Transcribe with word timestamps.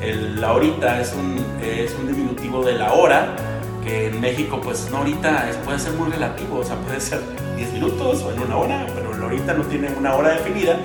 el 0.00 0.42
ahorita 0.42 1.00
es 1.00 1.12
un, 1.14 1.44
es 1.62 1.94
un 1.98 2.06
diminutivo 2.06 2.64
de 2.64 2.74
la 2.74 2.92
hora, 2.92 3.34
que 3.84 4.08
en 4.08 4.20
México 4.20 4.60
pues 4.62 4.88
no 4.90 4.98
ahorita 4.98 5.48
es, 5.50 5.56
puede 5.56 5.78
ser 5.78 5.92
muy 5.94 6.10
relativo, 6.10 6.58
o 6.58 6.64
sea, 6.64 6.76
puede 6.76 7.00
ser 7.00 7.20
10 7.56 7.72
minutos 7.72 8.22
o 8.22 8.32
en 8.32 8.40
una 8.40 8.56
hora, 8.56 8.86
pero 8.94 9.14
el 9.14 9.22
ahorita 9.22 9.54
no 9.54 9.64
tiene 9.64 9.88
una 9.98 10.14
hora 10.14 10.30
definida. 10.30 10.78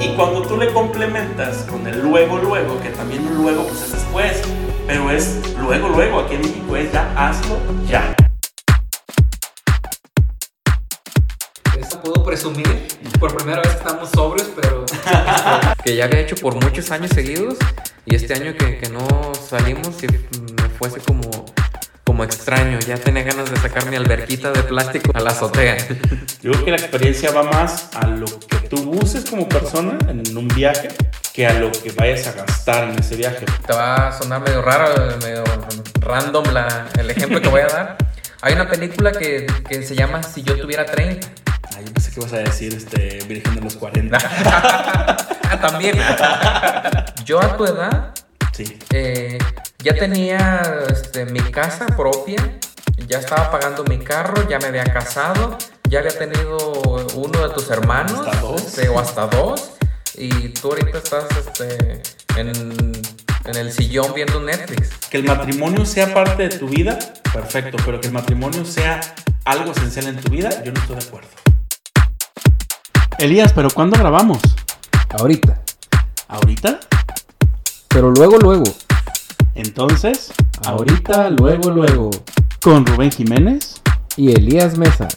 Y 0.00 0.08
cuando 0.14 0.42
tú 0.42 0.56
le 0.56 0.72
complementas 0.72 1.66
con 1.70 1.86
el 1.86 2.00
luego, 2.00 2.38
luego, 2.38 2.80
que 2.80 2.90
también 2.90 3.26
un 3.26 3.36
luego 3.42 3.64
pues 3.64 3.82
es 3.82 3.92
después, 3.92 4.42
pero 4.86 5.10
es 5.10 5.40
luego, 5.58 5.88
luego, 5.88 6.20
aquí 6.20 6.34
en 6.34 6.42
México 6.42 6.76
es 6.76 6.92
ya 6.92 7.12
hazlo 7.16 7.56
ya. 7.86 8.14
Presumir. 12.34 12.88
Por 13.20 13.36
primera 13.36 13.62
vez 13.62 13.74
estamos 13.74 14.10
sobrios, 14.10 14.48
pero. 14.56 14.84
que 15.84 15.94
ya 15.94 16.06
había 16.06 16.20
hecho 16.20 16.34
por 16.36 16.54
muchos 16.56 16.90
años 16.90 17.10
seguidos. 17.14 17.56
Y 18.06 18.16
este 18.16 18.34
año 18.34 18.54
que, 18.58 18.78
que 18.78 18.88
no 18.90 19.32
salimos, 19.34 20.02
y 20.02 20.08
me 20.08 20.68
fuese 20.76 20.98
como, 20.98 21.46
como 22.02 22.24
extraño. 22.24 22.80
Ya 22.80 22.96
tenía 22.96 23.22
ganas 23.22 23.50
de 23.50 23.56
sacar 23.58 23.88
mi 23.88 23.94
alberquita 23.94 24.50
de 24.50 24.62
plástico 24.64 25.12
a 25.14 25.20
la 25.20 25.30
azotea. 25.30 25.76
Yo 26.42 26.50
creo 26.50 26.64
que 26.64 26.70
la 26.72 26.76
experiencia 26.76 27.30
va 27.30 27.44
más 27.44 27.90
a 27.94 28.08
lo 28.08 28.26
que 28.26 28.68
tú 28.68 28.90
uses 29.00 29.24
como 29.30 29.48
persona 29.48 29.96
en 30.08 30.36
un 30.36 30.48
viaje 30.48 30.88
que 31.32 31.46
a 31.46 31.52
lo 31.54 31.70
que 31.70 31.92
vayas 31.92 32.26
a 32.26 32.32
gastar 32.32 32.90
en 32.90 32.98
ese 32.98 33.14
viaje. 33.14 33.46
Te 33.64 33.72
va 33.72 34.08
a 34.08 34.12
sonar 34.12 34.42
medio 34.42 34.60
raro, 34.60 35.16
medio 35.22 35.44
random 36.00 36.44
la, 36.52 36.88
el 36.98 37.10
ejemplo 37.10 37.40
que 37.40 37.48
voy 37.48 37.60
a 37.60 37.68
dar. 37.68 37.96
Hay 38.42 38.54
una 38.54 38.68
película 38.68 39.12
que, 39.12 39.46
que 39.68 39.82
se 39.82 39.94
llama 39.94 40.22
Si 40.22 40.42
yo 40.42 40.60
tuviera 40.60 40.84
30. 40.84 41.43
Que 42.14 42.20
ibas 42.20 42.32
a 42.32 42.38
decir 42.38 42.72
este, 42.74 43.24
Virgen 43.26 43.56
de 43.56 43.60
los 43.60 43.74
40. 43.76 44.16
ah, 44.46 45.58
también. 45.60 45.96
yo 47.24 47.40
a 47.40 47.56
tu 47.56 47.64
edad 47.64 48.14
Sí. 48.52 48.78
eh, 48.92 49.36
ya 49.80 49.94
tenía 49.96 50.62
este, 50.88 51.24
mi 51.26 51.40
casa 51.40 51.86
propia, 51.86 52.36
ya 53.08 53.18
estaba 53.18 53.50
pagando 53.50 53.82
mi 53.84 53.98
carro, 53.98 54.48
ya 54.48 54.58
me 54.60 54.66
había 54.66 54.84
casado, 54.84 55.58
ya 55.88 55.98
había 55.98 56.16
tenido 56.16 56.56
uno 57.16 57.48
de 57.48 57.52
tus 57.52 57.68
hermanos, 57.70 58.12
Hasta 58.24 58.40
dos. 58.40 58.62
este, 58.62 58.88
o 58.88 59.00
hasta 59.00 59.26
dos, 59.26 59.72
y 60.16 60.50
tú 60.50 60.68
ahorita 60.68 60.98
estás 60.98 61.24
este, 61.36 62.00
en, 62.36 62.48
en 63.44 63.56
el 63.56 63.72
sillón 63.72 64.14
viendo 64.14 64.38
Netflix. 64.40 64.90
Que 65.10 65.16
el 65.18 65.24
matrimonio 65.24 65.84
sea 65.84 66.14
parte 66.14 66.48
de 66.48 66.56
tu 66.56 66.68
vida, 66.68 66.96
perfecto, 67.32 67.76
pero 67.84 68.00
que 68.00 68.06
el 68.06 68.12
matrimonio 68.12 68.64
sea 68.64 69.00
algo 69.44 69.72
esencial 69.72 70.06
en 70.06 70.16
tu 70.20 70.30
vida, 70.30 70.62
yo 70.62 70.70
no 70.70 70.80
estoy 70.80 70.94
de 70.96 71.04
acuerdo. 71.04 71.28
Elías, 73.18 73.52
¿pero 73.52 73.68
cuándo 73.70 73.96
grabamos? 73.96 74.40
Ahorita. 75.18 75.62
¿Ahorita? 76.28 76.80
Pero 77.88 78.10
luego, 78.10 78.38
luego. 78.38 78.64
Entonces, 79.54 80.32
Ahorita, 80.66 81.30
luego, 81.30 81.70
luego. 81.70 82.10
con 82.60 82.84
Rubén 82.84 83.12
Jiménez. 83.12 83.80
Y 84.16 84.32
Elías 84.32 84.76
Mesa. 84.76 85.08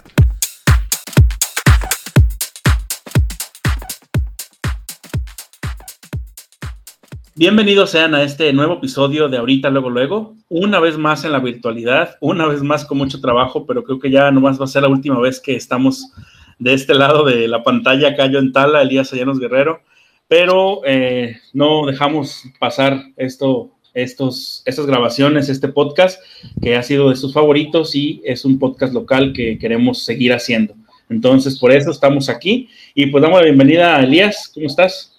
Bienvenidos 7.35 7.91
sean 7.91 8.15
a 8.15 8.23
este 8.23 8.51
nuevo 8.53 8.75
episodio 8.75 9.27
de 9.27 9.37
Ahorita, 9.37 9.69
luego, 9.69 9.89
luego. 9.89 10.35
Una 10.49 10.79
vez 10.79 10.97
más 10.97 11.23
en 11.23 11.31
la 11.31 11.39
virtualidad, 11.39 12.15
una 12.19 12.47
vez 12.47 12.63
más 12.63 12.85
con 12.85 12.97
mucho 12.97 13.21
trabajo, 13.21 13.65
pero 13.65 13.83
creo 13.83 13.99
que 13.99 14.09
ya 14.09 14.31
nomás 14.31 14.59
va 14.59 14.65
a 14.65 14.67
ser 14.67 14.83
la 14.83 14.87
última 14.87 15.19
vez 15.19 15.39
que 15.39 15.55
estamos 15.55 16.11
de 16.59 16.73
este 16.73 16.93
lado 16.93 17.23
de 17.23 17.47
la 17.47 17.63
pantalla, 17.63 18.09
acá 18.09 18.27
yo 18.27 18.39
en 18.39 18.51
Tala, 18.51 18.81
Elías 18.81 19.11
Allanos 19.13 19.39
Guerrero. 19.39 19.81
Pero 20.27 20.81
eh, 20.85 21.37
no 21.53 21.85
dejamos 21.85 22.43
pasar 22.59 23.01
esto, 23.15 23.71
estos, 23.93 24.61
estas 24.65 24.85
grabaciones, 24.85 25.47
este 25.47 25.69
podcast, 25.69 26.21
que 26.61 26.75
ha 26.75 26.83
sido 26.83 27.09
de 27.09 27.15
sus 27.15 27.33
favoritos 27.33 27.95
y 27.95 28.21
es 28.25 28.43
un 28.43 28.59
podcast 28.59 28.93
local 28.93 29.31
que 29.33 29.57
queremos 29.57 30.03
seguir 30.03 30.33
haciendo. 30.33 30.75
Entonces, 31.09 31.57
por 31.57 31.71
eso 31.71 31.91
estamos 31.91 32.27
aquí. 32.27 32.69
Y 32.93 33.05
pues 33.05 33.21
damos 33.21 33.39
la 33.39 33.45
bienvenida 33.45 33.95
a 33.95 34.03
Elías. 34.03 34.51
¿Cómo 34.53 34.67
estás? 34.67 35.13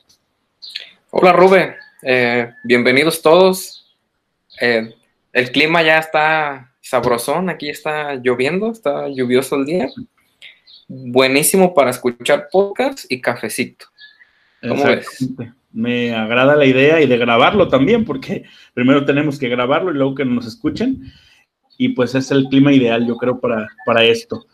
Hola 1.10 1.32
Rubén, 1.32 1.74
Eh, 2.02 2.50
bienvenidos 2.64 3.22
todos. 3.22 3.96
Eh, 4.60 4.94
el 5.32 5.50
clima 5.50 5.82
ya 5.82 5.98
está 5.98 6.74
sabrosón, 6.80 7.48
aquí 7.48 7.68
está 7.70 8.14
lloviendo, 8.16 8.70
está 8.70 9.08
lluvioso 9.08 9.56
el 9.56 9.66
día. 9.66 9.88
Buenísimo 10.91 11.75
para 11.75 11.91
escuchar 11.91 12.49
podcast 12.50 13.04
y 13.10 13.21
cafecito. 13.21 13.84
¿Cómo 14.66 14.84
ves? 14.84 15.28
Me 15.71 16.15
agrada 16.15 16.56
la 16.56 16.65
idea 16.65 17.03
y 17.03 17.06
de 17.06 17.19
grabarlo 17.19 17.69
también, 17.69 18.06
porque 18.06 18.44
primero 18.72 19.04
tenemos 19.04 19.38
que 19.38 19.50
grabarlo 19.50 19.91
y 19.91 19.94
luego 19.94 20.15
que 20.15 20.25
nos 20.25 20.47
escuchen. 20.47 21.12
Y 21.76 21.91
pues 21.91 22.15
es 22.15 22.31
el 22.31 22.47
clima 22.47 22.72
ideal, 22.72 23.06
yo 23.06 23.19
creo, 23.19 23.38
para, 23.38 23.69
para 23.84 24.03
esto. 24.03 24.47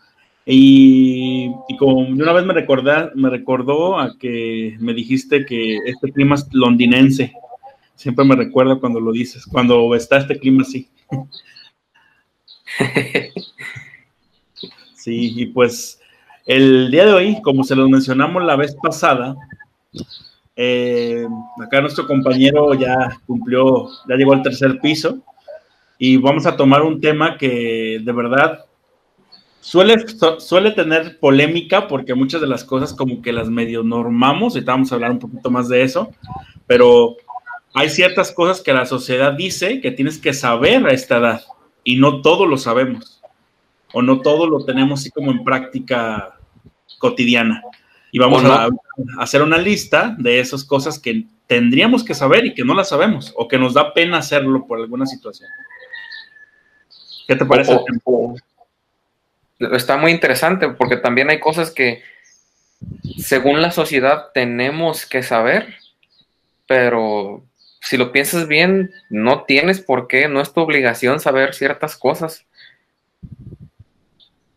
Y, 0.45 1.49
y 1.69 1.77
como 1.77 1.99
una 1.99 2.33
vez 2.33 2.45
me, 2.45 2.53
recordá, 2.53 3.13
me 3.15 3.29
recordó 3.29 3.97
a 3.97 4.17
que 4.17 4.75
me 4.79 4.93
dijiste 4.93 5.45
que 5.45 5.77
este 5.85 6.11
clima 6.11 6.35
es 6.35 6.49
londinense. 6.51 7.31
Siempre 7.95 8.25
me 8.25 8.35
recuerda 8.35 8.75
cuando 8.75 8.99
lo 8.99 9.13
dices, 9.13 9.45
cuando 9.45 9.95
está 9.95 10.17
este 10.17 10.37
clima 10.37 10.63
así. 10.63 10.89
Sí, 15.05 15.33
y 15.35 15.45
pues 15.45 16.01
el 16.45 16.91
día 16.91 17.05
de 17.05 17.13
hoy, 17.13 17.41
como 17.41 17.63
se 17.63 17.75
los 17.75 17.89
mencionamos 17.89 18.43
la 18.43 18.55
vez 18.55 18.75
pasada, 18.81 19.35
eh, 20.55 21.25
acá 21.63 21.81
nuestro 21.81 22.07
compañero 22.07 22.73
ya 22.73 23.19
cumplió, 23.25 23.89
ya 24.07 24.15
llegó 24.15 24.33
al 24.33 24.43
tercer 24.43 24.79
piso 24.79 25.19
y 25.97 26.17
vamos 26.17 26.45
a 26.45 26.55
tomar 26.55 26.81
un 26.83 27.01
tema 27.01 27.37
que 27.37 27.99
de 28.03 28.11
verdad 28.11 28.65
suele, 29.59 30.07
su- 30.07 30.39
suele 30.39 30.71
tener 30.71 31.19
polémica 31.19 31.87
porque 31.87 32.13
muchas 32.13 32.41
de 32.41 32.47
las 32.47 32.63
cosas 32.63 32.93
como 32.93 33.21
que 33.21 33.33
las 33.33 33.49
medio 33.49 33.83
normamos, 33.83 34.55
y 34.55 34.61
vamos 34.61 34.91
a 34.91 34.95
hablar 34.95 35.11
un 35.11 35.19
poquito 35.19 35.49
más 35.49 35.67
de 35.67 35.81
eso, 35.83 36.11
pero 36.67 37.15
hay 37.73 37.89
ciertas 37.89 38.31
cosas 38.31 38.61
que 38.61 38.71
la 38.73 38.85
sociedad 38.85 39.33
dice 39.33 39.81
que 39.81 39.91
tienes 39.91 40.19
que 40.19 40.33
saber 40.33 40.85
a 40.85 40.91
esta 40.91 41.17
edad 41.17 41.41
y 41.83 41.97
no 41.97 42.21
todo 42.21 42.45
lo 42.45 42.57
sabemos 42.57 43.21
o 43.93 44.01
no 44.01 44.21
todo 44.21 44.47
lo 44.47 44.63
tenemos 44.63 45.01
así 45.01 45.11
como 45.11 45.31
en 45.31 45.43
práctica 45.43 46.34
cotidiana. 46.99 47.61
Y 48.11 48.19
vamos 48.19 48.43
no. 48.43 48.53
a, 48.53 48.65
a 48.65 48.69
hacer 49.19 49.41
una 49.41 49.57
lista 49.57 50.15
de 50.17 50.39
esas 50.39 50.63
cosas 50.63 50.99
que 50.99 51.25
tendríamos 51.47 52.03
que 52.03 52.13
saber 52.13 52.45
y 52.45 52.53
que 52.53 52.63
no 52.63 52.73
las 52.73 52.89
sabemos 52.89 53.33
o 53.35 53.47
que 53.47 53.57
nos 53.57 53.73
da 53.73 53.93
pena 53.93 54.17
hacerlo 54.19 54.65
por 54.65 54.79
alguna 54.79 55.05
situación. 55.05 55.49
¿Qué 57.27 57.35
te 57.35 57.45
parece? 57.45 57.73
O- 57.73 57.85
o- 58.05 58.35
está 59.75 59.97
muy 59.97 60.11
interesante 60.11 60.69
porque 60.69 60.97
también 60.97 61.29
hay 61.29 61.39
cosas 61.39 61.71
que 61.71 62.03
según 63.17 63.61
la 63.61 63.71
sociedad 63.71 64.27
tenemos 64.33 65.05
que 65.05 65.23
saber, 65.23 65.75
pero 66.67 67.43
si 67.81 67.97
lo 67.97 68.11
piensas 68.11 68.47
bien, 68.47 68.91
no 69.09 69.43
tienes 69.43 69.79
por 69.79 70.07
qué, 70.07 70.27
no 70.27 70.41
es 70.41 70.51
tu 70.53 70.61
obligación 70.61 71.19
saber 71.19 71.53
ciertas 71.53 71.95
cosas. 71.95 72.45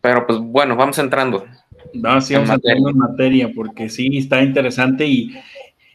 Pero 0.01 0.25
pues 0.25 0.39
bueno, 0.39 0.75
vamos 0.75 0.97
entrando. 0.97 1.45
No, 1.93 2.21
sí, 2.21 2.33
vamos 2.33 2.49
a 2.49 2.53
materia. 2.53 2.89
en 2.89 2.97
materia 2.97 3.51
porque 3.53 3.89
sí, 3.89 4.17
está 4.17 4.41
interesante 4.41 5.07
y, 5.07 5.35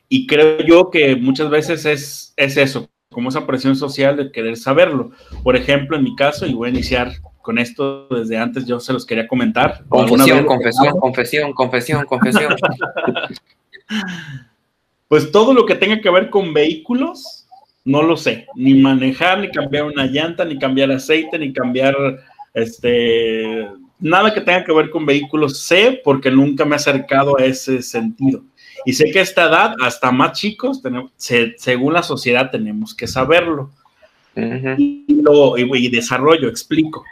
y 0.09 0.27
creo 0.27 0.59
yo 0.61 0.91
que 0.91 1.17
muchas 1.17 1.51
veces 1.51 1.87
es, 1.87 2.35
es 2.37 2.57
eso, 2.57 2.89
como 3.11 3.29
esa 3.29 3.47
presión 3.47 3.77
social 3.77 4.17
de 4.17 4.33
querer 4.33 4.57
saberlo. 4.57 5.13
Por 5.43 5.57
ejemplo, 5.57 5.97
en 5.97 6.05
mi 6.05 6.15
caso, 6.17 6.47
y 6.47 6.55
voy 6.55 6.69
a 6.69 6.73
iniciar 6.73 7.13
con 7.41 7.59
esto 7.59 8.09
desde 8.09 8.39
antes, 8.39 8.67
yo 8.67 8.81
se 8.81 8.93
los 8.93 9.07
quería 9.07 9.29
comentar. 9.29 9.85
¿Alguna 9.91 10.25
Confesión, 10.25 10.45
confesión, 10.47 11.53
confesión, 11.53 11.53
confesión, 11.53 12.05
confesión. 12.09 12.55
Pues 15.09 15.31
todo 15.31 15.53
lo 15.55 15.67
que 15.67 15.75
tenga 15.75 16.01
que 16.01 16.11
ver 16.11 16.31
con 16.31 16.55
vehículos, 16.55 17.47
no 17.85 18.03
lo 18.03 18.17
sé. 18.17 18.47
Ni 18.57 18.75
manejar, 18.75 19.41
ni 19.41 19.51
cambiar 19.51 19.85
una 19.85 20.07
llanta, 20.07 20.45
ni 20.45 20.59
cambiar 20.59 20.91
aceite, 20.91 21.39
ni 21.39 21.53
cambiar 21.53 21.95
este 22.55 23.69
nada 23.99 24.33
que 24.35 24.41
tenga 24.41 24.65
que 24.65 24.73
ver 24.73 24.91
con 24.91 25.07
vehículos 25.07 25.59
sé 25.61 26.01
porque 26.05 26.31
nunca 26.31 26.65
me 26.65 26.73
he 26.73 26.77
acercado 26.77 27.39
a 27.39 27.45
ese 27.45 27.81
sentido. 27.83 28.43
Y 28.85 28.93
sé 28.93 29.11
que 29.11 29.21
a 29.21 29.23
esta 29.23 29.45
edad, 29.49 29.75
hasta 29.81 30.11
más 30.13 30.39
chicos, 30.39 30.83
tenemos, 30.83 31.11
se- 31.17 31.55
según 31.59 31.95
la 31.95 32.03
sociedad, 32.03 32.51
tenemos 32.51 32.95
que 32.95 33.07
saberlo. 33.07 33.71
Y, 34.79 35.23
lo- 35.23 35.57
y- 35.57 35.87
y 35.87 35.89
desarrollo, 35.89 36.49
explico. 36.49 37.05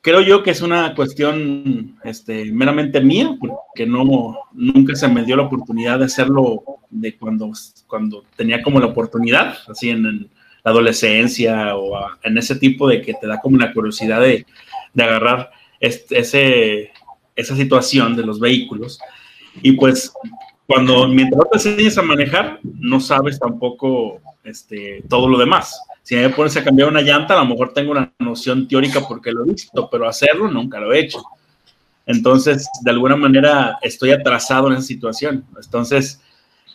Creo 0.00 0.20
yo 0.22 0.42
que 0.42 0.52
es 0.52 0.62
una 0.62 0.94
cuestión 0.94 1.96
este, 2.04 2.46
meramente 2.52 3.00
mía, 3.00 3.36
porque 3.38 3.84
no, 3.84 4.38
nunca 4.52 4.94
se 4.94 5.08
me 5.08 5.24
dio 5.24 5.36
la 5.36 5.42
oportunidad 5.42 5.98
de 5.98 6.04
hacerlo 6.06 6.62
de 6.88 7.16
cuando, 7.16 7.50
cuando 7.86 8.24
tenía 8.36 8.62
como 8.62 8.78
la 8.80 8.86
oportunidad, 8.86 9.56
así 9.68 9.90
en, 9.90 10.06
en 10.06 10.28
la 10.64 10.70
adolescencia 10.70 11.76
o 11.76 11.96
a- 11.96 12.16
en 12.22 12.38
ese 12.38 12.54
tipo 12.54 12.88
de 12.88 13.02
que 13.02 13.12
te 13.14 13.26
da 13.26 13.40
como 13.40 13.58
la 13.58 13.72
curiosidad 13.72 14.20
de, 14.20 14.46
de 14.98 15.04
agarrar 15.04 15.50
este- 15.80 16.18
ese, 16.18 16.92
esa 17.34 17.56
situación 17.56 18.16
de 18.16 18.24
los 18.24 18.38
vehículos. 18.38 18.98
Y 19.62 19.72
pues 19.72 20.12
cuando 20.66 21.08
mientras 21.08 21.38
no 21.38 21.44
te 21.44 21.56
enseñes 21.56 21.96
a 21.96 22.02
manejar, 22.02 22.60
no 22.62 23.00
sabes 23.00 23.38
tampoco 23.38 24.20
este, 24.44 25.02
todo 25.08 25.28
lo 25.28 25.38
demás. 25.38 25.80
Si 26.02 26.14
me 26.14 26.28
pones 26.30 26.56
a 26.56 26.64
cambiar 26.64 26.88
una 26.88 27.02
llanta, 27.02 27.34
a 27.34 27.44
lo 27.44 27.50
mejor 27.50 27.72
tengo 27.72 27.92
una 27.92 28.12
noción 28.18 28.66
teórica 28.66 29.06
porque 29.06 29.30
lo 29.32 29.44
he 29.44 29.52
visto, 29.52 29.88
pero 29.90 30.08
hacerlo 30.08 30.50
nunca 30.50 30.80
lo 30.80 30.92
he 30.92 31.00
hecho. 31.00 31.22
Entonces, 32.06 32.68
de 32.82 32.90
alguna 32.90 33.16
manera, 33.16 33.78
estoy 33.82 34.10
atrasado 34.10 34.68
en 34.68 34.74
esa 34.74 34.82
situación. 34.82 35.44
Entonces, 35.62 36.20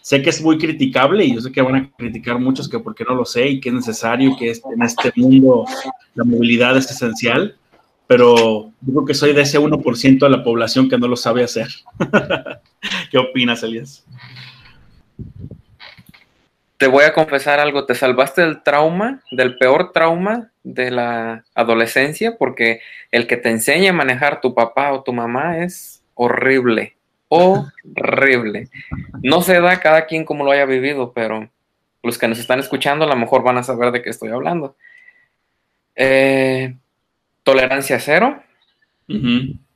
sé 0.01 0.21
que 0.21 0.29
es 0.29 0.41
muy 0.41 0.57
criticable 0.57 1.25
y 1.25 1.33
yo 1.33 1.41
sé 1.41 1.51
que 1.51 1.61
van 1.61 1.75
a 1.75 1.91
criticar 1.97 2.37
muchos 2.37 2.69
que 2.69 2.77
porque 2.77 3.03
no 3.03 3.15
lo 3.15 3.25
sé 3.25 3.47
y 3.47 3.59
que 3.59 3.69
es 3.69 3.75
necesario 3.75 4.35
que 4.37 4.51
en 4.51 4.81
este 4.83 5.11
mundo 5.15 5.65
la 6.13 6.23
movilidad 6.23 6.77
es 6.77 6.91
esencial, 6.91 7.55
pero 8.07 8.71
creo 8.85 9.05
que 9.05 9.13
soy 9.13 9.33
de 9.33 9.41
ese 9.41 9.59
1% 9.59 10.19
de 10.19 10.29
la 10.29 10.43
población 10.43 10.89
que 10.89 10.97
no 10.97 11.07
lo 11.07 11.15
sabe 11.15 11.43
hacer. 11.43 11.67
¿Qué 13.11 13.17
opinas, 13.17 13.63
Elías? 13.63 14.05
Te 16.77 16.87
voy 16.87 17.05
a 17.05 17.13
confesar 17.13 17.59
algo, 17.59 17.85
te 17.85 17.95
salvaste 17.95 18.41
del 18.41 18.61
trauma, 18.61 19.21
del 19.31 19.57
peor 19.57 19.93
trauma 19.93 20.51
de 20.63 20.91
la 20.91 21.45
adolescencia, 21.55 22.37
porque 22.37 22.81
el 23.11 23.25
que 23.25 23.37
te 23.37 23.49
enseña 23.49 23.91
a 23.91 23.93
manejar 23.93 24.41
tu 24.41 24.53
papá 24.53 24.91
o 24.91 25.03
tu 25.03 25.13
mamá 25.13 25.59
es 25.59 26.03
horrible, 26.13 26.97
horrible. 27.29 28.67
No 29.21 29.41
se 29.41 29.61
da 29.61 29.79
cada 29.79 30.07
quien 30.07 30.25
como 30.25 30.43
lo 30.43 30.51
haya 30.51 30.65
vivido, 30.65 31.13
pero 31.13 31.49
los 32.01 32.17
que 32.17 32.27
nos 32.27 32.39
están 32.39 32.59
escuchando 32.59 33.05
a 33.05 33.07
lo 33.07 33.15
mejor 33.15 33.43
van 33.43 33.57
a 33.57 33.63
saber 33.63 33.91
de 33.91 34.01
qué 34.01 34.09
estoy 34.09 34.29
hablando. 34.29 34.75
Eh, 35.95 36.75
tolerancia 37.43 37.99
cero. 37.99 38.41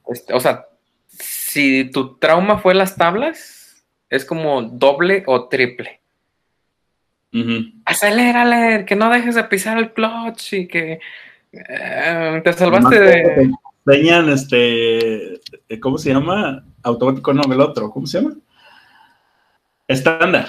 Este, 0.10 0.34
o 0.34 0.40
sea, 0.40 0.66
si 1.08 1.86
tu 1.92 2.18
trauma 2.18 2.58
fue 2.60 2.74
las 2.74 2.96
tablas, 2.96 3.86
es 4.10 4.26
como 4.26 4.62
doble 4.62 5.24
o 5.28 5.48
triple. 5.48 6.02
Acelérale, 7.86 8.86
que 8.86 8.96
no 8.96 9.12
dejes 9.12 9.36
de 9.36 9.44
pisar 9.44 9.78
el 9.78 9.94
clutch 9.94 10.54
y 10.54 10.68
que 10.68 11.00
eh, 11.52 12.42
te 12.44 12.54
salvaste 12.54 13.00
de. 13.00 13.52
Enseñan 13.86 14.30
este. 14.30 15.36
Eh, 15.70 15.80
¿Cómo 15.80 15.98
se 15.98 16.12
llama? 16.12 16.64
Automático, 16.84 17.34
no, 17.34 17.44
el 17.52 17.62
otro. 17.62 17.92
¿Cómo 17.92 18.08
se 18.08 18.22
llama? 18.22 18.36
Estándar. 19.88 20.48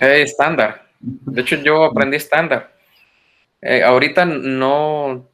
Eh, 0.00 0.22
estándar. 0.22 0.86
De 1.00 1.42
hecho, 1.42 1.56
yo 1.56 1.84
aprendí 1.84 2.16
estándar. 2.16 2.72
ahorita 3.84 4.24
no 4.24 5.28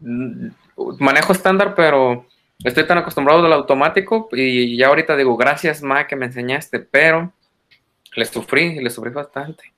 manejo 0.00 1.32
estándar, 1.32 1.74
pero 1.74 2.26
estoy 2.62 2.86
tan 2.86 2.98
acostumbrado 2.98 3.44
al 3.44 3.52
automático 3.52 4.28
y 4.32 4.76
ya 4.76 4.88
ahorita 4.88 5.16
digo, 5.16 5.36
gracias, 5.36 5.82
Ma, 5.82 6.06
que 6.06 6.16
me 6.16 6.26
enseñaste, 6.26 6.80
pero 6.80 7.32
le 8.14 8.24
sufrí, 8.24 8.82
le 8.82 8.90
sufrí 8.90 9.10
bastante. 9.10 9.76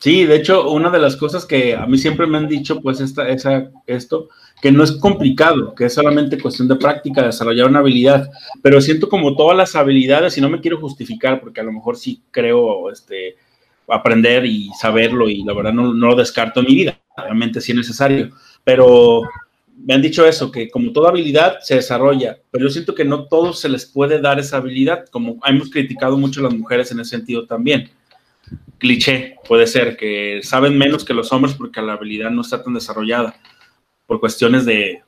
Sí, 0.00 0.24
de 0.24 0.36
hecho, 0.36 0.70
una 0.70 0.88
de 0.88 0.98
las 0.98 1.14
cosas 1.14 1.44
que 1.44 1.74
a 1.76 1.84
mí 1.84 1.98
siempre 1.98 2.26
me 2.26 2.38
han 2.38 2.48
dicho, 2.48 2.80
pues, 2.80 3.00
esta, 3.00 3.28
esa, 3.28 3.70
esto, 3.86 4.30
que 4.62 4.72
no 4.72 4.82
es 4.82 4.92
complicado, 4.92 5.74
que 5.74 5.84
es 5.84 5.92
solamente 5.92 6.40
cuestión 6.40 6.68
de 6.68 6.76
práctica, 6.76 7.22
desarrollar 7.22 7.68
una 7.68 7.80
habilidad, 7.80 8.30
pero 8.62 8.80
siento 8.80 9.10
como 9.10 9.36
todas 9.36 9.54
las 9.54 9.76
habilidades, 9.76 10.38
y 10.38 10.40
no 10.40 10.48
me 10.48 10.62
quiero 10.62 10.80
justificar, 10.80 11.38
porque 11.38 11.60
a 11.60 11.64
lo 11.64 11.72
mejor 11.72 11.98
sí 11.98 12.22
creo, 12.30 12.90
este, 12.90 13.36
aprender 13.88 14.46
y 14.46 14.70
saberlo, 14.80 15.28
y 15.28 15.44
la 15.44 15.52
verdad 15.52 15.74
no, 15.74 15.92
no 15.92 16.06
lo 16.06 16.16
descarto 16.16 16.60
en 16.60 16.66
mi 16.66 16.76
vida, 16.76 16.98
obviamente 17.18 17.60
sí 17.60 17.72
es 17.72 17.78
necesario, 17.78 18.30
pero 18.64 19.22
me 19.84 19.94
han 19.94 20.02
dicho 20.02 20.26
eso, 20.26 20.50
que 20.50 20.70
como 20.70 20.92
toda 20.92 21.10
habilidad 21.10 21.60
se 21.60 21.76
desarrolla, 21.76 22.38
pero 22.50 22.66
yo 22.66 22.70
siento 22.70 22.94
que 22.94 23.04
no 23.04 23.26
todos 23.26 23.60
se 23.60 23.68
les 23.68 23.86
puede 23.86 24.20
dar 24.20 24.38
esa 24.38 24.58
habilidad, 24.58 25.06
como 25.10 25.38
hemos 25.46 25.70
criticado 25.70 26.16
mucho 26.16 26.40
a 26.40 26.44
las 26.44 26.54
mujeres 26.54 26.92
en 26.92 27.00
ese 27.00 27.10
sentido 27.10 27.46
también. 27.46 27.90
Cliché, 28.78 29.36
puede 29.46 29.66
ser, 29.66 29.96
que 29.96 30.40
saben 30.42 30.76
menos 30.76 31.04
que 31.04 31.14
los 31.14 31.32
hombres 31.32 31.54
porque 31.54 31.80
la 31.80 31.94
habilidad 31.94 32.30
no 32.30 32.42
está 32.42 32.62
tan 32.62 32.74
desarrollada, 32.74 33.36
por 34.06 34.20
cuestiones 34.20 34.64
de, 34.64 35.02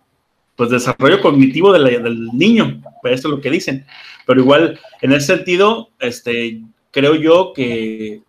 pues, 0.56 0.70
desarrollo 0.70 1.20
cognitivo 1.20 1.72
del 1.72 2.28
niño, 2.32 2.82
pues 3.02 3.20
eso 3.20 3.28
es 3.28 3.34
lo 3.34 3.40
que 3.40 3.50
dicen. 3.50 3.84
Pero 4.26 4.40
igual, 4.40 4.78
en 5.00 5.12
ese 5.12 5.36
sentido, 5.36 5.90
este, 5.98 6.62
creo 6.90 7.16
yo 7.16 7.52
que 7.52 8.22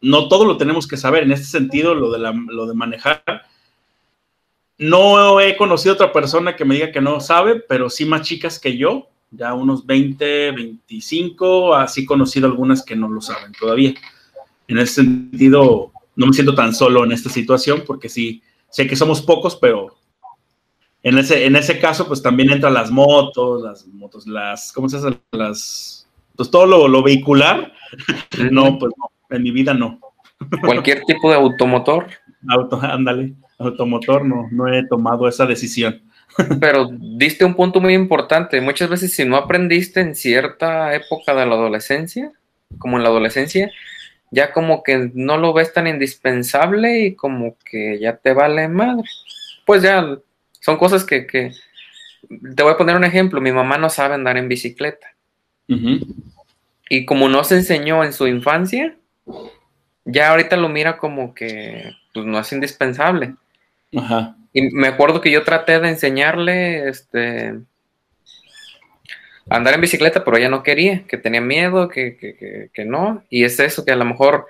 no 0.00 0.28
todo 0.28 0.44
lo 0.44 0.56
tenemos 0.56 0.88
que 0.88 0.96
saber. 0.96 1.22
En 1.22 1.32
este 1.32 1.46
sentido, 1.46 1.94
lo 1.94 2.10
de, 2.10 2.18
lo 2.48 2.66
de 2.66 2.74
manejar 2.74 3.22
no 4.78 5.40
he 5.40 5.56
conocido 5.56 5.94
otra 5.94 6.12
persona 6.12 6.54
que 6.54 6.64
me 6.64 6.74
diga 6.74 6.92
que 6.92 7.00
no 7.00 7.20
sabe, 7.20 7.60
pero 7.60 7.88
sí 7.88 8.04
más 8.04 8.22
chicas 8.22 8.58
que 8.58 8.76
yo, 8.76 9.08
ya 9.30 9.54
unos 9.54 9.86
20, 9.86 10.52
25, 10.52 11.74
así 11.74 12.02
he 12.02 12.06
conocido 12.06 12.46
algunas 12.46 12.84
que 12.84 12.96
no 12.96 13.08
lo 13.08 13.20
saben 13.20 13.52
todavía. 13.58 13.94
En 14.68 14.78
ese 14.78 15.02
sentido, 15.02 15.92
no 16.14 16.26
me 16.26 16.32
siento 16.32 16.54
tan 16.54 16.74
solo 16.74 17.04
en 17.04 17.12
esta 17.12 17.30
situación 17.30 17.84
porque 17.86 18.08
sí, 18.08 18.42
sé 18.68 18.86
que 18.86 18.96
somos 18.96 19.22
pocos, 19.22 19.56
pero 19.56 19.96
en 21.02 21.18
ese, 21.18 21.46
en 21.46 21.56
ese 21.56 21.78
caso, 21.78 22.06
pues 22.06 22.20
también 22.20 22.50
entran 22.50 22.74
las 22.74 22.90
motos, 22.90 23.62
las 23.62 23.86
motos, 23.86 24.26
las, 24.26 24.72
¿cómo 24.72 24.88
se 24.88 24.98
hace? 24.98 25.18
Las, 25.32 26.06
pues 26.34 26.50
todo 26.50 26.66
lo, 26.66 26.88
lo 26.88 27.02
vehicular. 27.02 27.72
no, 28.50 28.78
pues 28.78 28.92
no, 28.98 29.10
en 29.34 29.42
mi 29.42 29.52
vida 29.52 29.72
no. 29.72 30.00
Cualquier 30.60 31.02
tipo 31.04 31.30
de 31.30 31.36
automotor. 31.36 32.08
Auto, 32.48 32.78
ándale 32.82 33.34
automotor, 33.58 34.24
no, 34.24 34.48
no 34.50 34.72
he 34.72 34.86
tomado 34.86 35.28
esa 35.28 35.46
decisión. 35.46 36.02
Pero 36.60 36.88
diste 36.92 37.44
un 37.44 37.54
punto 37.54 37.80
muy 37.80 37.94
importante. 37.94 38.60
Muchas 38.60 38.88
veces 38.88 39.12
si 39.12 39.24
no 39.24 39.36
aprendiste 39.36 40.00
en 40.00 40.14
cierta 40.14 40.94
época 40.94 41.34
de 41.34 41.46
la 41.46 41.54
adolescencia, 41.54 42.32
como 42.78 42.96
en 42.96 43.02
la 43.02 43.08
adolescencia, 43.08 43.70
ya 44.30 44.52
como 44.52 44.82
que 44.82 45.10
no 45.14 45.38
lo 45.38 45.52
ves 45.52 45.72
tan 45.72 45.86
indispensable 45.86 47.00
y 47.00 47.14
como 47.14 47.56
que 47.64 47.98
ya 47.98 48.16
te 48.16 48.32
vale 48.32 48.68
madre. 48.68 49.08
Pues 49.64 49.82
ya 49.82 50.18
son 50.60 50.76
cosas 50.76 51.04
que, 51.04 51.26
que... 51.26 51.52
te 52.54 52.62
voy 52.62 52.72
a 52.72 52.76
poner 52.76 52.96
un 52.96 53.04
ejemplo. 53.04 53.40
Mi 53.40 53.52
mamá 53.52 53.78
no 53.78 53.88
sabe 53.88 54.14
andar 54.14 54.36
en 54.36 54.48
bicicleta. 54.48 55.08
Y 56.88 57.06
como 57.06 57.28
no 57.28 57.42
se 57.44 57.56
enseñó 57.56 58.04
en 58.04 58.12
su 58.12 58.26
infancia, 58.28 58.96
ya 60.04 60.30
ahorita 60.30 60.56
lo 60.56 60.68
mira 60.68 60.98
como 60.98 61.34
que 61.34 61.92
pues, 62.14 62.26
no 62.26 62.38
es 62.38 62.52
indispensable. 62.52 63.34
Y 63.90 64.62
me 64.70 64.88
acuerdo 64.88 65.20
que 65.20 65.30
yo 65.30 65.44
traté 65.44 65.78
de 65.80 65.88
enseñarle 65.88 66.88
este, 66.88 67.54
a 69.48 69.56
andar 69.56 69.74
en 69.74 69.80
bicicleta, 69.80 70.24
pero 70.24 70.36
ella 70.36 70.48
no 70.48 70.62
quería, 70.62 71.04
que 71.06 71.18
tenía 71.18 71.40
miedo, 71.40 71.88
que, 71.88 72.70
no. 72.86 73.22
Y 73.28 73.44
es 73.44 73.60
eso, 73.60 73.84
que 73.84 73.92
a 73.92 73.96
lo 73.96 74.04
mejor 74.04 74.46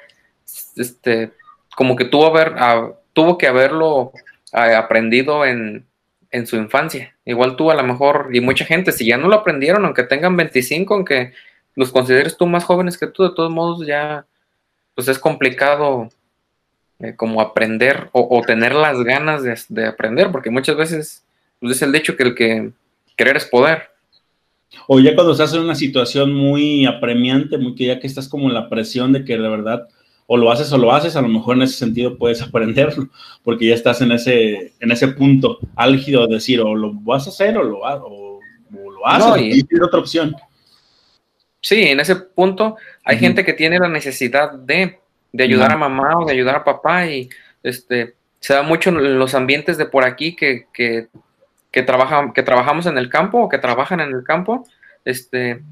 este, 0.77 1.33
como 1.77 1.97
que 1.97 2.05
tuvo 2.05 3.39
que 3.39 3.47
haberlo 3.47 4.13
aprendido 4.53 5.45
en, 5.45 5.85
en, 6.31 6.47
su 6.47 6.57
infancia. 6.57 7.15
Igual 7.25 7.57
tú 7.57 7.71
a 7.71 7.75
lo 7.75 7.83
mejor, 7.83 8.31
y 8.33 8.41
mucha 8.41 8.65
gente, 8.65 8.93
si 8.93 9.07
ya 9.07 9.17
no 9.17 9.29
lo 9.29 9.35
aprendieron, 9.35 9.85
aunque 9.85 10.05
tengan 10.05 10.37
25, 10.37 10.95
aunque 10.95 11.33
los 11.75 11.93
consideres 11.93 12.37
tú 12.37 12.47
más 12.47 12.65
jóvenes 12.65 12.97
que 12.97 13.07
tú, 13.07 13.25
de 13.25 13.35
todos 13.35 13.51
modos 13.51 13.87
ya, 13.87 14.25
pues 14.95 15.09
es 15.09 15.19
complicado 15.19 16.09
eh, 16.99 17.15
como 17.15 17.41
aprender 17.41 18.09
o, 18.13 18.43
tener 18.47 18.75
las 18.75 19.03
ganas 19.03 19.43
de, 19.69 19.87
aprender, 19.87 20.31
porque 20.33 20.51
muchas 20.51 20.77
veces 20.77 21.25
pues, 21.61 21.77
es 21.77 21.83
el 21.83 21.95
hecho 21.95 22.17
que 22.17 22.23
el 22.23 22.35
que 22.35 22.71
querer 23.17 23.37
es 23.37 23.45
poder. 23.45 23.91
O 24.89 24.99
ya 24.99 25.15
cuando 25.15 25.33
estás 25.33 25.53
en 25.55 25.61
una 25.61 25.75
situación 25.75 26.33
muy 26.33 26.87
apremiante, 26.87 27.59
muy 27.59 27.75
que 27.75 27.87
ya 27.87 28.01
que 28.01 28.07
estás 28.07 28.29
como 28.29 28.49
en 28.49 28.55
la 28.55 28.69
presión 28.69 29.13
de 29.13 29.25
que 29.25 29.37
de 29.37 29.49
verdad 29.49 29.89
o 30.27 30.37
lo 30.37 30.51
haces 30.51 30.73
o 30.73 30.79
lo 30.79 30.93
haces, 30.93 31.17
a 31.17 31.23
lo 31.23 31.29
mejor 31.29 31.57
en 31.57 31.63
ese 31.63 31.77
sentido 31.77 32.17
puedes 32.17 32.43
aprenderlo, 32.43 33.09
porque 33.43 33.67
ya 33.67 33.75
estás 33.75 34.01
en 34.01 34.13
ese, 34.13 34.73
en 34.81 34.91
ese 34.91 35.09
punto 35.09 35.59
álgido 35.77 36.27
de 36.27 36.35
decir 36.35 36.61
o 36.61 36.75
lo 36.75 36.93
vas 36.95 37.27
a 37.27 37.31
hacer 37.31 37.57
o 37.59 37.63
lo, 37.63 37.81
o, 37.81 38.41
lo 38.91 39.07
haces, 39.07 39.43
y, 39.43 39.61
y 39.61 39.81
otra 39.81 40.01
opción. 40.01 40.35
Sí, 41.61 41.83
en 41.83 42.01
ese 42.01 42.17
punto 42.17 42.77
hay 43.05 43.19
gente 43.19 43.45
que 43.45 43.53
tiene 43.53 43.79
la 43.79 43.89
necesidad 43.89 44.53
de, 44.53 44.99
de 45.33 45.45
ayudar 45.45 45.73
a 45.73 45.77
mamá 45.77 46.19
o 46.19 46.25
de 46.25 46.33
ayudar 46.33 46.57
a 46.57 46.65
papá 46.65 47.07
y 47.07 47.29
este 47.63 48.15
se 48.41 48.55
da 48.55 48.63
mucho 48.63 48.91
en 48.91 49.19
los 49.19 49.35
ambientes 49.35 49.77
de 49.77 49.87
por 49.87 50.05
aquí 50.05 50.37
que, 50.37 50.67
que, 50.73 51.09
que, 51.73 51.85
que 52.35 52.43
trabajamos 52.43 52.87
en 52.87 52.97
el 52.97 53.11
campo 53.11 53.41
o 53.41 53.49
que 53.49 53.59
trabajan 53.59 54.01
en 54.01 54.11
el 54.13 54.23
campo, 54.23 54.67
este, 55.05 55.63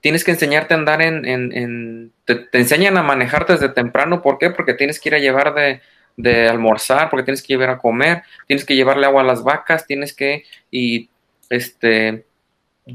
tienes 0.00 0.24
que 0.24 0.30
enseñarte 0.30 0.74
a 0.74 0.78
andar 0.78 1.02
en, 1.02 1.26
en, 1.26 2.12
te, 2.24 2.48
enseñan 2.52 2.96
a 2.96 3.02
manejar 3.02 3.46
desde 3.46 3.68
temprano, 3.68 4.22
¿por 4.22 4.38
qué? 4.38 4.50
Porque 4.50 4.74
tienes 4.74 4.98
que 4.98 5.10
ir 5.10 5.14
a 5.14 5.18
llevar 5.18 5.54
de, 5.54 5.80
de 6.16 6.48
almorzar, 6.48 7.10
porque 7.10 7.24
tienes 7.24 7.42
que 7.42 7.52
llevar 7.52 7.70
a 7.70 7.78
comer, 7.78 8.22
tienes 8.46 8.64
que 8.64 8.76
llevarle 8.76 9.06
agua 9.06 9.22
a 9.22 9.26
las 9.26 9.44
vacas, 9.44 9.86
tienes 9.86 10.14
que, 10.14 10.44
y 10.70 11.10
este, 11.50 12.24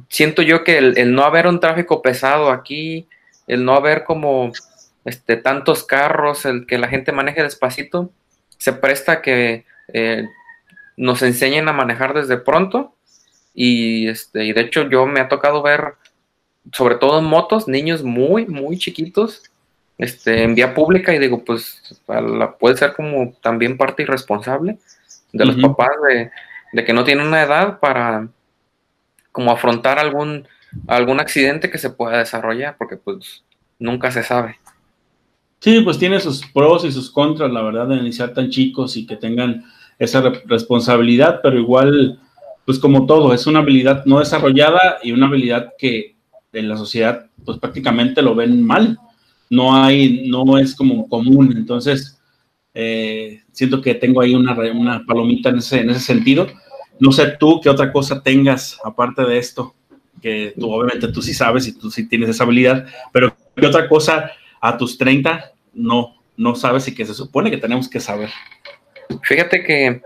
siento 0.09 0.41
yo 0.41 0.63
que 0.63 0.77
el, 0.77 0.97
el 0.97 1.13
no 1.13 1.23
haber 1.23 1.47
un 1.47 1.59
tráfico 1.59 2.01
pesado 2.01 2.49
aquí, 2.49 3.07
el 3.45 3.63
no 3.63 3.73
haber 3.73 4.03
como 4.03 4.51
este, 5.07 5.37
tantos 5.37 5.85
carros, 5.85 6.45
el 6.45 6.65
que 6.65 6.77
la 6.77 6.89
gente 6.89 7.13
maneje 7.13 7.41
despacito, 7.41 8.11
se 8.57 8.73
presta 8.73 9.21
que 9.21 9.65
eh, 9.93 10.27
nos 10.97 11.21
enseñen 11.21 11.69
a 11.69 11.73
manejar 11.73 12.13
desde 12.13 12.35
pronto. 12.35 12.93
Y, 13.53 14.09
este, 14.09 14.43
y 14.43 14.51
de 14.51 14.61
hecho 14.61 14.89
yo 14.89 15.05
me 15.05 15.21
ha 15.21 15.29
tocado 15.29 15.63
ver 15.63 15.93
sobre 16.73 16.95
todo 16.95 17.19
en 17.19 17.25
motos, 17.25 17.69
niños 17.69 18.03
muy, 18.03 18.45
muy 18.47 18.77
chiquitos, 18.77 19.43
este, 19.97 20.43
en 20.43 20.55
vía 20.55 20.73
pública 20.73 21.13
y 21.13 21.19
digo, 21.19 21.45
pues 21.45 21.97
puede 22.59 22.75
ser 22.75 22.93
como 22.93 23.33
también 23.41 23.77
parte 23.77 24.03
irresponsable 24.03 24.77
de 25.31 25.45
los 25.45 25.55
papás 25.55 25.91
de, 26.05 26.31
de, 26.73 26.83
que 26.83 26.91
no 26.91 27.05
tienen 27.05 27.27
una 27.27 27.43
edad 27.43 27.79
para 27.79 28.27
como 29.31 29.51
afrontar 29.51 29.99
algún, 29.99 30.45
algún 30.87 31.21
accidente 31.21 31.69
que 31.69 31.77
se 31.77 31.91
pueda 31.91 32.17
desarrollar, 32.17 32.75
porque 32.77 32.97
pues 32.97 33.45
nunca 33.79 34.11
se 34.11 34.23
sabe. 34.23 34.59
Sí, 35.59 35.81
pues 35.81 35.97
tiene 35.97 36.19
sus 36.19 36.45
pros 36.53 36.85
y 36.85 36.91
sus 36.91 37.09
contras, 37.09 37.51
la 37.51 37.61
verdad, 37.61 37.87
de 37.87 37.97
iniciar 37.97 38.33
tan 38.33 38.49
chicos 38.49 38.95
y 38.95 39.05
que 39.05 39.15
tengan 39.15 39.65
esa 39.97 40.21
responsabilidad, 40.45 41.39
pero 41.41 41.57
igual, 41.57 42.19
pues 42.65 42.77
como 42.77 43.05
todo, 43.07 43.33
es 43.33 43.47
una 43.47 43.59
habilidad 43.59 44.05
no 44.05 44.19
desarrollada 44.19 44.97
y 45.01 45.11
una 45.11 45.27
habilidad 45.27 45.73
que 45.77 46.15
en 46.53 46.69
la 46.69 46.77
sociedad, 46.77 47.27
pues 47.43 47.57
prácticamente 47.57 48.21
lo 48.21 48.35
ven 48.35 48.63
mal. 48.63 48.97
No 49.49 49.75
hay, 49.75 50.27
no 50.29 50.57
es 50.57 50.75
como 50.75 51.07
común. 51.07 51.53
Entonces, 51.55 52.19
eh, 52.73 53.41
siento 53.51 53.81
que 53.81 53.95
tengo 53.95 54.21
ahí 54.21 54.35
una, 54.35 54.53
una 54.73 55.05
palomita 55.05 55.49
en 55.49 55.57
ese, 55.57 55.79
en 55.79 55.89
ese 55.89 56.01
sentido. 56.01 56.47
No 56.99 57.11
sé 57.11 57.35
tú 57.39 57.59
qué 57.61 57.69
otra 57.69 57.91
cosa 57.91 58.21
tengas 58.21 58.77
aparte 58.83 59.23
de 59.23 59.37
esto, 59.37 59.73
que 60.21 60.53
tú 60.59 60.71
obviamente 60.71 61.07
tú 61.09 61.21
sí 61.21 61.33
sabes 61.33 61.67
y 61.67 61.77
tú 61.77 61.89
sí 61.91 62.07
tienes 62.07 62.29
esa 62.29 62.43
habilidad, 62.43 62.85
pero 63.13 63.35
qué 63.55 63.67
otra 63.67 63.87
cosa 63.87 64.31
a 64.61 64.77
tus 64.77 64.97
30 64.97 65.51
no, 65.73 66.15
no 66.35 66.55
sabes 66.55 66.87
y 66.87 66.95
que 66.95 67.05
se 67.05 67.13
supone 67.13 67.51
que 67.51 67.57
tenemos 67.57 67.89
que 67.89 67.99
saber. 67.99 68.29
Fíjate 69.23 69.63
que 69.63 70.01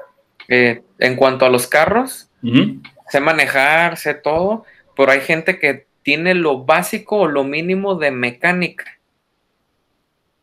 eh, 0.48 0.84
en 1.00 1.16
cuanto 1.16 1.46
a 1.46 1.50
los 1.50 1.68
carros, 1.68 2.30
sé 3.10 3.20
manejar, 3.20 3.98
sé 3.98 4.14
todo, 4.14 4.66
pero 4.96 5.12
hay 5.12 5.22
gente 5.22 5.60
que 5.60 5.86
tiene 6.04 6.34
lo 6.34 6.64
básico 6.64 7.18
o 7.18 7.28
lo 7.28 7.44
mínimo 7.44 7.96
de 7.96 8.12
mecánica. 8.12 8.86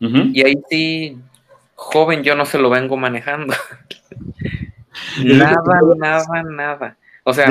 Y 0.00 0.44
ahí 0.44 0.54
sí, 0.70 1.18
joven, 1.74 2.22
yo 2.22 2.36
no 2.36 2.46
se 2.46 2.58
lo 2.58 2.70
vengo 2.70 2.96
manejando. 2.96 3.54
nada, 5.24 5.80
nada, 5.96 6.42
nada. 6.44 6.96
O 7.24 7.32
sea. 7.34 7.48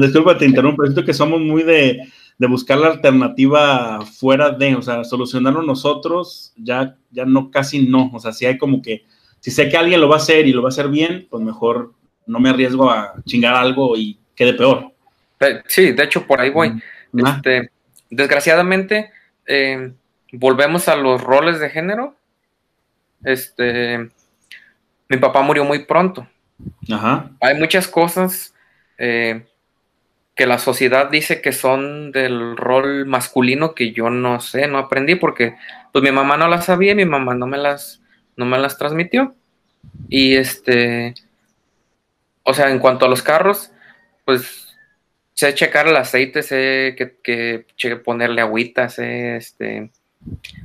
disculpa, 0.00 0.36
te 0.36 0.46
interrumpo. 0.46 0.82
Siento 0.82 1.04
que 1.04 1.14
somos 1.14 1.40
muy 1.40 1.62
de, 1.62 2.12
de 2.40 2.46
buscar 2.46 2.78
la 2.78 2.86
alternativa 2.86 4.00
fuera 4.00 4.48
de, 4.48 4.74
o 4.74 4.80
sea, 4.80 5.04
solucionarlo 5.04 5.60
nosotros, 5.60 6.54
ya, 6.56 6.96
ya 7.10 7.26
no, 7.26 7.50
casi 7.50 7.86
no. 7.86 8.10
O 8.14 8.18
sea, 8.18 8.32
si 8.32 8.46
hay 8.46 8.56
como 8.56 8.80
que, 8.80 9.04
si 9.40 9.50
sé 9.50 9.68
que 9.68 9.76
alguien 9.76 10.00
lo 10.00 10.08
va 10.08 10.14
a 10.14 10.20
hacer 10.20 10.46
y 10.46 10.54
lo 10.54 10.62
va 10.62 10.68
a 10.68 10.70
hacer 10.70 10.88
bien, 10.88 11.26
pues 11.28 11.44
mejor 11.44 11.92
no 12.24 12.40
me 12.40 12.48
arriesgo 12.48 12.90
a 12.90 13.12
chingar 13.26 13.54
algo 13.56 13.94
y 13.94 14.18
quede 14.34 14.54
peor. 14.54 14.90
Sí, 15.66 15.92
de 15.92 16.02
hecho, 16.02 16.26
por 16.26 16.40
ahí 16.40 16.48
voy. 16.48 16.82
Este, 17.12 17.70
desgraciadamente, 18.08 19.10
eh, 19.46 19.92
volvemos 20.32 20.88
a 20.88 20.96
los 20.96 21.20
roles 21.20 21.60
de 21.60 21.68
género. 21.68 22.16
Este, 23.22 24.08
mi 25.10 25.18
papá 25.18 25.42
murió 25.42 25.66
muy 25.66 25.84
pronto. 25.84 26.26
Ajá. 26.90 27.32
Hay 27.38 27.58
muchas 27.58 27.86
cosas 27.86 28.54
eh, 28.96 29.44
que 30.40 30.46
la 30.46 30.56
sociedad 30.56 31.10
dice 31.10 31.42
que 31.42 31.52
son 31.52 32.12
del 32.12 32.56
rol 32.56 33.04
masculino 33.04 33.74
que 33.74 33.92
yo 33.92 34.08
no 34.08 34.40
sé, 34.40 34.68
no 34.68 34.78
aprendí 34.78 35.14
porque 35.14 35.54
pues 35.92 36.02
mi 36.02 36.12
mamá 36.12 36.38
no 36.38 36.48
las 36.48 36.64
sabía, 36.64 36.94
mi 36.94 37.04
mamá 37.04 37.34
no 37.34 37.46
me 37.46 37.58
las, 37.58 38.00
no 38.36 38.46
me 38.46 38.58
las 38.58 38.78
transmitió. 38.78 39.34
Y 40.08 40.36
este, 40.36 41.12
o 42.42 42.54
sea, 42.54 42.70
en 42.70 42.78
cuanto 42.78 43.04
a 43.04 43.10
los 43.10 43.20
carros, 43.20 43.70
pues 44.24 44.78
sé 45.34 45.52
checar 45.52 45.88
el 45.88 45.96
aceite, 45.98 46.42
sé 46.42 46.94
que, 46.96 47.66
que, 47.76 47.96
ponerle 47.96 48.40
agüita, 48.40 48.88
sé 48.88 49.36
este, 49.36 49.90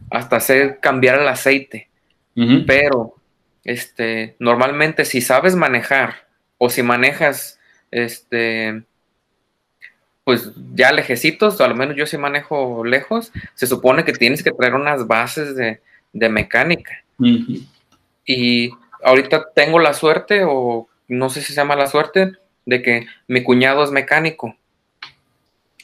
hasta 0.09 0.39
sé 0.39 0.77
cambiar 0.81 1.19
el 1.19 1.27
aceite. 1.27 1.89
Pero, 2.65 3.15
este, 3.65 4.37
normalmente 4.39 5.03
si 5.03 5.19
sabes 5.19 5.53
manejar 5.53 6.29
o 6.57 6.69
si 6.69 6.81
manejas, 6.81 7.59
este, 7.91 8.85
pues 10.25 10.51
ya 10.73 10.91
lejecitos, 10.91 11.61
al 11.61 11.75
menos 11.75 11.95
yo 11.95 12.07
sí 12.07 12.17
manejo 12.17 12.83
lejos, 12.83 13.31
se 13.53 13.67
supone 13.67 14.03
que 14.03 14.11
tienes 14.11 14.43
que 14.43 14.51
traer 14.51 14.73
unas 14.73 15.07
bases 15.07 15.55
de, 15.55 15.79
mecánica. 16.29 17.03
Y 18.25 18.71
ahorita 19.03 19.51
tengo 19.53 19.77
la 19.77 19.93
suerte, 19.93 20.41
o 20.43 20.89
no 21.07 21.29
sé 21.29 21.41
si 21.41 21.53
se 21.53 21.61
llama 21.61 21.75
la 21.75 21.85
suerte, 21.85 22.33
de 22.65 22.81
que 22.81 23.05
mi 23.27 23.43
cuñado 23.43 23.83
es 23.83 23.91
mecánico. 23.91 24.57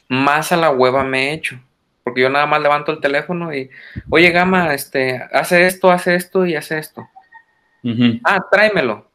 Más 0.09 0.51
a 0.51 0.57
la 0.57 0.71
hueva 0.71 1.03
me 1.03 1.29
he 1.29 1.33
hecho. 1.33 1.61
Porque 2.03 2.21
yo 2.21 2.29
nada 2.31 2.47
más 2.47 2.61
levanto 2.61 2.91
el 2.91 2.99
teléfono 2.99 3.53
y, 3.53 3.69
oye, 4.09 4.31
Gama, 4.31 4.73
este, 4.73 5.21
hace 5.31 5.67
esto, 5.67 5.91
hace 5.91 6.15
esto 6.15 6.47
y 6.47 6.55
hace 6.55 6.79
esto. 6.79 7.07
Ah, 8.23 8.43
tráemelo 8.51 9.10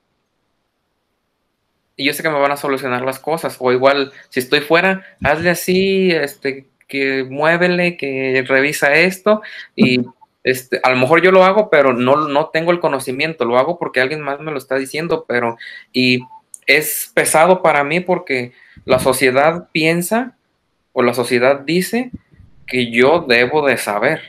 y 1.97 2.05
yo 2.05 2.13
sé 2.13 2.23
que 2.23 2.31
me 2.31 2.39
van 2.39 2.53
a 2.53 2.57
solucionar 2.57 3.03
las 3.03 3.19
cosas. 3.19 3.57
O 3.59 3.73
igual, 3.73 4.13
si 4.29 4.41
estoy 4.41 4.61
fuera, 4.61 5.05
hazle 5.25 5.51
así, 5.51 6.11
este, 6.11 6.67
que 6.87 7.25
muévele, 7.25 7.97
que 7.97 8.45
revisa 8.47 8.95
esto. 8.95 9.43
Y 9.75 10.01
este, 10.45 10.79
a 10.83 10.91
lo 10.91 10.97
mejor 10.97 11.23
yo 11.23 11.33
lo 11.33 11.45
hago, 11.45 11.71
pero 11.71 11.95
no, 11.95 12.29
no 12.29 12.51
tengo 12.51 12.71
el 12.71 12.81
conocimiento. 12.81 13.45
Lo 13.45 13.59
hago 13.59 13.79
porque 13.79 14.01
alguien 14.01 14.21
más 14.21 14.41
me 14.41 14.53
lo 14.53 14.59
está 14.59 14.77
diciendo, 14.77 15.25
pero 15.27 15.57
y 15.93 16.21
es 16.67 17.11
pesado 17.15 17.63
para 17.63 17.83
mí 17.83 18.01
porque 18.01 18.53
la 18.85 18.99
sociedad 18.99 19.69
piensa 19.73 20.37
o 20.93 21.03
la 21.03 21.15
sociedad 21.15 21.61
dice 21.61 22.11
que 22.67 22.91
yo 22.91 23.25
debo 23.27 23.67
de 23.67 23.79
saber. 23.79 24.21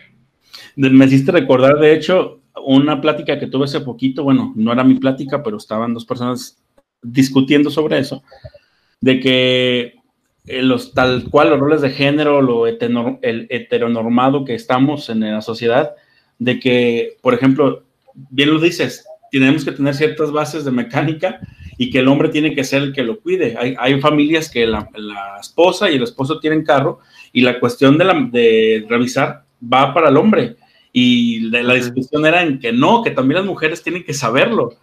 Me 0.76 1.06
hiciste 1.06 1.32
recordar, 1.32 1.80
de 1.80 1.94
hecho, 1.94 2.40
una 2.64 3.02
plática 3.02 3.40
que 3.40 3.48
tuve 3.48 3.66
hace 3.66 3.82
poquito, 3.82 4.24
bueno, 4.24 4.54
no 4.56 4.72
era 4.72 4.84
mi 4.84 4.96
plática, 4.96 5.44
pero 5.44 5.58
estaban 5.58 5.94
dos 5.94 6.06
personas 6.06 6.58
discutiendo 7.12 7.70
sobre 7.70 8.00
eso, 8.00 8.24
de 9.02 9.20
que 9.20 9.96
eh, 10.46 10.62
los 10.62 10.94
tal 10.94 11.26
cual 11.30 11.50
los 11.50 11.60
roles 11.60 11.82
de 11.82 11.90
género, 11.90 12.42
lo 12.42 12.68
el 12.68 13.48
heteronormado 13.50 14.46
que 14.46 14.56
estamos 14.56 15.10
en 15.10 15.20
la 15.20 15.42
sociedad, 15.42 15.96
de 16.40 16.60
que, 16.60 17.18
por 17.22 17.34
ejemplo, 17.34 17.84
bien 18.14 18.54
lo 18.54 18.60
dices, 18.60 19.06
tenemos 19.32 19.66
que 19.66 19.72
tener 19.72 19.94
ciertas 19.94 20.32
bases 20.32 20.64
de 20.64 20.72
mecánica 20.72 21.40
y 21.78 21.90
que 21.90 22.00
el 22.00 22.08
hombre 22.08 22.30
tiene 22.30 22.56
que 22.56 22.64
ser 22.64 22.82
el 22.82 22.94
que 22.94 23.04
lo 23.04 23.20
cuide. 23.20 23.56
Hay, 23.78 24.02
familias 24.02 24.50
que 24.50 24.66
la, 24.66 24.90
esposa 25.40 25.90
y 25.92 25.96
el 25.96 26.04
esposo 26.04 26.40
tienen 26.40 26.64
carro 26.64 27.00
y 27.34 27.42
la 27.42 27.60
cuestión 27.60 27.98
de, 27.98 28.06
la, 28.06 28.14
de 28.32 28.86
revisar 28.90 29.44
va 29.62 29.94
para 29.94 30.10
el 30.10 30.18
hombre. 30.18 30.56
Y 30.94 31.42
la 31.52 31.76
discusión 31.76 32.26
era 32.26 32.42
en 32.42 32.58
que 32.58 32.72
no, 32.72 33.04
que 33.04 33.12
también 33.12 33.42
las 33.42 33.46
mujeres 33.46 33.84
tienen 33.84 34.04
que 34.04 34.14
saberlo. 34.14 34.74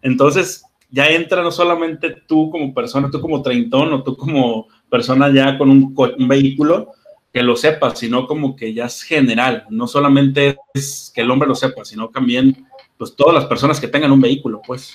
Entonces, 0.00 0.64
ya 0.90 1.08
entra 1.08 1.42
no 1.42 1.50
solamente 1.50 2.10
tú 2.26 2.50
como 2.50 2.72
persona, 2.72 3.10
tú 3.10 3.20
como 3.20 3.42
treintón 3.42 3.92
o 3.92 4.02
tú 4.02 4.16
como 4.16 4.68
persona 4.88 5.30
ya 5.32 5.58
con 5.58 5.70
un, 5.70 6.28
vehículo 6.28 6.92
que 7.32 7.42
lo 7.42 7.56
sepas, 7.56 7.98
sino 7.98 8.26
como 8.26 8.56
que 8.56 8.72
ya 8.72 8.86
es 8.86 9.02
general, 9.02 9.66
no 9.68 9.86
solamente 9.86 10.56
es 10.72 11.12
que 11.14 11.20
el 11.20 11.30
hombre 11.30 11.48
lo 11.48 11.54
sepa, 11.54 11.84
sino 11.84 12.08
también 12.08 12.66
pues 12.96 13.14
todas 13.14 13.34
las 13.34 13.44
personas 13.44 13.80
que 13.80 13.88
tengan 13.88 14.12
un 14.12 14.20
vehículo, 14.20 14.60
pues. 14.66 14.94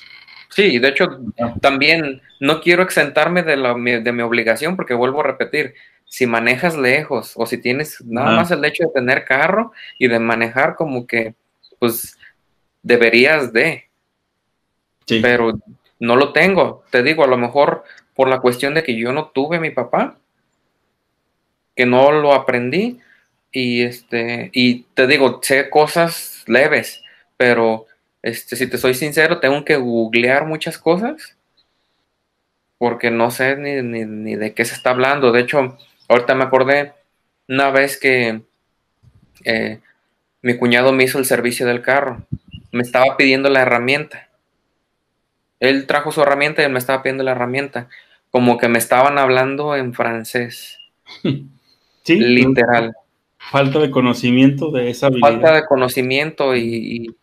Sí, 0.50 0.78
de 0.78 0.90
hecho, 0.90 1.20
también 1.62 2.22
no 2.40 2.62
quiero 2.62 2.84
exentarme 2.84 3.42
de, 3.44 3.58
la, 3.58 3.74
de 3.74 4.12
mi 4.12 4.22
obligación, 4.22 4.76
porque 4.76 4.94
vuelvo 4.94 5.22
a 5.22 5.28
repetir, 5.28 5.74
si 6.06 6.28
manejas 6.28 6.78
lejos 6.78 7.34
o 7.36 7.48
si 7.48 7.58
tienes 7.58 8.04
nada 8.06 8.36
más 8.36 8.52
el 8.52 8.64
hecho 8.66 8.84
de 8.84 8.94
tener 8.94 9.26
carro 9.26 9.72
y 9.98 10.08
de 10.08 10.20
manejar 10.20 10.76
como 10.76 11.08
que, 11.08 11.34
pues, 11.80 12.20
deberías 12.84 13.52
de. 13.52 13.90
Sí. 15.08 15.22
Pero 15.24 15.54
no 16.04 16.18
lo 16.18 16.34
tengo. 16.34 16.84
Te 16.92 17.02
digo, 17.02 17.24
a 17.24 17.28
lo 17.28 17.38
mejor 17.38 17.86
por 18.14 18.28
la 18.28 18.42
cuestión 18.42 18.74
de 18.74 18.84
que 18.84 18.96
yo 18.98 19.14
no 19.14 19.28
tuve 19.28 19.60
mi 19.62 19.72
papá, 19.72 20.18
que 21.78 21.86
no 21.86 22.12
lo 22.12 22.34
aprendí 22.34 23.00
y 23.54 23.84
este 23.84 24.52
y 24.54 24.84
te 24.96 25.08
digo, 25.08 25.40
sé 25.42 25.70
cosas 25.70 26.44
leves, 26.46 27.02
pero 27.38 27.86
este 28.22 28.58
si 28.58 28.68
te 28.68 28.78
soy 28.78 28.96
sincero, 28.96 29.40
tengo 29.40 29.64
que 29.64 29.78
googlear 29.78 30.46
muchas 30.46 30.78
cosas 30.78 31.38
porque 32.78 33.10
no 33.10 33.32
sé 33.32 33.56
ni, 33.56 33.82
ni 33.82 34.36
de 34.36 34.54
qué 34.54 34.66
se 34.66 34.76
está 34.76 34.90
hablando. 34.90 35.32
De 35.32 35.40
hecho, 35.40 35.78
ahorita 36.10 36.36
me 36.36 36.44
acordé 36.44 36.92
una 37.48 37.72
vez 37.72 37.98
que 37.98 38.42
eh, 39.46 39.80
mi 40.42 40.58
cuñado 40.58 40.92
me 40.92 41.06
hizo 41.06 41.18
el 41.18 41.26
servicio 41.26 41.66
del 41.66 41.82
carro, 41.82 42.24
me 42.74 42.82
estaba 42.84 43.16
pidiendo 43.16 43.50
la 43.50 43.62
herramienta 43.62 44.28
él 45.64 45.88
trajo 45.88 46.12
su 46.12 46.22
herramienta 46.22 46.62
y 46.62 46.66
él 46.66 46.74
me 46.74 46.80
estaba 46.80 47.02
pidiendo 47.02 47.24
la 47.24 47.32
herramienta. 47.32 47.88
Como 48.32 48.58
que 48.58 48.68
me 48.68 48.80
estaban 48.80 49.18
hablando 49.18 49.76
en 49.76 49.94
francés. 49.94 50.78
Sí. 52.06 52.18
Literal. 52.20 52.94
Falta 53.38 53.80
de 53.80 53.90
conocimiento 53.90 54.72
de 54.72 54.90
esa 54.90 55.08
habilidad. 55.08 55.30
Falta 55.30 55.54
de 55.54 55.66
conocimiento 55.66 56.54
y, 56.54 57.16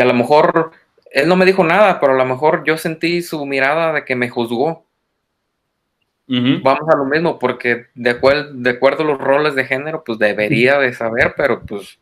a 0.00 0.04
lo 0.04 0.14
mejor 0.14 0.72
él 1.12 1.28
no 1.28 1.36
me 1.36 1.46
dijo 1.46 1.62
nada, 1.62 2.00
pero 2.00 2.14
a 2.14 2.16
lo 2.16 2.24
mejor 2.24 2.64
yo 2.66 2.76
sentí 2.76 3.22
su 3.22 3.46
mirada 3.46 3.92
de 3.92 4.04
que 4.04 4.16
me 4.16 4.28
juzgó. 4.28 4.84
vamos 6.26 6.88
a 6.92 6.96
lo 6.96 7.04
mismo, 7.04 7.38
porque 7.38 7.86
de, 7.94 8.14
de 8.54 8.70
acuerdo 8.70 9.04
a 9.04 9.06
los 9.06 9.18
roles 9.18 9.54
de 9.54 9.64
género, 9.64 10.02
pues 10.04 10.18
debería 10.18 10.80
de 10.80 10.92
saber, 10.92 11.34
pero 11.36 11.62
pues, 11.64 12.00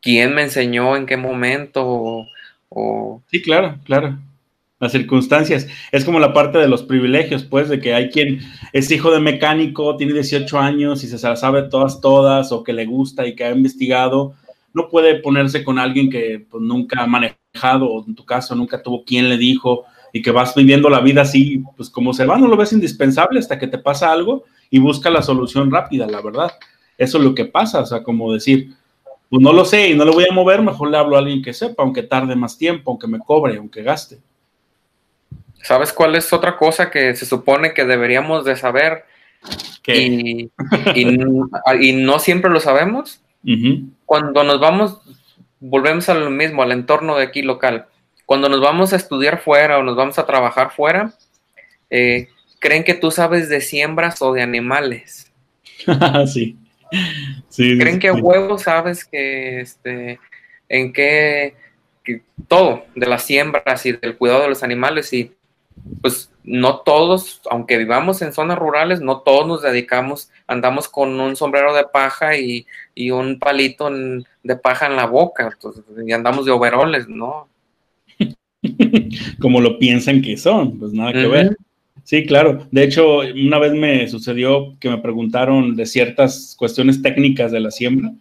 ¿quién 0.00 0.36
me 0.36 0.42
enseñó 0.42 0.94
en 0.94 1.06
qué 1.06 1.16
momento? 1.16 1.84
O, 2.68 3.22
Sí, 3.28 3.42
claro, 3.42 3.76
claro. 3.84 4.16
Las 4.78 4.92
circunstancias. 4.92 5.66
Es 5.90 6.04
como 6.04 6.20
la 6.20 6.34
parte 6.34 6.58
de 6.58 6.68
los 6.68 6.82
privilegios, 6.82 7.44
pues, 7.44 7.70
de 7.70 7.80
que 7.80 7.94
hay 7.94 8.10
quien 8.10 8.40
es 8.74 8.90
hijo 8.90 9.10
de 9.10 9.20
mecánico, 9.20 9.96
tiene 9.96 10.12
18 10.12 10.58
años 10.58 11.02
y 11.02 11.08
se 11.08 11.18
las 11.26 11.40
sabe 11.40 11.62
todas, 11.62 12.02
todas, 12.02 12.52
o 12.52 12.62
que 12.62 12.74
le 12.74 12.84
gusta 12.84 13.26
y 13.26 13.34
que 13.34 13.44
ha 13.44 13.52
investigado. 13.52 14.34
No 14.74 14.88
puede 14.90 15.14
ponerse 15.20 15.64
con 15.64 15.78
alguien 15.78 16.10
que 16.10 16.44
pues, 16.50 16.62
nunca 16.62 17.02
ha 17.02 17.06
manejado, 17.06 17.90
o 17.90 18.04
en 18.06 18.14
tu 18.14 18.26
caso 18.26 18.54
nunca 18.54 18.82
tuvo 18.82 19.02
quien 19.02 19.30
le 19.30 19.38
dijo, 19.38 19.84
y 20.12 20.20
que 20.20 20.30
vas 20.30 20.54
viviendo 20.54 20.90
la 20.90 21.00
vida 21.00 21.22
así, 21.22 21.62
pues 21.76 21.88
como 21.90 22.12
se 22.12 22.26
va, 22.26 22.38
no 22.38 22.46
lo 22.46 22.56
ves 22.56 22.72
indispensable 22.72 23.38
hasta 23.38 23.58
que 23.58 23.66
te 23.68 23.78
pasa 23.78 24.12
algo 24.12 24.44
y 24.70 24.78
busca 24.78 25.10
la 25.10 25.22
solución 25.22 25.70
rápida, 25.70 26.06
la 26.06 26.20
verdad. 26.20 26.52
Eso 26.98 27.18
es 27.18 27.24
lo 27.24 27.34
que 27.34 27.46
pasa, 27.46 27.80
o 27.80 27.86
sea, 27.86 28.02
como 28.02 28.32
decir, 28.32 28.74
pues 29.30 29.42
no 29.42 29.52
lo 29.52 29.64
sé 29.64 29.90
y 29.90 29.94
no 29.94 30.04
lo 30.04 30.12
voy 30.12 30.24
a 30.30 30.34
mover, 30.34 30.62
mejor 30.62 30.90
le 30.90 30.98
hablo 30.98 31.16
a 31.16 31.20
alguien 31.20 31.42
que 31.42 31.52
sepa, 31.52 31.82
aunque 31.82 32.02
tarde 32.02 32.36
más 32.36 32.56
tiempo, 32.58 32.90
aunque 32.90 33.06
me 33.06 33.18
cobre, 33.18 33.56
aunque 33.56 33.82
gaste. 33.82 34.18
¿Sabes 35.62 35.92
cuál 35.92 36.14
es 36.14 36.32
otra 36.32 36.56
cosa 36.56 36.90
que 36.90 37.14
se 37.16 37.26
supone 37.26 37.74
que 37.74 37.84
deberíamos 37.84 38.44
de 38.44 38.56
saber? 38.56 39.04
Y, 39.86 40.50
y, 40.94 41.92
no 41.92 42.18
siempre 42.18 42.50
lo 42.50 42.60
sabemos. 42.60 43.20
Cuando 44.04 44.42
nos 44.44 44.60
vamos, 44.60 45.00
volvemos 45.60 46.08
a 46.08 46.14
lo 46.14 46.30
mismo, 46.30 46.62
al 46.62 46.72
entorno 46.72 47.16
de 47.16 47.24
aquí 47.24 47.42
local 47.42 47.86
cuando 48.26 48.48
nos 48.48 48.60
vamos 48.60 48.92
a 48.92 48.96
estudiar 48.96 49.40
fuera 49.40 49.78
o 49.78 49.84
nos 49.84 49.96
vamos 49.96 50.18
a 50.18 50.26
trabajar 50.26 50.72
fuera, 50.72 51.14
eh, 51.88 52.28
creen 52.58 52.82
que 52.82 52.94
tú 52.94 53.12
sabes 53.12 53.48
de 53.48 53.60
siembras 53.60 54.20
o 54.20 54.32
de 54.32 54.42
animales. 54.42 55.32
sí. 56.26 56.58
sí. 57.48 57.78
Creen 57.78 58.00
que 58.00 58.08
a 58.08 58.14
huevo 58.14 58.58
sabes 58.58 59.04
que 59.04 59.60
este, 59.60 60.18
en 60.68 60.92
qué 60.92 61.54
todo 62.48 62.84
de 62.94 63.06
las 63.06 63.24
siembras 63.24 63.86
y 63.86 63.92
del 63.92 64.16
cuidado 64.16 64.42
de 64.42 64.48
los 64.48 64.62
animales 64.62 65.12
y 65.12 65.32
pues 66.00 66.30
no 66.44 66.78
todos, 66.80 67.40
aunque 67.50 67.76
vivamos 67.78 68.22
en 68.22 68.32
zonas 68.32 68.58
rurales, 68.58 69.00
no 69.00 69.20
todos 69.20 69.46
nos 69.46 69.62
dedicamos, 69.62 70.30
andamos 70.46 70.88
con 70.88 71.18
un 71.20 71.36
sombrero 71.36 71.74
de 71.74 71.84
paja 71.84 72.36
y, 72.36 72.66
un 73.10 73.38
palito 73.38 73.90
de 73.90 74.56
paja 74.56 74.86
en 74.86 74.96
la 74.96 75.06
boca 75.06 75.56
y 76.06 76.12
andamos 76.12 76.46
de 76.46 76.52
overoles, 76.52 77.08
¿no? 77.08 77.48
como 79.40 79.60
lo 79.60 79.78
piensan 79.78 80.22
que 80.22 80.36
son, 80.36 80.78
pues 80.78 80.92
nada 80.92 81.12
que 81.12 81.26
ver. 81.26 81.56
Sí, 82.04 82.24
claro. 82.24 82.66
De 82.70 82.84
hecho, 82.84 83.18
una 83.18 83.58
vez 83.58 83.72
me 83.72 84.06
sucedió 84.06 84.76
que 84.78 84.88
me 84.88 84.98
preguntaron 84.98 85.74
de 85.74 85.86
ciertas 85.86 86.54
cuestiones 86.56 87.02
técnicas 87.02 87.50
de 87.50 87.58
la 87.58 87.72
siembra. 87.72 88.12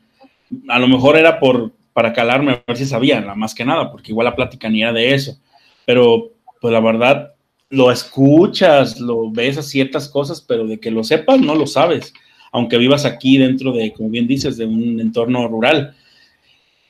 A 0.70 0.80
lo 0.80 0.88
mejor 0.88 1.18
era 1.18 1.40
por 1.40 1.72
para 1.94 2.12
calarme 2.12 2.52
a 2.52 2.64
ver 2.68 2.76
si 2.76 2.86
sabían, 2.86 3.26
más 3.40 3.56
que 3.56 3.64
nada, 3.64 3.90
porque 3.90 4.12
igual 4.12 4.26
la 4.26 4.36
plática 4.36 4.68
ni 4.68 4.82
era 4.82 4.92
de 4.92 5.14
eso. 5.14 5.40
Pero, 5.86 6.34
pues 6.60 6.74
la 6.74 6.82
verdad, 6.82 7.35
lo 7.76 7.92
escuchas, 7.92 9.00
lo 9.00 9.32
ves 9.32 9.58
a 9.58 9.64
ciertas 9.64 10.10
cosas, 10.10 10.42
pero 10.42 10.66
de 10.66 10.80
que 10.80 10.92
lo 10.92 11.04
sepas, 11.04 11.40
no 11.40 11.56
lo 11.56 11.68
sabes. 11.68 12.14
Aunque 12.52 12.78
vivas 12.78 13.06
aquí 13.06 13.38
dentro 13.38 13.72
de, 13.74 13.92
como 13.94 14.10
bien 14.10 14.28
dices, 14.28 14.58
de 14.58 14.66
un 14.66 15.00
entorno 15.00 15.48
rural. 15.48 15.96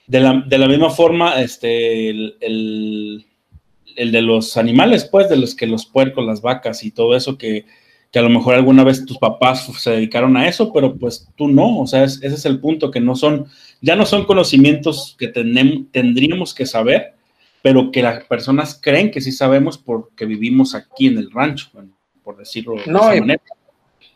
De 0.08 0.20
la, 0.20 0.44
de 0.46 0.58
la 0.58 0.68
misma 0.68 0.92
forma, 0.92 1.42
este, 1.42 2.10
el 2.10 3.26
el 3.96 4.12
de 4.12 4.22
los 4.22 4.58
animales, 4.58 5.06
pues, 5.06 5.30
de 5.30 5.38
los 5.38 5.56
que 5.56 5.68
los 5.68 5.86
puercos, 5.86 6.26
las 6.26 6.42
vacas 6.42 6.84
y 6.84 6.92
todo 6.92 7.16
eso 7.16 7.38
que, 7.38 7.66
a 8.14 8.22
lo 8.22 8.30
mejor 8.30 8.56
alguna 8.56 8.86
vez 8.86 9.06
tus 9.06 9.18
papás 9.18 9.70
se 9.78 9.92
dedicaron 9.92 10.38
a 10.38 10.48
eso, 10.48 10.72
pero 10.72 10.96
pues 10.96 11.28
tú 11.36 11.50
no, 11.50 11.80
o 11.80 11.86
sea, 11.86 12.06
ese 12.06 12.26
es 12.26 12.46
el 12.46 12.62
punto, 12.62 12.90
que 12.90 13.02
no 13.02 13.14
son, 13.14 13.48
ya 13.82 13.98
no 13.98 14.06
son 14.06 14.24
conocimientos 14.24 15.18
que 15.20 15.28
tendríamos 15.28 16.54
que 16.54 16.66
saber, 16.66 17.15
pero 17.66 17.92
que 17.92 18.04
las 18.04 18.24
personas 18.26 18.80
creen 18.80 19.10
que 19.10 19.22
sí 19.22 19.32
sabemos 19.32 19.80
porque 19.80 20.28
vivimos 20.28 20.76
aquí 20.76 21.08
en 21.08 21.18
el 21.18 21.32
rancho, 21.32 21.72
por 22.24 22.38
decirlo 22.38 22.76
de 22.76 22.82
esa 22.82 22.92
manera. 22.92 23.42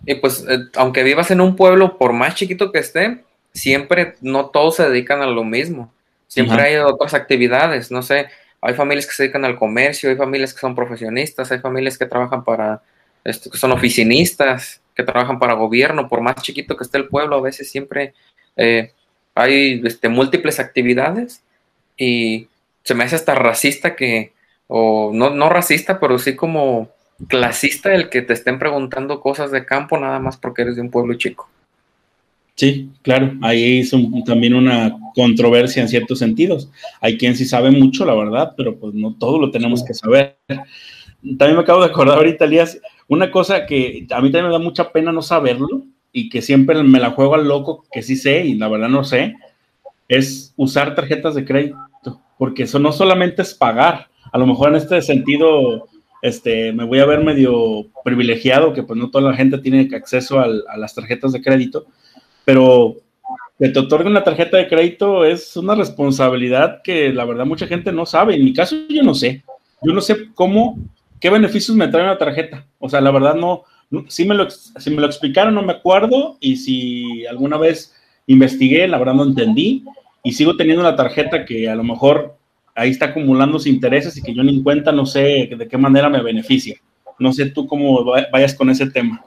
Y 0.06 0.14
pues, 0.14 0.46
eh, 0.48 0.66
aunque 0.76 1.02
vivas 1.02 1.32
en 1.32 1.42
un 1.42 1.56
pueblo, 1.56 1.98
por 1.98 2.14
más 2.14 2.36
chiquito 2.36 2.72
que 2.72 2.78
esté, 2.78 3.24
siempre 3.52 4.14
no 4.22 4.52
todos 4.52 4.76
se 4.76 4.88
dedican 4.88 5.24
a 5.24 5.26
lo 5.26 5.44
mismo. 5.44 5.92
Siempre 6.28 6.62
hay 6.62 6.76
otras 6.76 7.16
actividades, 7.16 7.90
no 7.90 8.04
sé, 8.04 8.28
hay 8.62 8.76
familias 8.76 9.08
que 9.08 9.14
se 9.14 9.24
dedican 9.24 9.46
al 9.46 9.58
comercio, 9.58 10.12
hay 10.12 10.16
familias 10.16 10.54
que 10.54 10.60
son 10.60 10.76
profesionistas, 10.76 11.52
hay 11.52 11.58
familias 11.58 11.98
que 11.98 12.06
trabajan 12.06 12.44
para, 12.44 12.84
este, 13.24 13.50
que 13.50 13.58
son 13.58 13.72
oficinistas, 13.72 14.80
que 14.94 15.02
trabajan 15.02 15.40
para 15.40 15.54
gobierno, 15.54 16.08
por 16.08 16.22
más 16.22 16.36
chiquito 16.36 16.78
que 16.78 16.84
esté 16.84 17.00
el 17.00 17.08
pueblo, 17.08 17.38
a 17.38 17.42
veces 17.42 17.72
siempre 17.72 18.14
eh, 18.58 18.94
hay 19.34 19.82
este, 19.84 20.08
múltiples 20.08 20.60
actividades 20.60 21.42
y 21.98 22.48
se 22.84 22.96
me 22.96 23.04
hace 23.04 23.16
hasta 23.16 23.36
racista 23.36 23.96
que, 23.96 24.34
o 24.68 25.12
no, 25.14 25.30
no 25.32 25.50
racista, 25.50 26.00
pero 26.00 26.20
sí 26.20 26.36
como 26.36 26.90
clasista 27.28 27.94
el 27.94 28.10
que 28.10 28.22
te 28.22 28.34
estén 28.34 28.60
preguntando 28.60 29.20
cosas 29.20 29.52
de 29.52 29.66
campo 29.66 29.98
nada 29.98 30.20
más 30.20 30.38
porque 30.38 30.62
eres 30.62 30.76
de 30.76 30.82
un 30.82 30.90
pueblo 30.90 31.16
chico. 31.16 31.50
Sí, 32.56 32.90
claro, 33.04 33.34
ahí 33.42 33.80
es 33.80 33.92
también 34.26 34.54
una 34.54 34.94
controversia 35.16 35.82
en 35.82 35.88
ciertos 35.88 36.20
sentidos. 36.20 36.70
Hay 37.00 37.18
quien 37.18 37.38
sí 37.38 37.46
sabe 37.46 37.72
mucho, 37.72 38.04
la 38.04 38.14
verdad, 38.14 38.54
pero 38.58 38.76
pues 38.78 38.94
no 38.94 39.16
todo 39.18 39.40
lo 39.40 39.50
tenemos 39.50 39.82
que 39.84 39.94
saber. 39.94 40.38
También 40.48 41.56
me 41.56 41.62
acabo 41.62 41.80
de 41.80 41.88
acordar 41.88 42.18
ahorita, 42.18 42.44
Elías, 42.44 42.78
una 43.08 43.32
cosa 43.32 43.66
que 43.66 44.06
a 44.10 44.22
mí 44.22 44.30
también 44.30 44.48
me 44.48 44.52
da 44.52 44.60
mucha 44.60 44.92
pena 44.92 45.14
no 45.14 45.22
saberlo 45.22 45.84
y 46.12 46.30
que 46.30 46.42
siempre 46.42 46.84
me 46.84 47.00
la 47.00 47.12
juego 47.12 47.36
al 47.36 47.48
loco, 47.48 47.86
que 47.94 48.02
sí 48.02 48.18
sé 48.18 48.46
y 48.46 48.56
la 48.56 48.68
verdad 48.68 48.90
no 48.90 49.06
sé, 49.06 49.36
es 50.10 50.54
usar 50.58 50.96
tarjetas 50.96 51.36
de 51.36 51.46
crédito, 51.46 51.78
porque 52.40 52.64
eso 52.64 52.80
no 52.80 52.94
solamente 52.94 53.42
es 53.42 53.54
pagar, 53.54 54.08
a 54.32 54.38
lo 54.38 54.48
mejor 54.48 54.70
en 54.70 54.78
este 54.78 55.02
sentido 55.02 55.90
este, 56.22 56.72
me 56.72 56.86
voy 56.86 57.00
a 57.00 57.06
ver 57.06 57.22
medio 57.22 57.88
privilegiado, 58.04 58.74
que 58.74 58.82
pues 58.82 58.98
no 58.98 59.10
toda 59.10 59.30
la 59.30 59.38
gente 59.38 59.58
tiene 59.58 59.90
acceso 59.94 60.40
a 60.40 60.78
las 60.78 60.96
tarjetas 60.96 61.34
de 61.34 61.42
crédito, 61.42 61.86
pero 62.46 62.96
que 63.60 63.68
te 63.68 63.80
otorguen 63.80 64.12
una 64.12 64.24
tarjeta 64.24 64.56
de 64.56 64.70
crédito 64.70 65.26
es 65.26 65.58
una 65.58 65.76
responsabilidad 65.76 66.82
que 66.82 67.12
la 67.12 67.26
verdad 67.26 67.46
mucha 67.46 67.68
gente 67.68 67.92
no 67.92 68.06
sabe. 68.06 68.36
En 68.36 68.46
mi 68.46 68.54
caso 68.54 68.76
yo 68.88 69.04
no 69.04 69.14
sé. 69.14 69.44
Yo 69.82 69.94
no 69.94 70.00
sé 70.00 70.30
cómo, 70.34 70.78
qué 71.20 71.30
beneficios 71.30 71.76
me 71.76 71.90
trae 71.90 72.04
una 72.04 72.18
tarjeta. 72.18 72.66
O 72.80 72.88
sea, 72.88 73.02
la 73.02 73.12
verdad 73.12 73.36
no, 73.36 73.64
si, 74.08 74.26
me 74.26 74.34
lo, 74.34 74.50
si 74.50 74.90
me 74.90 75.02
lo 75.02 75.08
explicaron 75.08 75.56
no 75.56 75.62
me 75.62 75.74
acuerdo 75.74 76.38
y 76.40 76.56
si 76.56 77.26
alguna 77.26 77.58
vez 77.58 77.94
investigué, 78.28 78.88
la 78.88 78.98
verdad 78.98 79.16
no 79.16 79.24
entendí 79.24 79.84
y 80.24 80.34
sigo 80.34 80.56
teniendo 80.58 80.82
una 80.82 80.96
tarjeta 80.96 81.46
que 81.46 81.70
a 81.70 81.76
lo 81.76 81.84
mejor 81.84 82.36
ahí 82.76 82.92
está 82.92 83.08
acumulando 83.08 83.58
sus 83.60 83.68
intereses 83.68 84.16
y 84.18 84.22
que 84.22 84.34
yo 84.34 84.44
ni 84.44 84.56
en 84.58 84.64
cuenta 84.64 84.92
no 84.92 85.06
sé 85.06 85.50
de 85.56 85.68
qué 85.68 85.78
manera 85.78 86.10
me 86.10 86.22
beneficia. 86.22 86.78
No 87.20 87.34
sé 87.34 87.48
tú 87.48 87.68
cómo 87.68 88.06
vayas 88.32 88.54
con 88.54 88.70
ese 88.70 88.90
tema. 88.90 89.22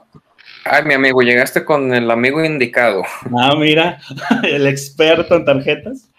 Ay, 0.65 0.83
mi 0.85 0.93
amigo, 0.93 1.21
llegaste 1.21 1.63
con 1.63 1.93
el 1.93 2.09
amigo 2.09 2.43
indicado. 2.43 3.03
Ah, 3.37 3.55
mira, 3.57 3.99
el 4.43 4.65
experto 4.67 5.35
en 5.35 5.45
tarjetas. 5.45 6.09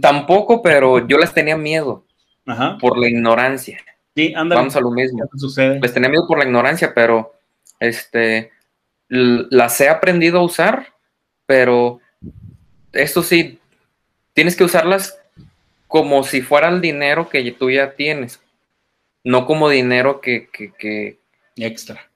Tampoco, 0.00 0.62
pero 0.62 1.06
yo 1.06 1.18
les 1.18 1.32
tenía 1.32 1.56
miedo 1.56 2.04
Ajá. 2.46 2.76
por 2.78 2.98
la 2.98 3.08
ignorancia. 3.08 3.78
Sí, 4.14 4.32
anda. 4.34 4.56
Vamos 4.56 4.76
a 4.76 4.80
lo 4.80 4.90
mismo. 4.90 5.24
Sucede? 5.36 5.80
Les 5.80 5.92
tenía 5.92 6.08
miedo 6.08 6.26
por 6.26 6.38
la 6.38 6.44
ignorancia, 6.44 6.92
pero 6.94 7.32
este 7.80 8.50
las 9.08 9.80
he 9.80 9.88
aprendido 9.88 10.38
a 10.38 10.44
usar, 10.44 10.86
pero 11.46 12.00
eso 12.92 13.22
sí, 13.22 13.58
tienes 14.34 14.56
que 14.56 14.64
usarlas 14.64 15.18
como 15.88 16.22
si 16.24 16.42
fuera 16.42 16.68
el 16.68 16.80
dinero 16.80 17.28
que 17.28 17.50
tú 17.52 17.70
ya 17.70 17.92
tienes, 17.94 18.40
no 19.22 19.46
como 19.46 19.68
dinero 19.70 20.20
que, 20.20 20.48
que, 20.52 20.72
que 20.72 21.18
extra 21.56 22.10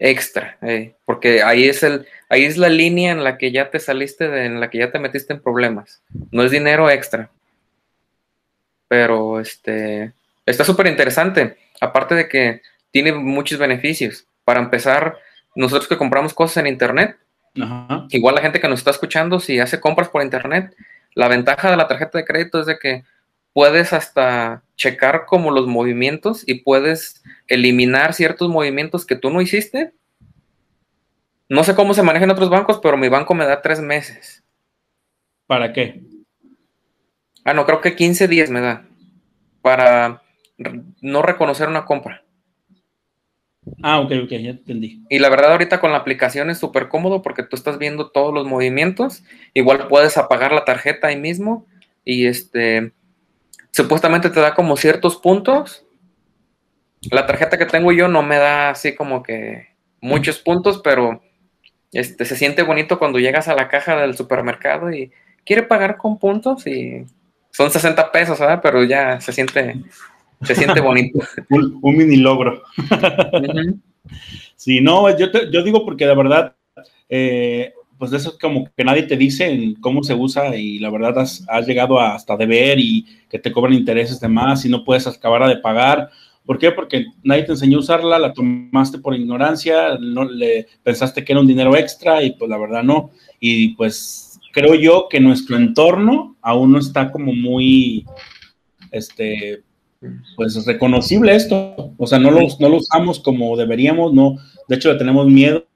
extra, 0.00 0.56
eh, 0.62 0.94
porque 1.04 1.42
ahí 1.42 1.68
es 1.68 1.82
el, 1.82 2.06
ahí 2.30 2.44
es 2.44 2.56
la 2.56 2.70
línea 2.70 3.12
en 3.12 3.22
la 3.22 3.36
que 3.36 3.52
ya 3.52 3.70
te 3.70 3.78
saliste, 3.78 4.28
de, 4.28 4.46
en 4.46 4.58
la 4.58 4.70
que 4.70 4.78
ya 4.78 4.90
te 4.90 4.98
metiste 4.98 5.34
en 5.34 5.42
problemas. 5.42 6.02
No 6.32 6.42
es 6.42 6.50
dinero 6.50 6.90
extra. 6.90 7.30
Pero 8.88 9.38
este 9.38 10.12
está 10.46 10.64
súper 10.64 10.86
interesante. 10.86 11.58
Aparte 11.80 12.14
de 12.14 12.28
que 12.28 12.62
tiene 12.90 13.12
muchos 13.12 13.58
beneficios. 13.58 14.26
Para 14.44 14.60
empezar, 14.60 15.18
nosotros 15.54 15.86
que 15.86 15.98
compramos 15.98 16.32
cosas 16.32 16.56
en 16.56 16.66
internet, 16.66 17.16
igual 18.08 18.34
la 18.34 18.40
gente 18.40 18.58
que 18.58 18.68
nos 18.68 18.80
está 18.80 18.90
escuchando, 18.90 19.38
si 19.38 19.60
hace 19.60 19.78
compras 19.78 20.08
por 20.08 20.22
internet, 20.22 20.74
la 21.14 21.28
ventaja 21.28 21.70
de 21.70 21.76
la 21.76 21.88
tarjeta 21.88 22.18
de 22.18 22.24
crédito 22.24 22.60
es 22.60 22.66
de 22.66 22.78
que 22.78 23.04
puedes 23.52 23.92
hasta 23.92 24.62
checar 24.76 25.26
como 25.26 25.50
los 25.50 25.66
movimientos 25.66 26.44
y 26.46 26.62
puedes 26.62 27.22
eliminar 27.46 28.14
ciertos 28.14 28.48
movimientos 28.48 29.04
que 29.04 29.16
tú 29.16 29.30
no 29.30 29.40
hiciste. 29.40 29.92
No 31.48 31.64
sé 31.64 31.74
cómo 31.74 31.94
se 31.94 32.02
maneja 32.02 32.24
en 32.24 32.30
otros 32.30 32.48
bancos, 32.48 32.78
pero 32.82 32.96
mi 32.96 33.08
banco 33.08 33.34
me 33.34 33.44
da 33.44 33.60
tres 33.60 33.80
meses. 33.80 34.44
¿Para 35.46 35.72
qué? 35.72 36.00
Ah, 37.44 37.54
no, 37.54 37.66
creo 37.66 37.80
que 37.80 37.96
15 37.96 38.28
días 38.28 38.50
me 38.50 38.60
da. 38.60 38.86
Para 39.62 40.22
no 41.00 41.22
reconocer 41.22 41.68
una 41.68 41.84
compra. 41.84 42.22
Ah, 43.82 44.00
ok, 44.00 44.12
ok, 44.24 44.30
ya 44.30 44.50
entendí. 44.50 45.04
Y 45.10 45.18
la 45.18 45.28
verdad 45.28 45.52
ahorita 45.52 45.80
con 45.80 45.92
la 45.92 45.98
aplicación 45.98 46.50
es 46.50 46.58
súper 46.58 46.88
cómodo 46.88 47.22
porque 47.22 47.42
tú 47.42 47.56
estás 47.56 47.78
viendo 47.78 48.10
todos 48.10 48.32
los 48.32 48.46
movimientos. 48.46 49.22
Igual 49.54 49.88
puedes 49.88 50.16
apagar 50.16 50.52
la 50.52 50.64
tarjeta 50.64 51.08
ahí 51.08 51.16
mismo 51.16 51.66
y 52.04 52.26
este 52.26 52.92
supuestamente 53.70 54.30
te 54.30 54.40
da 54.40 54.54
como 54.54 54.76
ciertos 54.76 55.16
puntos. 55.16 55.86
La 57.10 57.26
tarjeta 57.26 57.58
que 57.58 57.66
tengo 57.66 57.92
yo 57.92 58.08
no 58.08 58.22
me 58.22 58.36
da 58.36 58.70
así 58.70 58.94
como 58.94 59.22
que 59.22 59.68
muchos 60.00 60.38
puntos, 60.38 60.80
pero 60.82 61.22
este 61.92 62.24
se 62.24 62.36
siente 62.36 62.62
bonito 62.62 62.98
cuando 62.98 63.18
llegas 63.18 63.48
a 63.48 63.54
la 63.54 63.68
caja 63.68 63.96
del 64.00 64.16
supermercado 64.16 64.92
y 64.92 65.12
quiere 65.44 65.62
pagar 65.62 65.96
con 65.96 66.18
puntos 66.18 66.66
y 66.66 67.04
son 67.50 67.70
60 67.70 68.12
pesos, 68.12 68.38
¿verdad? 68.38 68.60
Pero 68.62 68.84
ya 68.84 69.20
se 69.20 69.32
siente 69.32 69.76
se 70.42 70.54
siente 70.54 70.80
bonito. 70.80 71.20
un, 71.50 71.96
mini 71.96 72.16
logro. 72.16 72.62
Sí, 74.56 74.80
no, 74.80 75.16
yo, 75.16 75.26
yo 75.50 75.62
digo 75.62 75.84
porque 75.84 76.06
de 76.06 76.14
verdad, 76.14 76.54
eh, 77.08 77.72
pues 78.00 78.12
eso 78.14 78.30
es 78.30 78.38
como 78.38 78.68
que 78.74 78.84
nadie 78.84 79.02
te 79.02 79.16
dice 79.16 79.74
cómo 79.80 80.02
se 80.02 80.14
usa 80.14 80.56
y 80.56 80.78
la 80.78 80.90
verdad 80.90 81.18
has, 81.18 81.66
llegado 81.66 82.00
a 82.00 82.14
hasta 82.14 82.36
deber 82.36 82.78
y 82.78 83.06
que 83.28 83.38
te 83.38 83.52
cobran 83.52 83.74
intereses 83.74 84.18
de 84.20 84.28
más 84.28 84.64
y 84.64 84.70
no 84.70 84.84
puedes 84.84 85.06
acabar 85.06 85.46
de 85.48 85.58
pagar. 85.58 86.08
¿Por 86.46 86.58
qué? 86.58 86.72
Porque 86.72 87.04
nadie 87.22 87.42
te 87.42 87.52
enseñó 87.52 87.76
a 87.76 87.80
usarla, 87.80 88.18
la 88.18 88.32
tomaste 88.32 88.98
por 88.98 89.14
ignorancia, 89.14 89.98
no 90.00 90.24
le 90.24 90.66
pensaste 90.82 91.22
que 91.22 91.32
era 91.32 91.40
un 91.40 91.46
dinero 91.46 91.76
extra 91.76 92.22
y 92.22 92.32
pues 92.32 92.48
la 92.48 92.56
verdad 92.56 92.82
no. 92.82 93.10
Y 93.38 93.74
pues 93.74 94.40
creo 94.52 94.74
yo 94.74 95.06
que 95.10 95.20
nuestro 95.20 95.56
entorno 95.56 96.36
aún 96.40 96.72
no 96.72 96.78
está 96.78 97.12
como 97.12 97.34
muy, 97.34 98.06
este, 98.90 99.62
pues 100.36 100.64
reconocible 100.66 101.34
esto. 101.34 101.94
O 101.96 102.06
sea, 102.06 102.18
no 102.18 102.30
lo, 102.30 102.40
no 102.58 102.76
usamos 102.76 103.20
como 103.20 103.56
deberíamos, 103.56 104.12
no. 104.12 104.36
De 104.68 104.76
hecho, 104.76 104.92
le 104.92 104.98
tenemos 104.98 105.26
miedo 105.26 105.66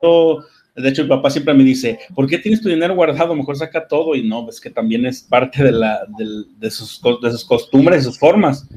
de 0.77 0.89
hecho, 0.89 1.03
el 1.03 1.09
papá 1.09 1.31
siempre 1.31 1.55
me 1.55 1.63
dice, 1.63 2.01
¿por 2.15 2.29
qué 2.29 2.39
tienes 2.39 2.61
tu 2.61 2.69
dinero 2.69 2.97
guardado? 2.97 3.35
Mejor 3.35 3.57
saca 3.57 3.87
todo. 3.87 4.17
Y 4.17 4.27
no, 4.27 4.49
es 4.49 4.61
que 4.61 4.71
también 4.71 5.07
es 5.07 5.23
parte 5.23 5.63
de 5.63 6.71
sus 6.71 7.01
costumbres, 7.47 7.99
de 7.99 8.11
sus 8.11 8.19
formas. 8.19 8.69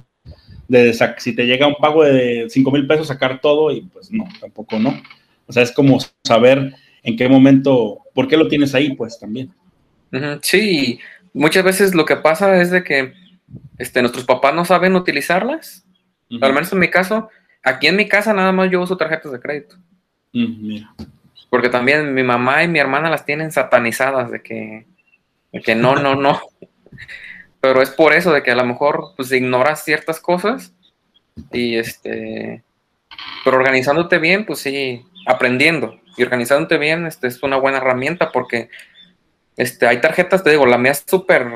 De, 0.67 0.93
si 1.17 1.33
te 1.33 1.45
llega 1.45 1.65
un 1.65 1.75
pago 1.75 2.03
de 2.03 2.45
5 2.49 2.71
mil 2.71 2.85
pesos, 2.85 3.07
sacar 3.07 3.41
todo 3.41 3.71
y 3.71 3.81
pues 3.81 4.11
no, 4.11 4.25
tampoco 4.39 4.77
no. 4.77 5.01
O 5.47 5.53
sea, 5.53 5.63
es 5.63 5.71
como 5.71 5.97
saber 6.23 6.73
en 7.01 7.15
qué 7.15 7.27
momento, 7.27 7.99
por 8.13 8.27
qué 8.27 8.37
lo 8.37 8.47
tienes 8.47 8.75
ahí, 8.75 8.93
pues 8.93 9.17
también. 9.17 9.51
Sí, 10.41 10.99
muchas 11.33 11.63
veces 11.63 11.95
lo 11.95 12.05
que 12.05 12.17
pasa 12.17 12.61
es 12.61 12.69
de 12.69 12.83
que 12.83 13.13
este, 13.77 14.01
nuestros 14.01 14.25
papás 14.25 14.53
no 14.53 14.65
saben 14.65 14.95
utilizarlas. 14.95 15.85
Al 16.41 16.53
menos 16.53 16.71
en 16.73 16.79
mi 16.79 16.89
caso, 16.89 17.29
aquí 17.63 17.87
en 17.87 17.95
mi 17.95 18.07
casa 18.07 18.33
nada 18.33 18.51
más 18.51 18.69
yo 18.69 18.81
uso 18.81 18.97
tarjetas 18.97 19.31
de 19.31 19.39
crédito. 19.39 19.75
mira. 20.33 20.93
Porque 21.49 21.69
también 21.69 22.13
mi 22.13 22.23
mamá 22.23 22.63
y 22.63 22.67
mi 22.67 22.79
hermana 22.79 23.09
las 23.09 23.25
tienen 23.25 23.51
satanizadas 23.51 24.29
de 24.31 24.41
que, 24.41 24.85
que 25.63 25.75
no, 25.75 25.95
no, 25.95 26.15
no. 26.15 26.41
Pero 27.61 27.81
es 27.81 27.89
por 27.89 28.13
eso 28.13 28.33
de 28.33 28.43
que 28.43 28.51
a 28.51 28.55
lo 28.55 28.65
mejor 28.65 29.13
pues 29.15 29.31
ignoras 29.31 29.83
ciertas 29.83 30.19
cosas 30.19 30.73
y 31.51 31.75
este, 31.75 32.63
pero 33.43 33.57
organizándote 33.57 34.19
bien, 34.19 34.45
pues 34.45 34.59
sí, 34.59 35.05
aprendiendo 35.25 35.99
y 36.15 36.23
organizándote 36.23 36.77
bien, 36.77 37.05
este 37.05 37.27
es 37.27 37.41
una 37.43 37.57
buena 37.57 37.77
herramienta 37.77 38.31
porque 38.31 38.69
este, 39.55 39.87
hay 39.87 39.99
tarjetas, 40.01 40.43
te 40.43 40.51
digo, 40.51 40.65
la 40.65 40.77
mía 40.77 40.91
es 40.91 41.03
súper 41.05 41.47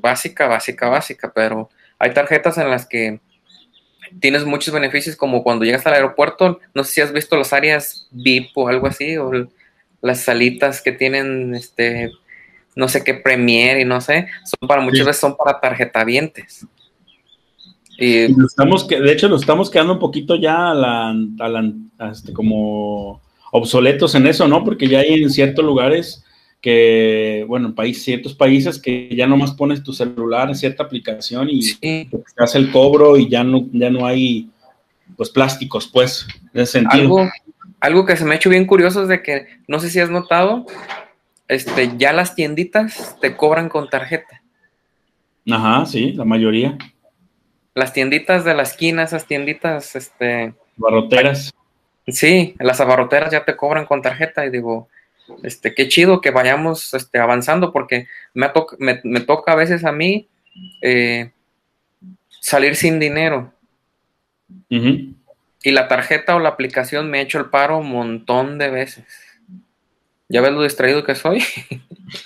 básica, 0.00 0.48
básica, 0.48 0.88
básica, 0.88 1.32
pero 1.34 1.68
hay 1.98 2.12
tarjetas 2.12 2.58
en 2.58 2.70
las 2.70 2.86
que 2.86 3.20
tienes 4.18 4.44
muchos 4.44 4.74
beneficios 4.74 5.16
como 5.16 5.42
cuando 5.42 5.64
llegas 5.64 5.86
al 5.86 5.94
aeropuerto, 5.94 6.60
no 6.74 6.84
sé 6.84 6.92
si 6.92 7.00
has 7.00 7.12
visto 7.12 7.36
las 7.36 7.52
áreas 7.52 8.08
VIP 8.10 8.56
o 8.56 8.68
algo 8.68 8.86
así, 8.86 9.16
o 9.16 9.30
las 10.00 10.20
salitas 10.20 10.82
que 10.82 10.92
tienen, 10.92 11.54
este, 11.54 12.10
no 12.74 12.88
sé 12.88 13.04
qué 13.04 13.14
Premier 13.14 13.78
y 13.80 13.84
no 13.84 14.00
sé, 14.00 14.28
son 14.44 14.68
para 14.68 14.80
muchas 14.80 15.06
veces 15.06 15.20
son 15.20 15.36
para 15.36 15.60
tarjetavientes. 15.60 16.66
Y, 17.98 18.34
estamos 18.44 18.84
que, 18.84 18.98
de 18.98 19.12
hecho, 19.12 19.28
nos 19.28 19.42
estamos 19.42 19.70
quedando 19.70 19.92
un 19.92 19.98
poquito 19.98 20.34
ya 20.34 20.70
a 20.70 20.74
la, 20.74 21.14
este, 22.10 22.32
como 22.32 23.20
obsoletos 23.52 24.14
en 24.14 24.26
eso, 24.26 24.48
¿no? 24.48 24.64
Porque 24.64 24.88
ya 24.88 25.00
hay 25.00 25.22
en 25.22 25.30
ciertos 25.30 25.64
lugares 25.64 26.24
que, 26.60 27.44
bueno, 27.48 27.74
país, 27.74 28.02
ciertos 28.02 28.34
países 28.34 28.80
que 28.80 29.14
ya 29.14 29.26
nomás 29.26 29.52
pones 29.52 29.82
tu 29.82 29.92
celular 29.92 30.48
en 30.48 30.54
cierta 30.54 30.82
aplicación 30.82 31.48
y 31.48 31.62
se 31.62 32.08
hace 32.36 32.58
el 32.58 32.70
cobro 32.70 33.16
y 33.16 33.28
ya 33.28 33.42
no, 33.42 33.66
ya 33.72 33.90
no 33.90 34.06
hay, 34.06 34.50
pues, 35.16 35.30
plásticos, 35.30 35.88
pues, 35.88 36.26
en 36.52 36.60
ese 36.60 36.72
sentido. 36.72 37.02
Algo, 37.02 37.30
algo 37.80 38.06
que 38.06 38.16
se 38.16 38.24
me 38.24 38.34
ha 38.34 38.36
hecho 38.36 38.50
bien 38.50 38.66
curioso 38.66 39.02
es 39.02 39.08
de 39.08 39.22
que, 39.22 39.46
no 39.66 39.80
sé 39.80 39.88
si 39.88 40.00
has 40.00 40.10
notado, 40.10 40.66
este, 41.48 41.92
ya 41.96 42.12
las 42.12 42.34
tienditas 42.34 43.16
te 43.20 43.36
cobran 43.36 43.68
con 43.68 43.88
tarjeta. 43.88 44.42
Ajá, 45.50 45.86
sí, 45.86 46.12
la 46.12 46.24
mayoría. 46.24 46.76
Las 47.74 47.92
tienditas 47.92 48.44
de 48.44 48.54
la 48.54 48.64
esquina, 48.64 49.04
esas 49.04 49.26
tienditas, 49.26 49.96
este... 49.96 50.54
Barroteras. 50.76 51.52
Sí, 52.06 52.54
las 52.58 52.80
abarroteras 52.80 53.32
ya 53.32 53.44
te 53.44 53.56
cobran 53.56 53.86
con 53.86 54.02
tarjeta 54.02 54.44
y 54.44 54.50
digo, 54.50 54.88
este, 55.42 55.74
qué 55.74 55.88
chido 55.88 56.20
que 56.20 56.30
vayamos 56.30 56.94
este, 56.94 57.18
avanzando 57.18 57.72
porque 57.72 58.06
me, 58.34 58.50
me, 58.78 59.20
toca 59.20 59.52
a 59.52 59.56
veces 59.56 59.84
a 59.84 59.92
mí 59.92 60.28
eh, 60.82 61.32
salir 62.40 62.76
sin 62.76 62.98
dinero. 62.98 63.52
Y 64.68 65.70
la 65.70 65.88
tarjeta 65.88 66.36
o 66.36 66.40
la 66.40 66.50
aplicación 66.50 67.10
me 67.10 67.18
ha 67.18 67.22
hecho 67.22 67.38
el 67.38 67.50
paro 67.50 67.78
un 67.78 67.90
montón 67.90 68.58
de 68.58 68.70
veces. 68.70 69.04
Ya 70.28 70.40
ves 70.40 70.52
lo 70.52 70.62
distraído 70.62 71.04
que 71.04 71.14
soy. 71.14 71.42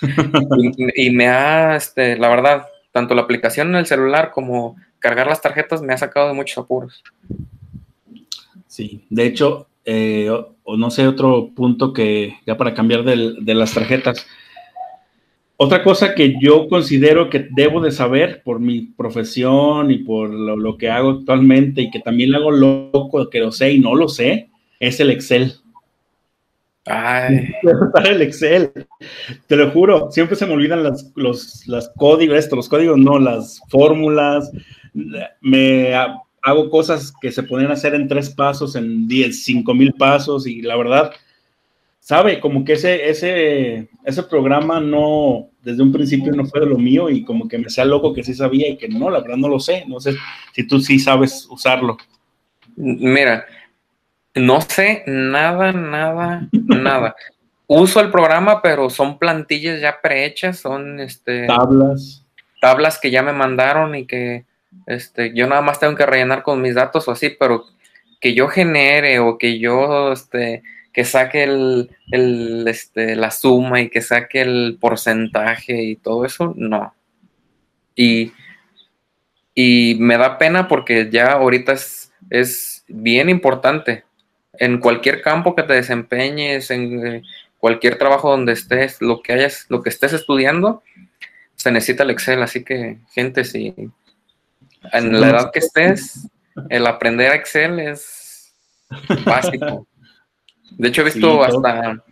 y, 0.95 1.09
me 1.11 1.27
ha, 1.27 1.75
este, 1.75 2.17
la 2.17 2.29
verdad, 2.29 2.67
tanto 2.91 3.15
la 3.15 3.23
aplicación 3.23 3.69
en 3.69 3.75
el 3.75 3.85
celular 3.85 4.31
como 4.31 4.77
cargar 4.99 5.27
las 5.27 5.41
tarjetas 5.41 5.81
me 5.81 5.93
ha 5.93 5.97
sacado 5.97 6.27
de 6.27 6.33
muchos 6.33 6.57
apuros. 6.57 7.03
Sí, 8.67 9.05
de 9.09 9.25
hecho, 9.25 9.67
eh, 9.85 10.29
o, 10.63 10.77
no 10.77 10.89
sé, 10.91 11.07
otro 11.07 11.51
punto 11.55 11.93
que 11.93 12.35
ya 12.45 12.57
para 12.57 12.73
cambiar 12.73 13.03
de 13.03 13.53
las 13.53 13.73
tarjetas. 13.73 14.25
Otra 15.57 15.83
cosa 15.83 16.15
que 16.15 16.35
yo 16.41 16.67
considero 16.67 17.29
que 17.29 17.47
debo 17.55 17.79
de 17.79 17.91
saber 17.91 18.41
por 18.43 18.59
mi 18.59 18.81
profesión 18.81 19.89
y 19.89 19.99
por 19.99 20.29
lo, 20.29 20.77
que 20.77 20.89
hago 20.89 21.11
actualmente 21.11 21.83
y 21.83 21.91
que 21.91 22.01
también 22.01 22.31
lo 22.31 22.39
hago 22.39 22.51
loco, 22.51 23.29
que 23.29 23.39
lo 23.39 23.53
sé 23.53 23.71
y 23.71 23.79
no 23.79 23.95
lo 23.95 24.09
sé, 24.09 24.49
es 24.81 24.99
el 24.99 25.11
Excel. 25.11 25.53
Ay. 26.85 27.51
el 28.05 28.21
Excel. 28.21 28.69
Te 29.47 29.55
lo 29.55 29.71
juro, 29.71 30.11
siempre 30.11 30.35
se 30.35 30.45
me 30.45 30.53
olvidan 30.53 30.83
las, 30.83 31.13
los 31.15 31.65
las 31.67 31.89
códigos, 31.95 32.37
esto, 32.37 32.57
los 32.57 32.67
códigos 32.67 32.97
no, 32.97 33.17
las 33.17 33.61
fórmulas. 33.69 34.51
Me, 35.39 35.93
hago 36.45 36.69
cosas 36.69 37.11
que 37.19 37.31
se 37.31 37.41
pueden 37.41 37.71
hacer 37.71 37.95
en 37.95 38.07
tres 38.07 38.29
pasos, 38.29 38.75
en 38.75 39.07
diez, 39.07 39.43
cinco 39.43 39.73
mil 39.73 39.93
pasos, 39.93 40.45
y 40.45 40.61
la 40.61 40.77
verdad, 40.77 41.11
sabe, 41.99 42.39
como 42.39 42.63
que 42.63 42.73
ese, 42.73 43.09
ese, 43.09 43.89
ese 44.03 44.23
programa 44.23 44.79
no, 44.79 45.49
desde 45.63 45.81
un 45.81 45.91
principio 45.91 46.31
no 46.33 46.45
fue 46.45 46.59
de 46.59 46.67
lo 46.67 46.77
mío, 46.77 47.09
y 47.09 47.23
como 47.23 47.47
que 47.47 47.57
me 47.57 47.69
sea 47.71 47.83
loco 47.83 48.13
que 48.13 48.23
sí 48.23 48.35
sabía 48.35 48.69
y 48.69 48.77
que 48.77 48.87
no, 48.87 49.09
la 49.09 49.21
verdad 49.21 49.37
no 49.37 49.49
lo 49.49 49.59
sé, 49.59 49.85
no 49.87 49.99
sé 49.99 50.15
si 50.53 50.67
tú 50.67 50.79
sí 50.79 50.99
sabes 50.99 51.47
usarlo. 51.49 51.97
Mira, 52.75 53.45
no 54.35 54.61
sé 54.61 55.03
nada, 55.07 55.71
nada, 55.71 56.47
nada. 56.51 57.15
Uso 57.65 58.01
el 58.01 58.11
programa, 58.11 58.61
pero 58.61 58.91
son 58.91 59.17
plantillas 59.17 59.81
ya 59.81 59.99
prehechas, 59.99 60.59
son 60.59 60.99
este 60.99 61.47
tablas. 61.47 62.23
Tablas 62.61 62.99
que 62.99 63.09
ya 63.09 63.23
me 63.23 63.33
mandaron 63.33 63.95
y 63.95 64.05
que 64.05 64.45
este, 64.85 65.33
yo 65.33 65.47
nada 65.47 65.61
más 65.61 65.79
tengo 65.79 65.95
que 65.95 66.05
rellenar 66.05 66.43
con 66.43 66.61
mis 66.61 66.75
datos 66.75 67.07
o 67.07 67.11
así, 67.11 67.29
pero 67.29 67.65
que 68.21 68.33
yo 68.33 68.47
genere 68.47 69.19
o 69.19 69.37
que 69.37 69.59
yo, 69.59 70.11
este, 70.11 70.63
que 70.93 71.03
saque 71.03 71.43
el, 71.43 72.65
este, 72.67 73.15
la 73.15 73.31
suma 73.31 73.81
y 73.81 73.89
que 73.89 74.01
saque 74.01 74.41
el 74.41 74.77
porcentaje 74.79 75.83
y 75.83 75.95
todo 75.95 76.25
eso, 76.25 76.53
no. 76.55 76.93
Y, 77.95 78.31
y 79.53 79.95
me 79.99 80.17
da 80.17 80.37
pena 80.37 80.67
porque 80.67 81.09
ya 81.11 81.33
ahorita 81.33 81.73
es, 81.73 82.11
es 82.29 82.83
bien 82.87 83.29
importante. 83.29 84.03
En 84.57 84.79
cualquier 84.79 85.21
campo 85.21 85.55
que 85.55 85.63
te 85.63 85.73
desempeñes, 85.73 86.71
en 86.71 87.05
eh, 87.05 87.23
cualquier 87.57 87.97
trabajo 87.97 88.31
donde 88.31 88.53
estés, 88.53 89.01
lo 89.01 89.21
que 89.21 89.33
hayas, 89.33 89.65
lo 89.69 89.81
que 89.81 89.89
estés 89.89 90.13
estudiando, 90.13 90.81
se 91.55 91.71
necesita 91.71 92.03
el 92.03 92.11
Excel. 92.11 92.41
Así 92.41 92.63
que, 92.63 92.99
gente, 93.13 93.43
si, 93.43 93.73
en 94.91 95.19
la 95.19 95.29
edad 95.29 95.51
que 95.51 95.59
estés, 95.59 96.29
el 96.69 96.87
aprender 96.87 97.33
Excel 97.33 97.79
es 97.79 98.53
básico. 99.25 99.87
De 100.71 100.89
hecho, 100.89 101.01
he 101.01 101.05
visto 101.05 101.43
hasta 101.43 102.03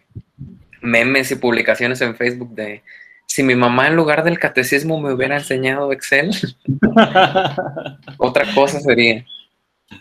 memes 0.82 1.32
y 1.32 1.36
publicaciones 1.36 2.02
en 2.02 2.16
Facebook 2.16 2.54
de 2.56 2.84
si 3.26 3.42
mi 3.42 3.56
mamá 3.56 3.88
en 3.88 3.96
lugar 3.96 4.24
del 4.24 4.38
catecismo 4.38 5.00
me 5.00 5.14
hubiera 5.14 5.38
enseñado 5.38 5.92
Excel, 5.92 6.32
otra 8.18 8.46
cosa 8.54 8.80
sería. 8.80 9.26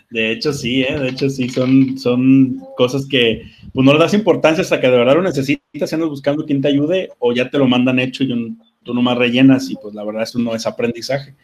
De 0.09 0.31
hecho, 0.31 0.53
sí, 0.53 0.83
¿eh? 0.83 0.99
de 0.99 1.09
hecho, 1.09 1.29
sí, 1.29 1.49
son, 1.49 1.97
son 1.97 2.59
cosas 2.77 3.07
que 3.09 3.43
pues, 3.73 3.85
no 3.85 3.93
le 3.93 3.99
das 3.99 4.13
importancia 4.13 4.61
hasta 4.61 4.79
que 4.79 4.87
de 4.87 4.97
verdad 4.97 5.15
lo 5.15 5.21
necesitas, 5.21 5.93
andas 5.93 6.09
buscando 6.09 6.45
quien 6.45 6.61
te 6.61 6.67
ayude 6.67 7.09
o 7.19 7.33
ya 7.33 7.49
te 7.49 7.57
lo 7.57 7.67
mandan 7.67 7.99
hecho 7.99 8.23
y 8.23 8.57
tú 8.83 8.93
nomás 8.93 9.17
rellenas 9.17 9.69
y 9.69 9.75
pues 9.75 9.93
la 9.93 10.03
verdad 10.03 10.23
eso 10.23 10.39
no 10.39 10.55
es 10.55 10.65
aprendizaje. 10.65 11.35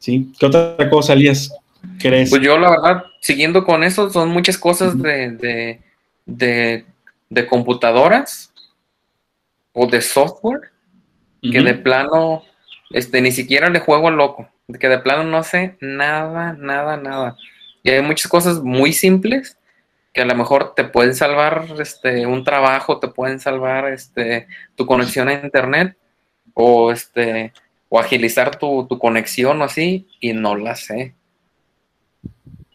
¿Sí? 0.00 0.32
¿Qué 0.38 0.46
otra 0.46 0.88
cosa, 0.88 1.12
Elías, 1.12 1.54
crees? 1.98 2.30
Pues 2.30 2.40
yo 2.40 2.58
la 2.58 2.70
verdad, 2.70 3.04
siguiendo 3.20 3.64
con 3.64 3.84
eso, 3.84 4.08
son 4.08 4.30
muchas 4.30 4.56
cosas 4.56 5.00
de, 5.00 5.78
de, 6.24 6.86
de, 7.28 7.46
computadoras 7.46 8.50
o 9.74 9.86
de 9.86 10.00
software 10.00 10.72
que 11.42 11.60
de 11.60 11.74
plano, 11.74 12.42
este, 12.90 13.20
ni 13.20 13.30
siquiera 13.30 13.68
le 13.68 13.80
juego 13.80 14.08
al 14.08 14.16
loco, 14.16 14.48
que 14.78 14.88
de 14.88 14.98
plano 14.98 15.24
no 15.24 15.42
sé 15.42 15.76
nada, 15.80 16.54
nada, 16.54 16.96
nada. 16.96 17.36
Y 17.82 17.90
hay 17.90 18.02
muchas 18.02 18.28
cosas 18.28 18.62
muy 18.62 18.94
simples 18.94 19.58
que 20.14 20.22
a 20.22 20.24
lo 20.24 20.34
mejor 20.34 20.74
te 20.74 20.84
pueden 20.84 21.14
salvar 21.14 21.66
este, 21.78 22.24
un 22.26 22.42
trabajo, 22.42 22.98
te 22.98 23.08
pueden 23.08 23.38
salvar 23.38 23.92
este, 23.92 24.48
tu 24.76 24.86
conexión 24.86 25.28
a 25.28 25.34
internet 25.34 25.94
o, 26.54 26.90
este, 26.90 27.52
o 27.90 27.98
agilizar 27.98 28.56
tu, 28.56 28.88
conexión 28.98 29.60
o 29.60 29.64
así, 29.64 30.06
y 30.20 30.32
no 30.32 30.56
la 30.56 30.76
sé. 30.76 31.14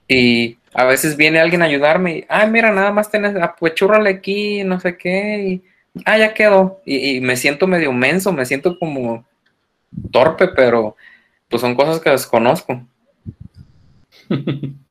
Y 0.07 0.57
a 0.73 0.83
veces 0.83 1.17
viene 1.17 1.39
alguien 1.39 1.63
a 1.63 1.65
ayudarme 1.65 2.17
y, 2.17 2.25
ah, 2.29 2.45
mira, 2.45 2.71
nada 2.71 2.91
más 2.91 3.09
tienes, 3.09 3.35
apuechúrrale 3.35 4.09
aquí, 4.09 4.63
no 4.63 4.79
sé 4.79 4.97
qué, 4.97 5.61
y, 5.95 6.01
ah, 6.05 6.17
ya 6.17 6.33
quedó. 6.33 6.81
Y, 6.85 7.21
me 7.21 7.37
siento 7.37 7.65
medio 7.65 7.93
menso, 7.93 8.33
me 8.33 8.45
siento 8.45 8.77
como 8.77 9.25
torpe, 10.11 10.49
pero 10.49 10.95
pues 11.49 11.61
son 11.61 11.75
cosas 11.75 11.99
que 11.99 12.11
desconozco. 12.11 12.85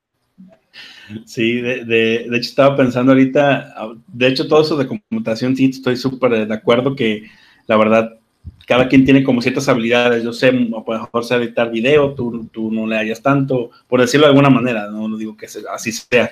Sí, 1.26 1.60
de, 1.60 1.84
de, 1.84 2.24
hecho 2.28 2.48
estaba 2.48 2.76
pensando 2.76 3.12
ahorita, 3.12 3.74
de 4.08 4.26
hecho 4.26 4.48
todo 4.48 4.62
eso 4.62 4.74
de 4.74 4.86
computación, 4.86 5.54
sí, 5.54 5.66
estoy 5.66 5.98
súper 5.98 6.48
de 6.48 6.54
acuerdo 6.54 6.96
que 6.96 7.24
la 7.66 7.76
verdad, 7.76 8.18
cada 8.66 8.88
quien 8.88 9.04
tiene 9.04 9.22
como 9.22 9.42
ciertas 9.42 9.68
habilidades, 9.68 10.24
yo 10.24 10.32
sé, 10.32 10.48
a 10.48 10.52
lo 10.52 10.84
mejor 10.86 11.24
sé 11.24 11.34
editar 11.36 11.70
video, 11.70 12.14
tú, 12.14 12.48
tú 12.52 12.70
no 12.72 12.86
le 12.86 12.96
hayas 12.96 13.22
tanto, 13.22 13.70
por 13.88 14.00
decirlo 14.00 14.26
de 14.26 14.30
alguna 14.30 14.50
manera, 14.50 14.88
no, 14.90 15.08
no 15.08 15.16
digo 15.16 15.36
que 15.36 15.46
así 15.70 15.92
sea, 15.92 16.30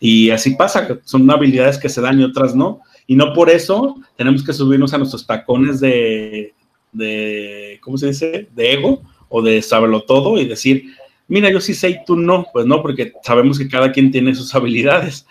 y 0.00 0.30
así 0.30 0.54
pasa, 0.54 0.88
son 1.04 1.30
habilidades 1.30 1.78
que 1.78 1.88
se 1.88 2.00
dan 2.00 2.20
y 2.20 2.24
otras 2.24 2.54
no, 2.54 2.80
y 3.06 3.16
no 3.16 3.34
por 3.34 3.50
eso 3.50 3.96
tenemos 4.16 4.42
que 4.42 4.52
subirnos 4.52 4.94
a 4.94 4.98
nuestros 4.98 5.26
tacones 5.26 5.80
de, 5.80 6.54
de 6.92 7.78
¿cómo 7.82 7.98
se 7.98 8.08
dice?, 8.08 8.48
de 8.54 8.72
ego 8.72 9.02
o 9.28 9.42
de 9.42 9.60
saberlo 9.60 10.02
todo 10.02 10.38
y 10.38 10.46
decir, 10.46 10.94
mira, 11.28 11.50
yo 11.50 11.60
sí 11.60 11.74
sé 11.74 11.90
y 11.90 12.04
tú 12.04 12.16
no, 12.16 12.46
pues 12.52 12.66
no, 12.66 12.80
porque 12.82 13.12
sabemos 13.22 13.58
que 13.58 13.68
cada 13.68 13.92
quien 13.92 14.10
tiene 14.10 14.34
sus 14.34 14.54
habilidades. 14.54 15.26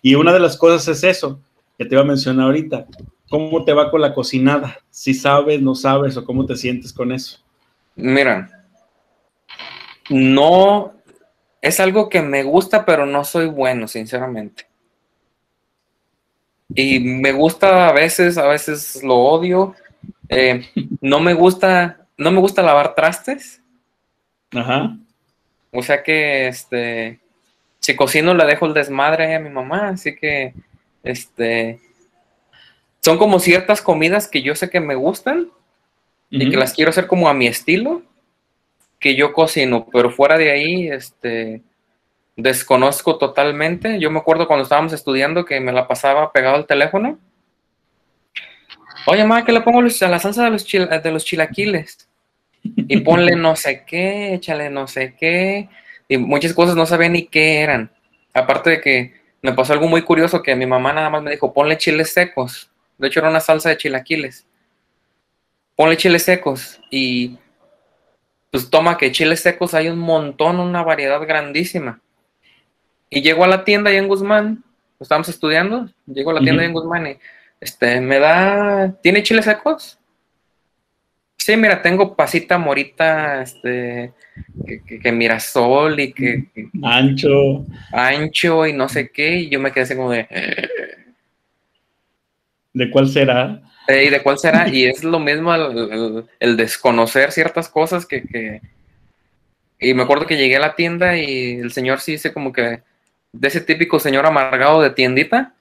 Y 0.00 0.14
una 0.14 0.32
de 0.32 0.40
las 0.40 0.56
cosas 0.56 0.86
es 0.88 1.04
eso, 1.04 1.40
que 1.76 1.84
te 1.84 1.94
iba 1.94 2.02
a 2.02 2.06
mencionar 2.06 2.46
ahorita. 2.46 2.86
¿Cómo 3.28 3.64
te 3.64 3.72
va 3.72 3.90
con 3.90 4.00
la 4.00 4.14
cocinada? 4.14 4.78
Si 4.90 5.12
sabes, 5.14 5.60
no 5.60 5.74
sabes 5.74 6.16
o 6.16 6.24
cómo 6.24 6.46
te 6.46 6.56
sientes 6.56 6.92
con 6.92 7.12
eso. 7.12 7.38
Mira, 7.94 8.50
no, 10.08 10.94
es 11.60 11.80
algo 11.80 12.08
que 12.08 12.22
me 12.22 12.42
gusta, 12.42 12.84
pero 12.84 13.04
no 13.04 13.24
soy 13.24 13.46
bueno, 13.46 13.88
sinceramente. 13.88 14.66
Y 16.74 17.00
me 17.00 17.32
gusta 17.32 17.88
a 17.88 17.92
veces, 17.92 18.38
a 18.38 18.46
veces 18.46 19.02
lo 19.02 19.16
odio. 19.16 19.74
Eh, 20.28 20.66
no 21.00 21.20
me 21.20 21.34
gusta, 21.34 22.06
no 22.16 22.30
me 22.30 22.40
gusta 22.40 22.62
lavar 22.62 22.94
trastes. 22.94 23.62
Ajá. 24.52 24.96
O 25.72 25.82
sea 25.82 26.02
que, 26.02 26.48
este, 26.48 27.20
si 27.78 27.96
cocino 27.96 28.34
le 28.34 28.44
dejo 28.46 28.66
el 28.66 28.74
desmadre 28.74 29.34
a 29.34 29.40
mi 29.40 29.50
mamá, 29.50 29.88
así 29.88 30.14
que, 30.14 30.54
este, 31.02 31.80
son 33.08 33.16
como 33.16 33.40
ciertas 33.40 33.80
comidas 33.80 34.28
que 34.28 34.42
yo 34.42 34.54
sé 34.54 34.68
que 34.68 34.80
me 34.80 34.94
gustan 34.94 35.48
y 36.28 36.50
que 36.50 36.58
las 36.58 36.74
quiero 36.74 36.90
hacer 36.90 37.06
como 37.06 37.26
a 37.30 37.32
mi 37.32 37.46
estilo, 37.46 38.02
que 38.98 39.16
yo 39.16 39.32
cocino, 39.32 39.88
pero 39.90 40.10
fuera 40.10 40.36
de 40.36 40.50
ahí, 40.50 40.88
este, 40.88 41.62
desconozco 42.36 43.16
totalmente. 43.16 43.98
Yo 43.98 44.10
me 44.10 44.18
acuerdo 44.18 44.46
cuando 44.46 44.64
estábamos 44.64 44.92
estudiando 44.92 45.46
que 45.46 45.58
me 45.58 45.72
la 45.72 45.88
pasaba 45.88 46.30
pegado 46.32 46.56
al 46.56 46.66
teléfono. 46.66 47.18
Oye, 49.06 49.22
mamá, 49.22 49.42
¿qué 49.42 49.52
le 49.52 49.62
pongo 49.62 49.78
a 49.78 50.08
la 50.08 50.18
salsa 50.18 50.44
de 50.44 50.50
los, 50.50 50.66
de 50.70 51.10
los 51.10 51.24
chilaquiles? 51.24 52.10
y 52.62 53.00
ponle 53.00 53.36
no 53.36 53.56
sé 53.56 53.84
qué, 53.86 54.34
échale 54.34 54.68
no 54.68 54.86
sé 54.86 55.14
qué, 55.18 55.70
y 56.08 56.18
muchas 56.18 56.52
cosas 56.52 56.76
no 56.76 56.84
sabía 56.84 57.08
ni 57.08 57.24
qué 57.24 57.60
eran. 57.60 57.90
Aparte 58.34 58.68
de 58.68 58.80
que 58.82 59.14
me 59.40 59.54
pasó 59.54 59.72
algo 59.72 59.88
muy 59.88 60.02
curioso 60.02 60.42
que 60.42 60.54
mi 60.54 60.66
mamá 60.66 60.92
nada 60.92 61.08
más 61.08 61.22
me 61.22 61.30
dijo, 61.30 61.54
ponle 61.54 61.78
chiles 61.78 62.12
secos. 62.12 62.70
De 62.98 63.08
hecho 63.08 63.20
era 63.20 63.30
una 63.30 63.40
salsa 63.40 63.70
de 63.70 63.76
chilaquiles. 63.76 64.46
Ponle 65.76 65.96
chiles 65.96 66.24
secos 66.24 66.80
y 66.90 67.38
pues 68.50 68.68
toma 68.68 68.98
que 68.98 69.12
chiles 69.12 69.40
secos 69.40 69.74
hay 69.74 69.88
un 69.88 69.98
montón, 69.98 70.58
una 70.58 70.82
variedad 70.82 71.20
grandísima. 71.20 72.00
Y 73.10 73.22
llego 73.22 73.44
a 73.44 73.48
la 73.48 73.64
tienda 73.64 73.90
ahí 73.90 73.96
en 73.96 74.08
Guzmán, 74.08 74.64
estábamos 75.00 75.28
estudiando, 75.28 75.88
llego 76.06 76.30
a 76.30 76.34
la 76.34 76.40
tienda 76.40 76.62
ahí 76.62 76.68
en 76.68 76.74
Guzmán 76.74 77.06
y 77.06 77.16
este, 77.60 78.00
me 78.00 78.18
da, 78.18 78.92
¿tiene 79.02 79.22
chiles 79.22 79.44
secos? 79.44 79.98
Sí, 81.36 81.56
mira, 81.56 81.80
tengo 81.80 82.14
pasita 82.14 82.58
morita, 82.58 83.42
este, 83.42 84.12
que, 85.02 85.12
mira 85.12 85.40
sol 85.40 85.98
y 85.98 86.12
que, 86.12 86.48
Ancho. 86.82 87.64
Ancho 87.92 88.66
y 88.66 88.72
no 88.72 88.88
sé 88.88 89.10
qué, 89.10 89.36
y 89.36 89.48
yo 89.48 89.60
me 89.60 89.72
quedé 89.72 89.84
así 89.84 89.96
como 89.96 90.10
de... 90.10 90.28
¿De 92.72 92.90
cuál 92.90 93.08
será? 93.08 93.60
¿Y 93.88 94.10
de 94.10 94.22
cuál 94.22 94.38
será? 94.38 94.68
y 94.68 94.84
es 94.84 95.02
lo 95.02 95.18
mismo 95.18 95.54
el, 95.54 96.56
desconocer 96.56 97.32
ciertas 97.32 97.68
cosas 97.68 98.04
que, 98.06 98.22
que, 98.22 98.60
Y 99.80 99.94
me 99.94 100.02
acuerdo 100.02 100.26
que 100.26 100.36
llegué 100.36 100.56
a 100.56 100.60
la 100.60 100.74
tienda 100.74 101.16
y 101.16 101.54
el 101.54 101.72
señor 101.72 102.00
sí 102.00 102.12
dice 102.12 102.32
como 102.32 102.52
que... 102.52 102.82
De 103.30 103.48
ese 103.48 103.60
típico 103.60 104.00
señor 104.00 104.24
amargado 104.24 104.80
de 104.80 104.90
tiendita. 104.90 105.54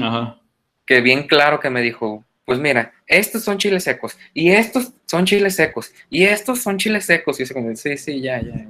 Ajá. 0.00 0.38
Que 0.84 1.00
bien 1.00 1.28
claro 1.28 1.60
que 1.60 1.70
me 1.70 1.80
dijo, 1.80 2.24
pues 2.48 2.58
mira, 2.58 2.94
estos 3.06 3.44
son 3.44 3.58
chiles 3.58 3.84
secos, 3.84 4.18
y 4.32 4.50
estos 4.52 4.90
son 5.04 5.26
chiles 5.26 5.54
secos, 5.54 5.92
y 6.08 6.24
estos 6.24 6.62
son 6.62 6.78
chiles 6.78 7.04
secos. 7.04 7.38
Y 7.38 7.44
yo 7.44 7.54
como, 7.54 7.76
sí, 7.76 7.98
sí, 7.98 8.22
ya, 8.22 8.40
ya. 8.40 8.66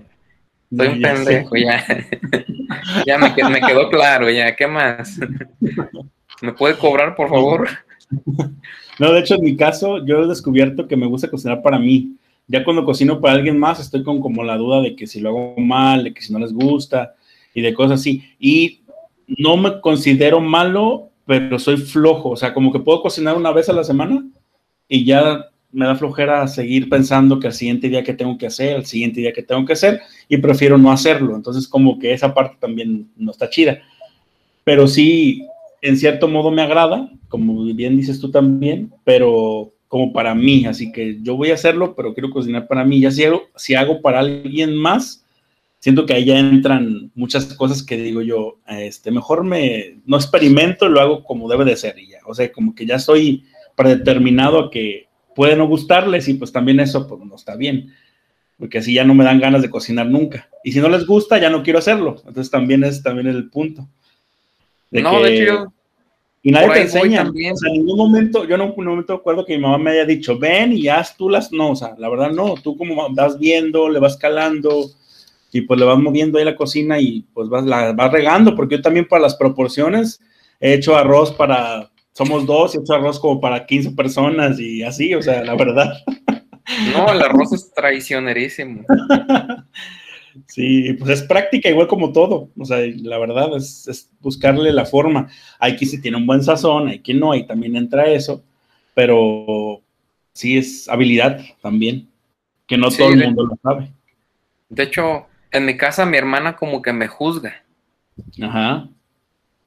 Soy 0.76 0.88
un 0.88 1.00
pendejo, 1.00 1.56
ya. 1.56 1.86
ya 3.06 3.18
me, 3.18 3.32
me, 3.50 3.60
quedó 3.60 3.88
claro, 3.88 4.28
ya. 4.30 4.56
¿Qué 4.56 4.66
más? 4.66 5.20
¿Me 6.42 6.52
puede 6.52 6.76
cobrar, 6.76 7.14
por 7.14 7.28
favor? 7.28 7.68
No, 9.00 9.12
de 9.12 9.20
hecho, 9.20 9.36
en 9.36 9.44
mi 9.44 9.56
caso, 9.56 10.04
yo 10.04 10.24
he 10.24 10.26
descubierto 10.26 10.88
que 10.88 10.96
me 10.96 11.06
gusta 11.06 11.30
cocinar 11.30 11.62
para 11.62 11.78
mí. 11.78 12.16
Ya 12.48 12.64
cuando 12.64 12.84
cocino 12.84 13.20
para 13.20 13.34
alguien 13.34 13.56
más, 13.56 13.78
estoy 13.78 14.02
con 14.02 14.20
como 14.20 14.42
la 14.42 14.56
duda 14.56 14.80
de 14.80 14.96
que 14.96 15.06
si 15.06 15.20
lo 15.20 15.28
hago 15.28 15.54
mal, 15.56 16.02
de 16.02 16.12
que 16.12 16.20
si 16.20 16.32
no 16.32 16.40
les 16.40 16.52
gusta, 16.52 17.14
y 17.54 17.60
de 17.60 17.74
cosas 17.74 18.00
así. 18.00 18.24
Y 18.40 18.80
no 19.28 19.56
me 19.56 19.80
considero 19.80 20.40
malo 20.40 21.08
pero 21.28 21.58
soy 21.58 21.76
flojo, 21.76 22.30
o 22.30 22.36
sea, 22.36 22.54
como 22.54 22.72
que 22.72 22.78
puedo 22.78 23.02
cocinar 23.02 23.36
una 23.36 23.52
vez 23.52 23.68
a 23.68 23.74
la 23.74 23.84
semana 23.84 24.26
y 24.88 25.04
ya 25.04 25.44
me 25.70 25.84
da 25.84 25.94
flojera 25.94 26.48
seguir 26.48 26.88
pensando 26.88 27.38
que 27.38 27.48
al 27.48 27.52
siguiente 27.52 27.90
día 27.90 28.02
que 28.02 28.14
tengo 28.14 28.38
que 28.38 28.46
hacer, 28.46 28.76
al 28.76 28.86
siguiente 28.86 29.20
día 29.20 29.34
que 29.34 29.42
tengo 29.42 29.66
que 29.66 29.74
hacer, 29.74 30.00
y 30.26 30.38
prefiero 30.38 30.78
no 30.78 30.90
hacerlo. 30.90 31.36
Entonces, 31.36 31.68
como 31.68 31.98
que 31.98 32.14
esa 32.14 32.32
parte 32.32 32.56
también 32.58 33.10
no 33.14 33.32
está 33.32 33.50
chida. 33.50 33.78
Pero 34.64 34.88
sí, 34.88 35.46
en 35.82 35.96
cierto 35.96 36.28
modo 36.28 36.50
me 36.50 36.62
agrada, 36.62 37.10
como 37.28 37.64
bien 37.74 37.96
dices 37.96 38.20
tú 38.20 38.30
también, 38.30 38.92
pero 39.04 39.72
como 39.88 40.12
para 40.12 40.34
mí, 40.34 40.66
así 40.66 40.92
que 40.92 41.18
yo 41.22 41.36
voy 41.36 41.50
a 41.50 41.54
hacerlo, 41.54 41.94
pero 41.94 42.12
quiero 42.12 42.30
cocinar 42.30 42.68
para 42.68 42.84
mí. 42.84 43.00
Ya 43.00 43.10
si 43.10 43.24
hago, 43.24 43.42
si 43.56 43.74
hago 43.74 44.02
para 44.02 44.20
alguien 44.20 44.76
más, 44.76 45.24
siento 45.78 46.04
que 46.04 46.12
ahí 46.12 46.26
ya 46.26 46.38
entran 46.38 47.10
muchas 47.14 47.46
cosas 47.54 47.82
que 47.82 47.96
digo 47.96 48.20
yo, 48.20 48.58
este, 48.68 49.10
mejor 49.10 49.44
me, 49.44 50.00
no 50.04 50.16
experimento, 50.16 50.88
lo 50.88 51.00
hago 51.00 51.24
como 51.24 51.48
debe 51.48 51.64
de 51.64 51.76
ser 51.76 51.98
y 51.98 52.10
o 52.26 52.34
sea, 52.34 52.52
como 52.52 52.74
que 52.74 52.84
ya 52.84 52.96
estoy 52.96 53.44
predeterminado 53.76 54.58
a 54.58 54.70
que 54.70 55.06
puede 55.34 55.56
no 55.56 55.66
gustarles 55.66 56.28
y 56.28 56.34
pues 56.34 56.52
también 56.52 56.80
eso 56.80 57.06
pues 57.06 57.24
no 57.24 57.36
está 57.36 57.56
bien, 57.56 57.94
porque 58.58 58.78
así 58.78 58.92
ya 58.92 59.04
no 59.04 59.14
me 59.14 59.24
dan 59.24 59.40
ganas 59.40 59.62
de 59.62 59.70
cocinar 59.70 60.06
nunca. 60.06 60.50
Y 60.64 60.72
si 60.72 60.80
no 60.80 60.88
les 60.88 61.06
gusta, 61.06 61.38
ya 61.38 61.48
no 61.48 61.62
quiero 61.62 61.78
hacerlo. 61.78 62.16
Entonces 62.26 62.50
también 62.50 62.82
es 62.82 63.02
también 63.02 63.28
el 63.28 63.48
punto. 63.48 63.88
No, 64.90 65.22
de 65.22 65.42
hecho 65.42 65.72
Y 66.42 66.50
nadie 66.50 66.70
te 66.72 66.80
enseña. 66.82 67.22
O 67.22 67.56
sea, 67.56 67.70
en 67.70 67.78
ningún 67.78 67.96
momento, 67.96 68.44
yo 68.46 68.56
no 68.56 68.64
en 68.64 68.70
ningún 68.70 68.86
momento 68.86 69.16
recuerdo 69.16 69.44
que 69.44 69.56
mi 69.56 69.62
mamá 69.62 69.78
me 69.78 69.90
haya 69.92 70.04
dicho, 70.04 70.38
ven 70.38 70.72
y 70.72 70.88
haz 70.88 71.16
tú 71.16 71.28
las, 71.28 71.52
no, 71.52 71.70
o 71.70 71.76
sea, 71.76 71.94
la 71.98 72.08
verdad 72.08 72.30
no, 72.30 72.54
tú 72.54 72.76
como 72.76 73.12
vas 73.14 73.38
viendo, 73.38 73.88
le 73.88 73.98
vas 73.98 74.16
calando, 74.16 74.90
y 75.52 75.62
pues 75.62 75.80
le 75.80 75.86
vas 75.86 75.98
moviendo 75.98 76.38
ahí 76.38 76.44
la 76.44 76.56
cocina 76.56 77.00
y 77.00 77.24
pues 77.32 77.48
vas, 77.48 77.64
la 77.64 77.92
vas 77.92 78.12
regando, 78.12 78.54
porque 78.54 78.76
yo 78.76 78.82
también 78.82 79.06
para 79.06 79.22
las 79.22 79.36
proporciones 79.36 80.20
he 80.60 80.74
hecho 80.74 80.96
arroz 80.96 81.32
para, 81.32 81.90
somos 82.12 82.46
dos, 82.46 82.74
he 82.74 82.80
hecho 82.80 82.94
arroz 82.94 83.18
como 83.18 83.40
para 83.40 83.64
15 83.64 83.92
personas 83.92 84.58
y 84.58 84.82
así, 84.82 85.14
o 85.14 85.22
sea, 85.22 85.42
la 85.44 85.54
verdad. 85.54 85.92
No, 86.92 87.10
el 87.10 87.22
arroz 87.22 87.54
es 87.54 87.72
traicionerísimo. 87.72 88.84
Sí, 90.46 90.92
pues 90.94 91.20
es 91.20 91.22
práctica 91.26 91.68
igual 91.68 91.86
como 91.86 92.12
todo. 92.12 92.50
O 92.56 92.64
sea, 92.64 92.78
la 92.78 93.18
verdad 93.18 93.56
es, 93.56 94.10
buscarle 94.20 94.72
la 94.72 94.84
forma. 94.84 95.28
Hay 95.58 95.76
quien 95.76 95.90
sí 95.90 96.00
tiene 96.00 96.16
un 96.16 96.26
buen 96.26 96.42
sazón, 96.42 96.88
hay 96.88 97.00
quien 97.00 97.20
no, 97.20 97.34
y 97.34 97.46
también 97.46 97.76
entra 97.76 98.06
eso. 98.06 98.42
Pero 98.94 99.82
sí 100.32 100.56
es 100.56 100.88
habilidad 100.88 101.40
también, 101.60 102.08
que 102.66 102.76
no 102.76 102.90
todo 102.90 103.10
el 103.10 103.24
mundo 103.24 103.46
lo 103.46 103.58
sabe. 103.62 103.90
De 104.68 104.82
hecho, 104.84 105.26
en 105.50 105.64
mi 105.64 105.76
casa 105.76 106.04
mi 106.04 106.16
hermana 106.16 106.56
como 106.56 106.82
que 106.82 106.92
me 106.92 107.08
juzga. 107.08 107.64
Ajá. 108.42 108.88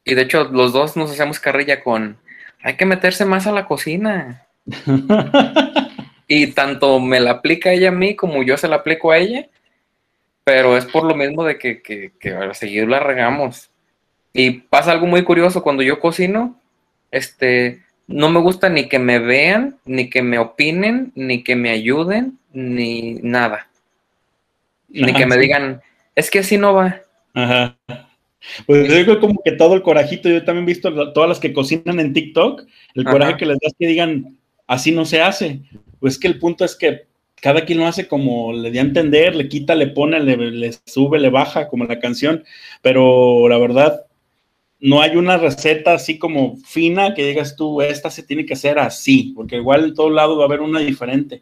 Y 0.04 0.16
de 0.16 0.22
hecho, 0.22 0.46
los 0.46 0.74
dos 0.74 0.98
nos 0.98 1.12
hacemos 1.12 1.40
carrilla 1.40 1.84
con, 1.84 2.18
hay 2.64 2.76
que 2.76 2.86
meterse 2.86 3.26
más 3.26 3.48
a 3.48 3.52
la 3.52 3.66
cocina. 3.66 4.48
y 6.28 6.48
tanto 6.48 7.00
me 7.00 7.20
la 7.20 7.32
aplica 7.32 7.72
ella 7.72 7.90
a 7.90 7.94
mí 7.94 8.16
como 8.16 8.44
yo 8.44 8.56
se 8.58 8.68
la 8.68 8.78
aplico 8.78 9.12
a 9.12 9.18
ella, 9.18 9.48
pero 10.44 10.78
es 10.78 10.86
por 10.86 11.04
lo 11.04 11.16
mismo 11.16 11.44
de 11.44 11.58
que, 11.58 11.82
que, 11.82 12.12
que 12.20 12.30
a 12.32 12.46
la 12.46 13.00
regamos. 13.00 13.70
Y 14.34 14.52
pasa 14.52 14.92
algo 14.92 15.08
muy 15.08 15.24
curioso, 15.24 15.62
cuando 15.62 15.84
yo 15.84 16.00
cocino, 16.00 16.60
este, 17.12 17.82
no 18.08 18.30
me 18.30 18.40
gusta 18.40 18.70
ni 18.70 18.88
que 18.88 19.00
me 19.00 19.20
vean, 19.20 19.78
ni 19.86 20.10
que 20.10 20.22
me 20.22 20.40
opinen, 20.40 21.12
ni 21.16 21.44
que 21.44 21.56
me 21.56 21.70
ayuden, 21.70 22.40
ni 22.54 23.16
nada. 23.16 23.68
Ni 24.90 25.14
que 25.14 25.26
me 25.26 25.38
digan, 25.38 25.82
es 26.16 26.30
que 26.30 26.40
así 26.40 26.58
no 26.58 26.74
va. 26.74 27.02
Ajá. 27.34 27.78
Pues 28.66 28.88
yo 28.88 28.96
digo 28.96 29.20
como 29.20 29.42
que 29.44 29.52
todo 29.52 29.76
el 29.76 29.84
corajito, 29.84 30.28
yo 30.28 30.44
también 30.44 30.64
he 30.64 30.74
visto 30.74 31.14
todas 31.14 31.30
las 31.30 31.40
que 31.40 31.54
cocinan 31.54 32.00
en 32.00 32.14
TikTok, 32.14 32.64
el 32.96 33.06
coraje 33.06 33.38
que 33.38 33.46
les 33.46 33.60
das 33.60 33.74
que 33.78 33.88
digan, 33.88 34.38
así 34.68 34.92
no 34.92 35.06
se 35.06 35.22
hace. 35.22 35.62
Pues 36.00 36.18
que 36.18 36.28
el 36.28 36.40
punto 36.40 36.66
es 36.66 36.76
que 36.76 37.06
cada 37.42 37.66
quien 37.66 37.80
lo 37.80 37.88
hace 37.88 38.08
como 38.08 38.54
le 38.54 38.70
dio 38.70 38.82
a 38.82 38.86
entender, 38.86 39.36
le 39.36 39.50
quita, 39.50 39.74
le 39.74 39.88
pone, 39.88 40.20
le, 40.20 40.72
sube, 40.86 41.20
le 41.20 41.30
baja, 41.30 41.68
como 41.68 41.86
la 41.86 42.00
canción, 42.00 42.44
pero 42.84 43.50
la 43.50 43.58
verdad, 43.58 44.06
no 44.80 45.02
hay 45.02 45.16
una 45.16 45.38
receta 45.38 45.94
así 45.94 46.20
como 46.20 46.58
fina 46.58 47.16
que 47.16 47.26
digas 47.26 47.56
tú, 47.56 47.82
esta 47.82 48.12
se 48.12 48.24
tiene 48.24 48.46
que 48.46 48.54
hacer 48.54 48.78
así, 48.78 49.34
porque 49.36 49.58
igual 49.58 49.86
en 49.86 49.96
todos 49.96 50.12
lados 50.12 50.38
va 50.38 50.44
a 50.44 50.46
haber 50.46 50.62
una 50.62 50.80
diferente. 50.80 51.42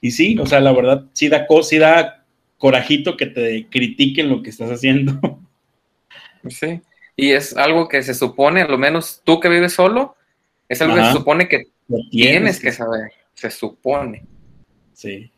Y 0.00 0.10
sí, 0.10 0.36
o 0.38 0.46
sea, 0.46 0.60
la 0.60 0.72
verdad, 0.72 1.04
sí 1.12 1.28
da, 1.28 1.46
sí 1.62 1.78
da 1.78 2.24
corajito 2.58 3.16
que 3.16 3.26
te 3.26 3.68
critiquen 3.70 4.28
lo 4.28 4.42
que 4.42 4.50
estás 4.50 4.70
haciendo. 4.70 5.18
Sí, 6.48 6.80
y 7.16 7.30
es 7.30 7.56
algo 7.56 7.88
que 7.88 8.02
se 8.02 8.14
supone, 8.14 8.62
a 8.62 8.68
lo 8.68 8.78
menos 8.78 9.22
tú 9.24 9.40
que 9.40 9.48
vives 9.48 9.72
solo, 9.72 10.16
es 10.68 10.82
algo 10.82 10.96
que 10.96 11.04
se 11.04 11.12
supone 11.12 11.48
que 11.48 11.68
tienes, 12.10 12.60
que 12.60 12.72
saber, 12.72 13.12
se 13.34 13.50
supone. 13.50 14.24
Sí. 14.92 15.30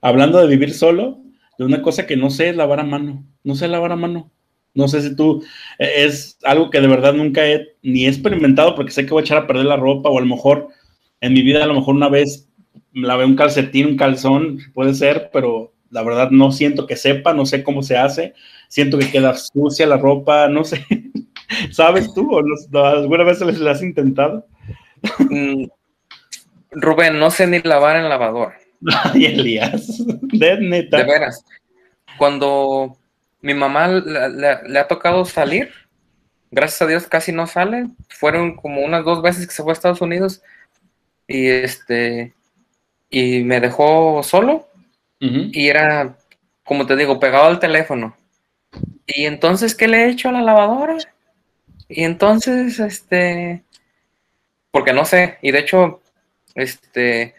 Hablando 0.00 0.38
de 0.38 0.46
vivir 0.46 0.72
solo, 0.72 1.20
de 1.58 1.64
una 1.64 1.82
cosa 1.82 2.06
que 2.06 2.16
no 2.16 2.30
sé 2.30 2.50
es 2.50 2.56
lavar 2.56 2.80
a 2.80 2.84
mano, 2.84 3.24
no 3.44 3.54
sé 3.54 3.68
lavar 3.68 3.92
a 3.92 3.96
mano. 3.96 4.30
No 4.72 4.86
sé 4.86 5.02
si 5.02 5.16
tú, 5.16 5.42
e, 5.78 6.04
es 6.04 6.38
algo 6.44 6.70
que 6.70 6.80
de 6.80 6.86
verdad 6.86 7.12
nunca 7.12 7.46
he 7.46 7.66
ni 7.82 8.06
he 8.06 8.08
experimentado 8.08 8.74
porque 8.76 8.92
sé 8.92 9.04
que 9.04 9.12
voy 9.12 9.22
a 9.22 9.24
echar 9.24 9.38
a 9.38 9.46
perder 9.46 9.66
la 9.66 9.76
ropa 9.76 10.08
o 10.08 10.18
a 10.18 10.20
lo 10.20 10.26
mejor 10.26 10.68
en 11.20 11.34
mi 11.34 11.42
vida 11.42 11.64
a 11.64 11.66
lo 11.66 11.74
mejor 11.74 11.96
una 11.96 12.08
vez 12.08 12.48
lavé 12.92 13.24
un 13.24 13.36
calcetín, 13.36 13.86
un 13.86 13.96
calzón, 13.96 14.58
puede 14.74 14.94
ser, 14.94 15.30
pero 15.32 15.72
la 15.90 16.02
verdad 16.02 16.30
no 16.30 16.52
siento 16.52 16.86
que 16.86 16.96
sepa, 16.96 17.34
no 17.34 17.46
sé 17.46 17.62
cómo 17.62 17.82
se 17.82 17.96
hace, 17.96 18.34
siento 18.68 18.98
que 18.98 19.10
queda 19.10 19.34
sucia 19.36 19.86
la 19.86 19.96
ropa, 19.96 20.48
no 20.48 20.64
sé. 20.64 20.86
¿Sabes 21.72 22.12
tú 22.14 22.38
alguna 22.72 23.24
vez 23.24 23.40
les, 23.40 23.60
has 23.60 23.82
intentado? 23.82 24.46
Mm, 25.18 25.64
Rubén, 26.70 27.18
no 27.18 27.30
sé 27.30 27.46
ni 27.46 27.60
lavar 27.60 27.96
en 27.96 28.08
lavador. 28.08 28.59
Ay, 29.04 29.26
Elías, 29.26 30.02
de 30.06 30.60
neta. 30.60 30.98
De 30.98 31.04
veras. 31.04 31.44
Cuando 32.18 32.96
mi 33.40 33.54
mamá 33.54 33.88
le, 33.88 34.78
ha 34.78 34.88
tocado 34.88 35.24
salir, 35.24 35.70
gracias 36.50 36.82
a 36.82 36.86
Dios 36.86 37.06
casi 37.06 37.32
no 37.32 37.46
sale, 37.46 37.86
fueron 38.08 38.56
como 38.56 38.82
unas 38.82 39.04
dos 39.04 39.22
veces 39.22 39.46
que 39.46 39.54
se 39.54 39.62
fue 39.62 39.72
a 39.72 39.74
Estados 39.74 40.00
Unidos 40.00 40.42
y 41.26 41.48
este 41.48 42.34
y 43.08 43.42
me 43.44 43.60
dejó 43.60 44.22
solo 44.22 44.66
y 45.20 45.68
era, 45.68 46.16
como 46.64 46.86
te 46.86 46.96
digo, 46.96 47.20
pegado 47.20 47.44
al 47.44 47.58
teléfono. 47.58 48.16
Y 49.06 49.26
entonces, 49.26 49.74
¿qué 49.74 49.86
le 49.86 50.04
he 50.04 50.08
hecho 50.08 50.30
a 50.30 50.32
la 50.32 50.40
lavadora? 50.40 50.96
Y 51.88 52.04
entonces, 52.04 52.80
este, 52.80 53.62
porque 54.70 54.94
no 54.94 55.04
sé, 55.04 55.36
y 55.42 55.50
de 55.50 55.58
hecho, 55.58 56.00
este, 56.54 57.34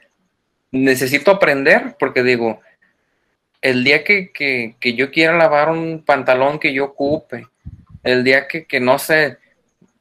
necesito 0.71 1.31
aprender, 1.31 1.95
porque 1.99 2.23
digo, 2.23 2.61
el 3.61 3.83
día 3.83 4.03
que, 4.03 4.31
que, 4.31 4.93
yo 4.95 5.11
quiera 5.11 5.37
lavar 5.37 5.69
un 5.69 6.03
pantalón 6.03 6.59
que 6.59 6.73
yo 6.73 6.85
ocupe, 6.85 7.47
el 8.03 8.23
día 8.23 8.47
que, 8.47 8.65
que 8.65 8.79
no 8.79 8.97
sé, 8.97 9.37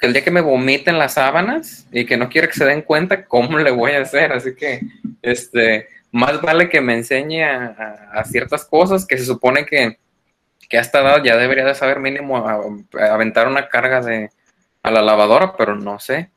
el 0.01 0.13
día 0.13 0.25
que 0.25 0.31
me 0.31 0.41
vomiten 0.41 0.99
las 0.99 1.15
sábanas 1.15 1.87
y 1.93 2.07
que 2.07 2.17
no 2.17 2.29
quiero 2.29 2.49
que 2.49 2.55
se 2.55 2.65
den 2.65 2.83
cuenta, 2.83 3.27
¿cómo 3.27 3.59
le 3.59 3.71
voy 3.71 3.93
a 3.93 4.03
hacer? 4.03 4.33
Así 4.33 4.55
que, 4.55 4.81
este, 5.21 5.89
más 6.11 6.41
vale 6.41 6.69
que 6.69 6.81
me 6.81 6.95
enseñe 6.95 7.43
a, 7.43 8.25
ciertas 8.25 8.65
cosas 8.65 9.07
que 9.07 9.19
se 9.19 9.25
supone 9.25 9.67
que, 9.67 9.99
que 10.69 10.79
a 10.79 10.81
esta 10.81 11.01
edad 11.01 11.23
ya 11.23 11.37
debería 11.37 11.65
de 11.65 11.75
saber 11.75 12.01
mínimo 12.01 12.37
aventar 12.99 13.47
una 13.47 13.69
carga 13.69 14.01
de, 14.01 14.31
a 14.83 14.91
la 14.91 15.03
lavadora, 15.03 15.55
pero 15.57 15.77
no 15.77 15.99
sé. 15.99 16.31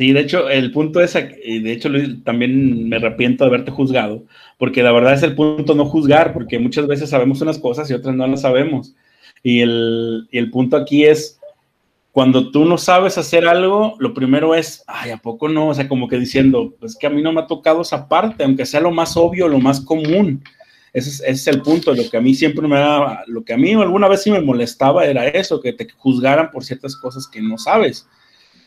Sí, 0.00 0.14
de 0.14 0.20
hecho, 0.20 0.48
el 0.48 0.72
punto 0.72 1.02
es, 1.02 1.12
de 1.12 1.72
hecho, 1.72 1.90
también 2.24 2.88
me 2.88 2.96
arrepiento 2.96 3.44
de 3.44 3.48
haberte 3.48 3.70
juzgado, 3.70 4.24
porque 4.56 4.82
la 4.82 4.92
verdad 4.92 5.12
es 5.12 5.22
el 5.22 5.34
punto 5.34 5.74
no 5.74 5.84
juzgar, 5.84 6.32
porque 6.32 6.58
muchas 6.58 6.86
veces 6.86 7.10
sabemos 7.10 7.42
unas 7.42 7.58
cosas 7.58 7.90
y 7.90 7.92
otras 7.92 8.14
no 8.14 8.26
las 8.26 8.40
sabemos. 8.40 8.94
Y 9.42 9.60
el, 9.60 10.26
y 10.30 10.38
el 10.38 10.50
punto 10.50 10.78
aquí 10.78 11.04
es, 11.04 11.38
cuando 12.12 12.50
tú 12.50 12.64
no 12.64 12.78
sabes 12.78 13.18
hacer 13.18 13.46
algo, 13.46 13.96
lo 13.98 14.14
primero 14.14 14.54
es, 14.54 14.84
ay, 14.86 15.10
¿a 15.10 15.18
poco 15.18 15.50
no? 15.50 15.68
O 15.68 15.74
sea, 15.74 15.86
como 15.86 16.08
que 16.08 16.18
diciendo, 16.18 16.72
pues 16.80 16.96
que 16.96 17.06
a 17.06 17.10
mí 17.10 17.20
no 17.20 17.34
me 17.34 17.42
ha 17.42 17.46
tocado 17.46 17.82
esa 17.82 18.08
parte, 18.08 18.42
aunque 18.42 18.64
sea 18.64 18.80
lo 18.80 18.92
más 18.92 19.18
obvio, 19.18 19.48
lo 19.48 19.58
más 19.58 19.82
común. 19.82 20.42
Ese 20.94 21.30
es, 21.30 21.46
el 21.46 21.60
punto, 21.60 21.94
lo 21.94 22.08
que 22.08 22.16
a 22.16 22.22
mí 22.22 22.32
siempre 22.32 22.66
me 22.66 22.78
da, 22.78 23.22
lo 23.26 23.44
que 23.44 23.52
a 23.52 23.58
mí 23.58 23.74
alguna 23.74 24.08
vez 24.08 24.22
sí 24.22 24.30
me 24.30 24.40
molestaba 24.40 25.04
era 25.04 25.28
eso, 25.28 25.60
que 25.60 25.74
te 25.74 25.86
juzgaran 25.98 26.50
por 26.50 26.64
ciertas 26.64 26.96
cosas 26.96 27.28
que 27.28 27.42
no 27.42 27.58
sabes. 27.58 28.08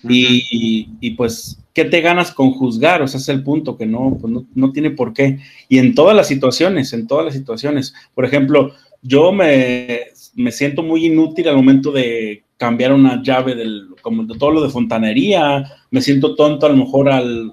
Y, 0.04 0.90
y, 1.00 1.12
pues, 1.12 1.60
¿qué 1.74 1.86
te 1.86 2.02
ganas 2.02 2.32
con 2.32 2.52
juzgar? 2.52 3.02
O 3.02 3.08
sea, 3.08 3.20
es 3.20 3.30
el 3.30 3.44
punto, 3.44 3.78
que 3.78 3.86
no, 3.86 4.18
pues 4.20 4.32
no, 4.32 4.46
no 4.54 4.72
tiene 4.72 4.92
por 4.92 5.14
qué. 5.14 5.40
Y 5.70 5.78
en 5.78 5.96
todas 5.96 6.16
las 6.16 6.28
situaciones, 6.28 6.94
en 6.94 7.08
todas 7.08 7.26
las 7.26 7.34
situaciones. 7.34 7.94
Por 8.14 8.26
ejemplo, 8.26 8.74
yo 9.02 9.32
me, 9.32 10.02
me 10.36 10.52
siento 10.52 10.84
muy 10.84 11.06
inútil 11.06 11.48
al 11.48 11.56
momento 11.56 11.92
de 11.92 12.44
cambiar 12.58 12.94
una 12.94 13.22
llave 13.22 13.56
del, 13.56 13.88
como 14.02 14.24
de 14.24 14.38
todo 14.38 14.52
lo 14.52 14.64
de 14.64 14.70
fontanería, 14.70 15.66
me 15.92 16.02
siento 16.02 16.36
tonto 16.36 16.66
a 16.66 16.70
lo 16.70 16.78
mejor 16.78 17.10
al, 17.10 17.52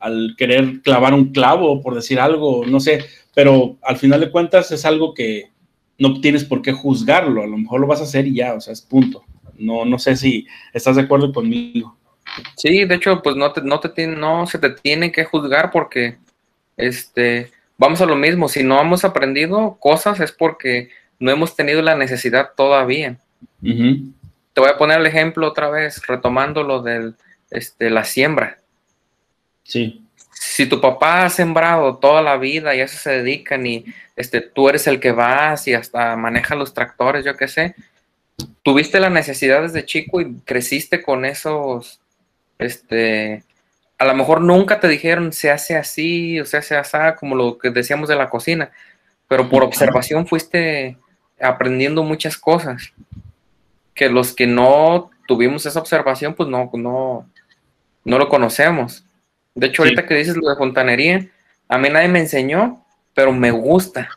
al 0.00 0.34
querer 0.36 0.80
clavar 0.82 1.14
un 1.14 1.32
clavo, 1.32 1.82
por 1.82 1.94
decir 1.94 2.18
algo, 2.18 2.64
no 2.66 2.80
sé, 2.80 3.04
pero 3.34 3.76
al 3.82 3.96
final 3.96 4.20
de 4.20 4.30
cuentas 4.30 4.70
es 4.70 4.84
algo 4.84 5.14
que 5.14 5.50
no 5.98 6.20
tienes 6.20 6.44
por 6.44 6.62
qué 6.62 6.72
juzgarlo, 6.72 7.42
a 7.42 7.46
lo 7.46 7.58
mejor 7.58 7.80
lo 7.80 7.86
vas 7.86 8.00
a 8.00 8.04
hacer 8.04 8.26
y 8.26 8.36
ya, 8.36 8.54
o 8.54 8.60
sea, 8.60 8.72
es 8.72 8.80
punto. 8.80 9.24
No, 9.58 9.84
no 9.84 9.98
sé 9.98 10.16
si 10.16 10.46
estás 10.72 10.96
de 10.96 11.02
acuerdo 11.02 11.32
conmigo. 11.32 11.96
Sí, 12.56 12.84
de 12.84 12.94
hecho, 12.94 13.22
pues 13.22 13.36
no, 13.36 13.52
te, 13.52 13.62
no, 13.62 13.80
te, 13.80 14.06
no 14.06 14.46
se 14.46 14.58
te 14.58 14.70
tiene 14.70 15.12
que 15.12 15.24
juzgar 15.24 15.70
porque, 15.70 16.18
este, 16.76 17.50
vamos 17.76 18.00
a 18.00 18.06
lo 18.06 18.16
mismo, 18.16 18.48
si 18.48 18.62
no 18.62 18.80
hemos 18.80 19.04
aprendido 19.04 19.78
cosas 19.80 20.20
es 20.20 20.32
porque 20.32 20.90
no 21.18 21.30
hemos 21.30 21.56
tenido 21.56 21.82
la 21.82 21.96
necesidad 21.96 22.50
todavía. 22.56 23.18
Te 23.60 24.60
voy 24.60 24.70
a 24.70 24.78
poner 24.78 25.00
el 25.00 25.06
ejemplo 25.06 25.48
otra 25.48 25.70
vez, 25.70 26.06
retomando 26.06 26.62
lo 26.62 26.82
de 26.82 27.12
este, 27.50 27.90
la 27.90 28.04
siembra. 28.04 28.58
Sí. 29.62 30.04
Si 30.32 30.66
tu 30.66 30.80
papá 30.80 31.24
ha 31.24 31.30
sembrado 31.30 31.96
toda 31.96 32.22
la 32.22 32.36
vida 32.36 32.74
y 32.74 32.80
a 32.80 32.84
eso 32.84 32.96
se 32.96 33.10
dedican 33.10 33.66
y 33.66 33.84
este, 34.16 34.40
tú 34.40 34.68
eres 34.68 34.86
el 34.86 35.00
que 35.00 35.12
vas 35.12 35.66
y 35.66 35.74
hasta 35.74 36.16
maneja 36.16 36.54
los 36.54 36.74
tractores, 36.74 37.24
yo 37.24 37.36
qué 37.36 37.48
sé, 37.48 37.74
tuviste 38.62 39.00
la 39.00 39.10
necesidad 39.10 39.62
desde 39.62 39.84
chico 39.84 40.20
y 40.20 40.34
creciste 40.44 41.02
con 41.02 41.24
esos, 41.24 42.00
este, 42.58 43.42
a 43.98 44.04
lo 44.04 44.14
mejor 44.14 44.40
nunca 44.40 44.80
te 44.80 44.88
dijeron 44.88 45.32
se 45.32 45.50
hace 45.50 45.76
así 45.76 46.38
o 46.40 46.44
se 46.44 46.58
hace 46.58 46.76
así, 46.76 46.96
como 47.18 47.34
lo 47.34 47.58
que 47.58 47.70
decíamos 47.70 48.08
de 48.08 48.16
la 48.16 48.28
cocina, 48.28 48.70
pero 49.26 49.48
por 49.48 49.62
observación 49.62 50.26
fuiste 50.26 50.96
aprendiendo 51.40 52.02
muchas 52.02 52.36
cosas 52.36 52.92
que 53.94 54.08
los 54.08 54.34
que 54.34 54.46
no 54.46 55.10
tuvimos 55.26 55.66
esa 55.66 55.80
observación, 55.80 56.34
pues 56.34 56.48
no, 56.48 56.70
no, 56.72 57.28
no 58.04 58.18
lo 58.18 58.28
conocemos. 58.28 59.04
De 59.54 59.66
hecho, 59.66 59.82
ahorita 59.82 60.06
que 60.06 60.14
dices 60.14 60.36
lo 60.36 60.48
de 60.48 60.56
fontanería, 60.56 61.28
a 61.68 61.78
mí 61.78 61.90
nadie 61.90 62.08
me 62.08 62.20
enseñó, 62.20 62.84
pero 63.12 63.32
me 63.32 63.50
gusta. 63.50 64.08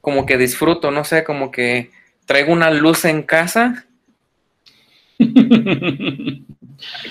Como 0.00 0.24
que 0.24 0.38
disfruto, 0.38 0.90
no 0.90 1.04
sé, 1.04 1.24
como 1.24 1.50
que 1.50 1.90
traigo 2.30 2.52
una 2.52 2.70
luz 2.70 3.04
en 3.06 3.24
casa. 3.24 3.86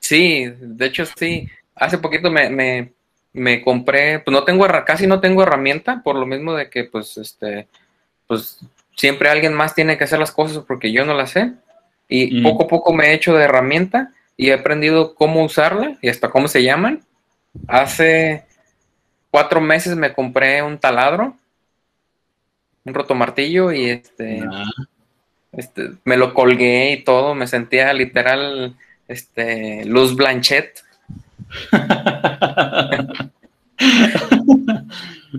Sí, 0.00 0.46
de 0.58 0.86
hecho 0.86 1.04
sí. 1.04 1.46
Hace 1.74 1.98
poquito 1.98 2.30
me, 2.30 2.94
me 3.34 3.62
compré, 3.62 4.20
pues 4.20 4.32
no 4.32 4.42
tengo, 4.44 4.66
casi 4.86 5.06
no 5.06 5.20
tengo 5.20 5.42
herramienta, 5.42 6.02
por 6.02 6.16
lo 6.16 6.24
mismo 6.24 6.54
de 6.54 6.70
que, 6.70 6.84
pues, 6.84 7.18
este, 7.18 7.68
pues 8.26 8.58
siempre 8.96 9.28
alguien 9.28 9.52
más 9.52 9.74
tiene 9.74 9.98
que 9.98 10.04
hacer 10.04 10.18
las 10.18 10.32
cosas 10.32 10.64
porque 10.66 10.90
yo 10.90 11.04
no 11.04 11.12
las 11.12 11.32
sé. 11.32 11.52
Y 12.08 12.40
poco 12.40 12.64
a 12.64 12.68
poco 12.68 12.94
me 12.94 13.08
he 13.08 13.12
hecho 13.12 13.34
de 13.34 13.44
herramienta 13.44 14.14
y 14.34 14.48
he 14.48 14.54
aprendido 14.54 15.14
cómo 15.14 15.44
usarla 15.44 15.98
y 16.00 16.08
hasta 16.08 16.30
cómo 16.30 16.48
se 16.48 16.62
llaman. 16.62 17.02
Hace 17.66 18.46
cuatro 19.30 19.60
meses 19.60 19.94
me 19.94 20.14
compré 20.14 20.62
un 20.62 20.78
taladro, 20.78 21.36
un 22.88 22.94
rotomartillo 22.94 23.72
y 23.72 23.90
este, 23.90 24.42
ah. 24.50 24.64
este, 25.52 25.90
me 26.04 26.16
lo 26.16 26.34
colgué 26.34 26.92
y 26.92 27.04
todo, 27.04 27.34
me 27.34 27.46
sentía 27.46 27.92
literal 27.92 28.76
este, 29.06 29.84
Luz 29.84 30.16
Blanchet. 30.16 30.82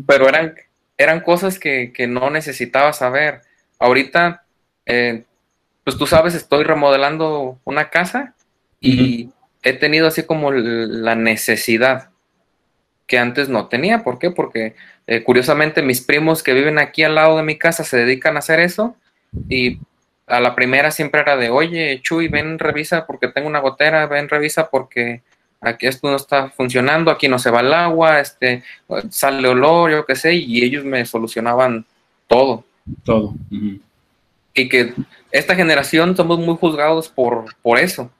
Pero 0.07 0.29
eran, 0.29 0.55
eran 0.97 1.19
cosas 1.21 1.59
que, 1.59 1.91
no 2.07 2.29
necesitaba 2.29 2.93
saber. 2.93 3.41
Ahorita, 3.79 4.43
eh, 4.85 5.23
pues 5.83 5.97
tú 5.97 6.07
sabes, 6.07 6.35
estoy 6.35 6.63
remodelando 6.63 7.59
una 7.63 7.89
casa 7.89 8.35
y 8.79 9.29
he 9.63 9.73
tenido 9.73 10.07
así 10.07 10.23
como 10.23 10.51
la 10.51 11.15
necesidad 11.15 12.08
que 13.09 13.17
antes 13.17 13.49
no 13.49 13.67
tenía. 13.67 14.03
¿Por 14.03 14.19
qué? 14.19 14.29
Porque 14.29 14.75
eh, 15.07 15.23
curiosamente 15.23 15.81
mis 15.81 15.99
primos 15.99 16.43
que 16.43 16.53
viven 16.53 16.77
aquí 16.77 17.03
al 17.03 17.15
lado 17.15 17.35
de 17.35 17.43
mi 17.43 17.57
casa 17.57 17.83
se 17.83 17.97
dedican 17.97 18.35
a 18.35 18.39
hacer 18.39 18.59
eso 18.59 18.95
y 19.49 19.79
a 20.27 20.39
la 20.39 20.55
primera 20.55 20.91
siempre 20.91 21.21
era 21.21 21.35
de, 21.35 21.49
oye, 21.49 21.99
Chuy, 22.03 22.27
ven, 22.27 22.59
revisa 22.59 23.07
porque 23.07 23.27
tengo 23.27 23.47
una 23.47 23.59
gotera, 23.59 24.05
ven, 24.05 24.29
revisa 24.29 24.69
porque 24.69 25.23
aquí 25.59 25.87
esto 25.87 26.07
no 26.07 26.15
está 26.15 26.49
funcionando, 26.49 27.09
aquí 27.09 27.27
no 27.27 27.39
se 27.39 27.49
va 27.49 27.61
el 27.61 27.73
agua, 27.73 28.19
este, 28.19 28.63
sale 29.09 29.47
olor, 29.47 29.89
yo 29.89 30.05
qué 30.05 30.15
sé, 30.15 30.35
y 30.35 30.63
ellos 30.63 30.85
me 30.85 31.03
solucionaban 31.05 31.85
todo. 32.27 32.63
Todo. 33.03 33.33
Y 34.53 34.69
que 34.69 34.93
esta 35.31 35.55
generación 35.55 36.15
somos 36.15 36.37
muy 36.37 36.55
juzgados 36.57 37.09
por, 37.09 37.45
por 37.63 37.79
eso. 37.79 38.11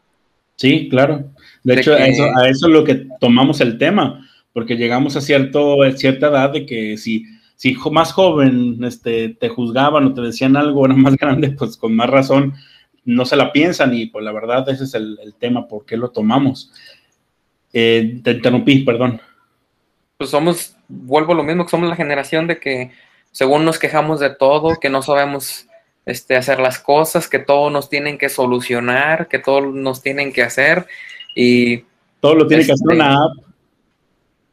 Sí, 0.56 0.90
claro. 0.90 1.26
De, 1.64 1.76
hecho, 1.76 1.94
a, 1.94 2.08
eso, 2.08 2.24
a 2.24 2.50
eso 2.50 2.68
es 2.68 2.74
lo 2.74 2.84
que 2.84 3.06
tomamos 3.20 3.62
el 3.62 3.78
tema, 3.78 4.26
porque 4.54 4.76
llegamos 4.76 5.16
a 5.16 5.22
cierto, 5.22 5.78
cierta 5.96 6.28
edad 6.28 6.52
de 6.52 6.66
que 6.66 6.98
si, 6.98 7.26
si 7.56 7.76
más 7.92 8.12
joven 8.12 8.84
este, 8.84 9.30
te 9.30 9.50
juzgaban 9.50 10.06
o 10.06 10.14
te 10.14 10.22
decían 10.22 10.58
algo, 10.58 10.86
era 10.86 10.96
más 10.96 11.16
grande, 11.18 11.52
pues 11.52 11.78
con 11.78 11.96
más 11.96 12.10
razón 12.10 12.54
no 13.06 13.26
se 13.26 13.36
la 13.36 13.52
piensan 13.52 13.94
y 13.94 14.08
pues 14.08 14.24
la 14.24 14.32
verdad 14.32 14.68
ese 14.70 14.84
es 14.84 14.94
el, 14.94 15.18
tema, 15.40 15.68
por 15.68 15.86
qué 15.86 15.98
lo 15.98 16.10
tomamos. 16.10 16.72
Eh, 17.74 18.20
te 18.24 18.32
interrumpí, 18.32 18.80
perdón. 18.80 19.22
Pues 20.18 20.30
somos, 20.30 20.76
vuelvo 20.88 21.34
a 21.34 21.36
lo 21.36 21.44
mismo, 21.44 21.64
que 21.64 21.72
somos 21.72 21.90
la 21.90 21.96
generación 21.96 22.48
de 22.48 22.60
que 22.60 22.92
según 23.32 23.66
nos 23.66 23.80
quejamos 23.80 24.20
de 24.20 24.32
todo, 24.32 24.80
que 24.80 24.90
no 24.90 25.02
sabemos 25.02 25.68
este, 26.06 26.36
hacer 26.36 26.60
las 26.60 26.80
cosas, 26.80 27.28
que 27.28 27.40
todo 27.40 27.70
nos 27.70 27.90
tienen 27.90 28.18
que 28.18 28.30
solucionar, 28.30 29.28
que 29.28 29.40
todo 29.40 29.62
nos 29.62 30.02
tienen 30.02 30.34
que 30.34 30.44
hacer 30.44 30.88
y... 31.36 31.84
Todo 32.20 32.36
lo 32.36 32.48
tiene 32.48 32.66
que 32.66 32.74
hacer 32.74 32.88
una 32.96 33.14
app. 33.14 33.49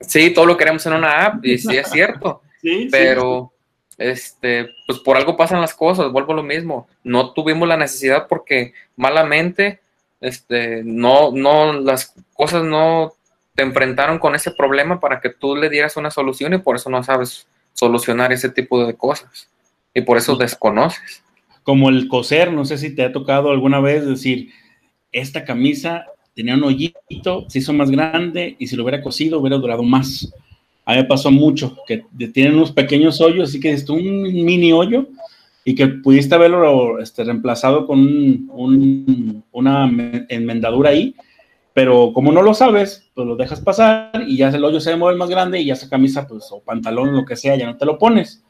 Sí, 0.01 0.33
todo 0.33 0.47
lo 0.47 0.57
queremos 0.57 0.85
en 0.87 0.95
una 0.95 1.27
app 1.27 1.45
y 1.45 1.59
sí 1.59 1.77
es 1.77 1.91
cierto, 1.91 2.43
pero 2.91 3.53
este, 3.99 4.71
pues 4.87 4.99
por 5.01 5.17
algo 5.17 5.37
pasan 5.37 5.61
las 5.61 5.75
cosas, 5.75 6.13
vuelvo 6.13 6.33
a 6.33 6.37
lo 6.37 6.43
mismo, 6.43 6.89
no 7.03 7.33
tuvimos 7.33 7.67
la 7.67 7.77
necesidad 7.77 8.27
porque 8.29 8.75
malamente, 8.97 9.81
este, 10.21 10.83
no, 10.85 11.31
no, 11.33 11.73
las 11.73 12.15
cosas 12.35 12.63
no 12.63 13.15
te 13.55 13.63
enfrentaron 13.63 14.19
con 14.19 14.35
ese 14.35 14.51
problema 14.51 15.01
para 15.01 15.21
que 15.21 15.31
tú 15.31 15.57
le 15.57 15.71
dieras 15.71 15.97
una 15.97 16.11
solución 16.11 16.53
y 16.55 16.59
por 16.59 16.77
eso 16.77 16.91
no 16.91 17.03
sabes 17.03 17.49
solucionar 17.73 18.33
ese 18.33 18.51
tipo 18.51 18.85
de 18.85 18.95
cosas. 18.95 19.49
Y 19.95 20.03
por 20.03 20.19
eso 20.19 20.37
desconoces. 20.37 21.23
Como 21.63 21.89
el 21.89 22.07
coser, 22.07 22.53
no 22.53 22.65
sé 22.67 22.77
si 22.77 22.95
te 22.95 23.03
ha 23.03 23.13
tocado 23.13 23.51
alguna 23.51 23.81
vez 23.81 24.07
decir, 24.07 24.51
esta 25.11 25.45
camisa 25.45 26.07
tenía 26.37 26.55
un 26.55 26.65
hoyito, 26.65 27.47
se 27.49 27.61
hizo 27.61 27.73
más 27.73 27.91
grande 27.91 28.57
y 28.59 28.67
si 28.67 28.77
lo 28.77 28.83
hubiera 28.85 29.03
cosido 29.03 29.41
hubiera 29.41 29.57
durado 29.57 29.83
más. 29.83 30.31
A 30.85 30.93
mí 30.93 30.99
me 30.99 31.05
pasó 31.05 31.31
mucho, 31.31 31.79
que 31.87 32.05
tienen 32.33 32.55
unos 32.55 32.71
pequeños 32.71 33.21
hoyos, 33.23 33.49
así 33.49 33.59
que 33.59 33.73
es 33.73 33.89
un 33.89 34.23
mini 34.23 34.71
hoyo 34.73 35.09
y 35.65 35.75
que 35.75 35.89
pudiste 35.89 36.35
haberlo 36.35 37.01
este, 37.01 37.25
reemplazado 37.25 37.87
con 37.87 38.49
una 39.51 39.91
enmendadura 40.29 40.91
ahí, 40.91 41.17
pero 41.73 42.13
como 42.13 42.31
no 42.31 42.43
lo 42.43 42.53
sabes, 42.53 43.09
pues 43.15 43.27
lo 43.27 43.35
dejas 43.35 43.61
pasar 43.63 44.23
y 44.29 44.37
ya 44.37 44.51
el 44.51 44.65
hoyo 44.65 44.79
se 44.79 44.95
mueve 44.95 45.19
más 45.19 45.31
grande 45.31 45.61
y 45.61 45.67
ya 45.67 45.73
esa 45.73 45.89
camisa, 45.89 46.29
pues, 46.29 46.47
o 46.51 46.61
pantalón, 46.61 47.17
lo 47.17 47.25
que 47.25 47.35
sea, 47.35 47.57
ya 47.57 47.67
no 47.67 47.77
te 47.77 47.87
lo 47.87 47.99
pones. 47.99 48.45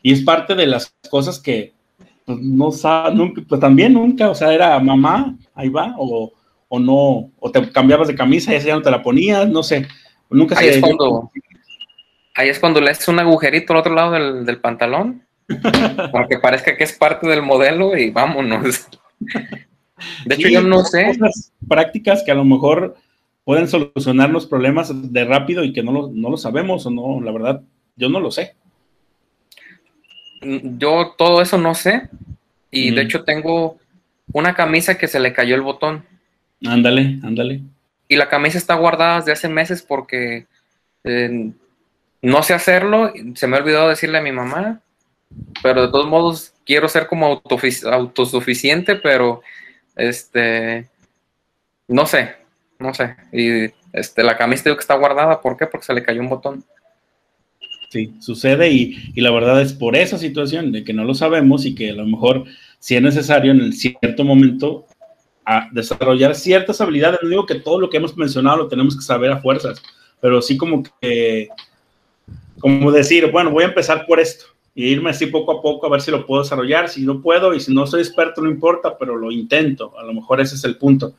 Y 0.00 0.12
es 0.12 0.22
parte 0.22 0.54
de 0.54 0.66
las 0.66 0.94
cosas 1.10 1.40
que, 1.40 1.74
pues 2.24 2.38
no 2.40 2.70
sabe, 2.70 3.16
nunca, 3.16 3.42
pues 3.46 3.60
también 3.60 3.92
nunca, 3.92 4.30
o 4.30 4.34
sea, 4.34 4.54
era 4.54 4.78
mamá, 4.78 5.36
ahí 5.54 5.68
va, 5.68 5.94
o, 5.98 6.32
o 6.68 6.78
no, 6.78 7.30
o 7.38 7.50
te 7.50 7.70
cambiabas 7.70 8.08
de 8.08 8.14
camisa 8.14 8.54
y 8.54 8.60
ya 8.60 8.74
no 8.74 8.82
te 8.82 8.90
la 8.90 9.02
ponías, 9.02 9.48
no 9.48 9.62
sé, 9.62 9.86
nunca 10.30 10.58
ahí 10.58 10.68
Es 10.68 10.80
cuando, 10.80 11.30
ahí 12.34 12.48
es 12.48 12.58
cuando 12.58 12.80
le 12.80 12.90
haces 12.90 13.08
un 13.08 13.18
agujerito 13.18 13.72
al 13.72 13.78
otro 13.80 13.94
lado 13.94 14.12
del, 14.12 14.44
del 14.44 14.58
pantalón, 14.58 15.22
para 16.12 16.26
que 16.26 16.38
parezca 16.38 16.76
que 16.76 16.84
es 16.84 16.92
parte 16.92 17.28
del 17.28 17.42
modelo 17.42 17.96
y 17.96 18.10
vámonos. 18.10 18.88
De 20.24 20.34
hecho, 20.34 20.48
yo 20.48 20.60
no 20.60 20.84
sé. 20.84 21.06
Cosas 21.06 21.52
prácticas 21.68 22.22
que 22.24 22.32
a 22.32 22.34
lo 22.34 22.44
mejor 22.44 22.96
pueden 23.44 23.68
solucionar 23.68 24.28
los 24.30 24.46
problemas 24.46 24.90
de 25.12 25.24
rápido 25.24 25.62
y 25.62 25.72
que 25.72 25.82
no 25.82 25.92
lo, 25.92 26.10
no 26.12 26.30
lo 26.30 26.36
sabemos 26.36 26.84
o 26.84 26.90
no, 26.90 27.20
la 27.20 27.30
verdad, 27.30 27.62
yo 27.96 28.08
no 28.08 28.18
lo 28.18 28.30
sé 28.30 28.56
yo 30.78 31.14
todo 31.16 31.42
eso 31.42 31.58
no 31.58 31.74
sé. 31.74 32.08
Y 32.70 32.90
de 32.90 33.02
hecho 33.02 33.24
tengo 33.24 33.78
una 34.32 34.54
camisa 34.54 34.98
que 34.98 35.08
se 35.08 35.20
le 35.20 35.32
cayó 35.32 35.54
el 35.54 35.62
botón. 35.62 36.04
Ándale, 36.64 37.18
ándale. 37.22 37.62
Y 38.08 38.16
la 38.16 38.28
camisa 38.28 38.58
está 38.58 38.74
guardada 38.74 39.16
desde 39.18 39.32
hace 39.32 39.48
meses 39.48 39.82
porque 39.82 40.46
eh, 41.04 41.50
no 42.22 42.42
sé 42.42 42.54
hacerlo. 42.54 43.12
Se 43.34 43.46
me 43.46 43.56
ha 43.56 43.60
olvidado 43.60 43.88
decirle 43.88 44.18
a 44.18 44.22
mi 44.22 44.32
mamá. 44.32 44.80
Pero 45.62 45.82
de 45.82 45.88
todos 45.88 46.06
modos 46.06 46.54
quiero 46.64 46.88
ser 46.88 47.08
como 47.08 47.42
autosuficiente, 47.84 48.96
pero 48.96 49.42
este 49.96 50.88
no 51.88 52.06
sé, 52.06 52.36
no 52.78 52.94
sé. 52.94 53.16
Y 53.32 53.72
este, 53.92 54.22
la 54.22 54.36
camisa 54.36 54.64
digo 54.64 54.76
que 54.76 54.82
está 54.82 54.94
guardada, 54.94 55.40
¿por 55.40 55.56
qué? 55.56 55.66
Porque 55.66 55.86
se 55.86 55.94
le 55.94 56.02
cayó 56.02 56.20
un 56.20 56.28
botón. 56.28 56.64
Sí, 57.90 58.14
sucede 58.20 58.70
y, 58.70 59.20
la 59.20 59.30
verdad 59.30 59.62
es 59.62 59.72
por 59.72 59.96
esa 59.96 60.18
situación 60.18 60.72
de 60.72 60.84
que 60.84 60.92
no 60.92 61.04
lo 61.04 61.14
sabemos 61.14 61.64
y 61.64 61.74
que 61.74 61.90
a 61.90 61.94
lo 61.94 62.04
mejor 62.04 62.44
si 62.80 62.96
es 62.96 63.02
necesario 63.02 63.52
en 63.52 63.60
el 63.60 63.74
cierto 63.74 64.24
momento 64.24 64.86
a 65.46 65.68
desarrollar 65.72 66.34
ciertas 66.34 66.80
habilidades. 66.80 67.20
No 67.22 67.28
digo 67.28 67.46
que 67.46 67.60
todo 67.60 67.80
lo 67.80 67.88
que 67.88 67.96
hemos 67.96 68.16
mencionado 68.16 68.58
lo 68.58 68.68
tenemos 68.68 68.96
que 68.96 69.02
saber 69.02 69.30
a 69.30 69.38
fuerzas, 69.38 69.80
pero 70.20 70.42
sí 70.42 70.56
como 70.56 70.82
que, 71.00 71.48
como 72.58 72.90
decir, 72.90 73.30
bueno, 73.30 73.50
voy 73.50 73.64
a 73.64 73.68
empezar 73.68 74.04
por 74.06 74.20
esto 74.20 74.46
y 74.76 74.88
irme 74.88 75.08
así 75.08 75.26
poco 75.26 75.52
a 75.52 75.62
poco 75.62 75.86
a 75.86 75.90
ver 75.90 76.02
si 76.02 76.10
lo 76.10 76.26
puedo 76.26 76.42
desarrollar. 76.42 76.90
Si 76.90 77.02
no 77.02 77.22
puedo 77.22 77.54
y 77.54 77.60
si 77.60 77.72
no 77.72 77.86
soy 77.86 78.02
experto, 78.02 78.42
no 78.42 78.50
importa, 78.50 78.98
pero 78.98 79.16
lo 79.16 79.32
intento. 79.32 79.98
A 79.98 80.04
lo 80.04 80.12
mejor 80.12 80.38
ese 80.38 80.54
es 80.54 80.64
el 80.64 80.76
punto. 80.76 81.14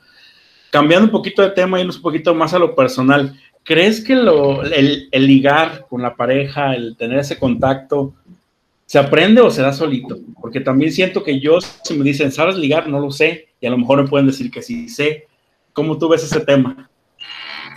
Cambiando 0.70 1.06
un 1.06 1.12
poquito 1.12 1.42
de 1.42 1.50
tema, 1.50 1.82
y 1.82 1.84
un 1.84 2.02
poquito 2.02 2.36
más 2.36 2.54
a 2.54 2.60
lo 2.60 2.76
personal. 2.76 3.34
¿Crees 3.64 4.04
que 4.04 4.16
lo, 4.16 4.64
el, 4.64 5.10
ligar 5.12 5.88
con 5.90 6.04
la 6.04 6.16
pareja, 6.16 6.76
el 6.76 6.96
tener 6.96 7.18
ese 7.18 7.40
contacto, 7.40 8.14
se 8.88 8.98
aprende 8.98 9.42
o 9.42 9.52
se 9.52 9.62
da 9.62 9.74
solito? 9.74 10.18
Porque 10.42 10.62
también 10.62 10.92
siento 10.92 11.24
que 11.24 11.40
yo, 11.40 11.60
si 11.84 11.94
me 11.94 12.06
dicen, 12.06 12.32
¿sabes 12.32 12.56
ligar? 12.56 12.88
No 12.88 13.00
lo 13.00 13.12
sé. 13.12 13.50
Y 13.60 13.68
a 13.68 13.70
lo 13.70 13.78
mejor 13.78 14.02
me 14.02 14.08
pueden 14.08 14.28
decir 14.28 14.50
que 14.50 14.62
sí 14.62 14.88
sé. 14.88 15.28
¿Cómo 15.74 16.00
tú 16.00 16.08
ves 16.10 16.24
ese 16.24 16.40
tema? 16.40 16.90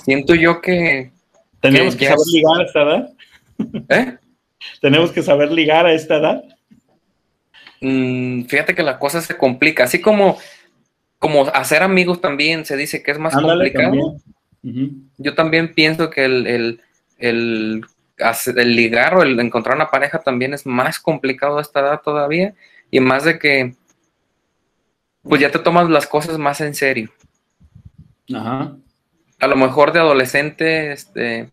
Siento 0.04 0.34
yo 0.34 0.60
que... 0.60 1.10
¿Tenemos 1.60 1.96
que, 1.96 2.06
saber 2.06 2.26
ligar 2.32 2.60
a 2.60 2.64
esta 2.64 2.82
edad? 2.82 3.12
¿Eh? 3.88 4.16
¿Tenemos 4.80 5.10
que 5.10 5.22
saber 5.22 5.52
ligar 5.52 5.84
a 5.84 5.92
esta 5.92 6.16
edad? 6.16 6.44
Mm, 7.80 8.44
fíjate 8.44 8.74
que 8.74 8.82
la 8.82 8.98
cosa 8.98 9.20
se 9.20 9.36
complica. 9.36 9.84
Así 9.84 10.00
como, 10.00 10.38
como 11.18 11.46
hacer 11.48 11.82
amigos 11.82 12.20
también 12.20 12.64
se 12.64 12.76
dice 12.76 13.02
que 13.02 13.10
es 13.10 13.18
más 13.18 13.34
complicado. 13.34 14.16
Yo 14.62 15.34
también 15.34 15.74
pienso 15.74 16.08
que 16.08 16.24
el, 16.24 16.46
el, 16.46 16.80
el, 17.18 17.84
el, 18.56 18.76
ligar 18.76 19.16
o 19.16 19.22
el 19.22 19.38
encontrar 19.40 19.76
una 19.76 19.90
pareja 19.90 20.18
también 20.20 20.54
es 20.54 20.66
más 20.66 20.98
complicado 20.98 21.58
a 21.58 21.62
esta 21.62 21.80
edad 21.80 22.00
todavía 22.00 22.54
y 22.90 23.00
más 23.00 23.24
de 23.24 23.38
que 23.38 23.74
pues 25.22 25.40
ya 25.40 25.50
te 25.50 25.58
tomas 25.58 25.88
las 25.90 26.06
cosas 26.06 26.38
más 26.38 26.60
en 26.60 26.74
serio. 26.74 27.10
Ajá. 28.34 28.76
A 29.38 29.46
lo 29.46 29.56
mejor 29.56 29.92
de 29.92 30.00
adolescente, 30.00 30.92
este, 30.92 31.50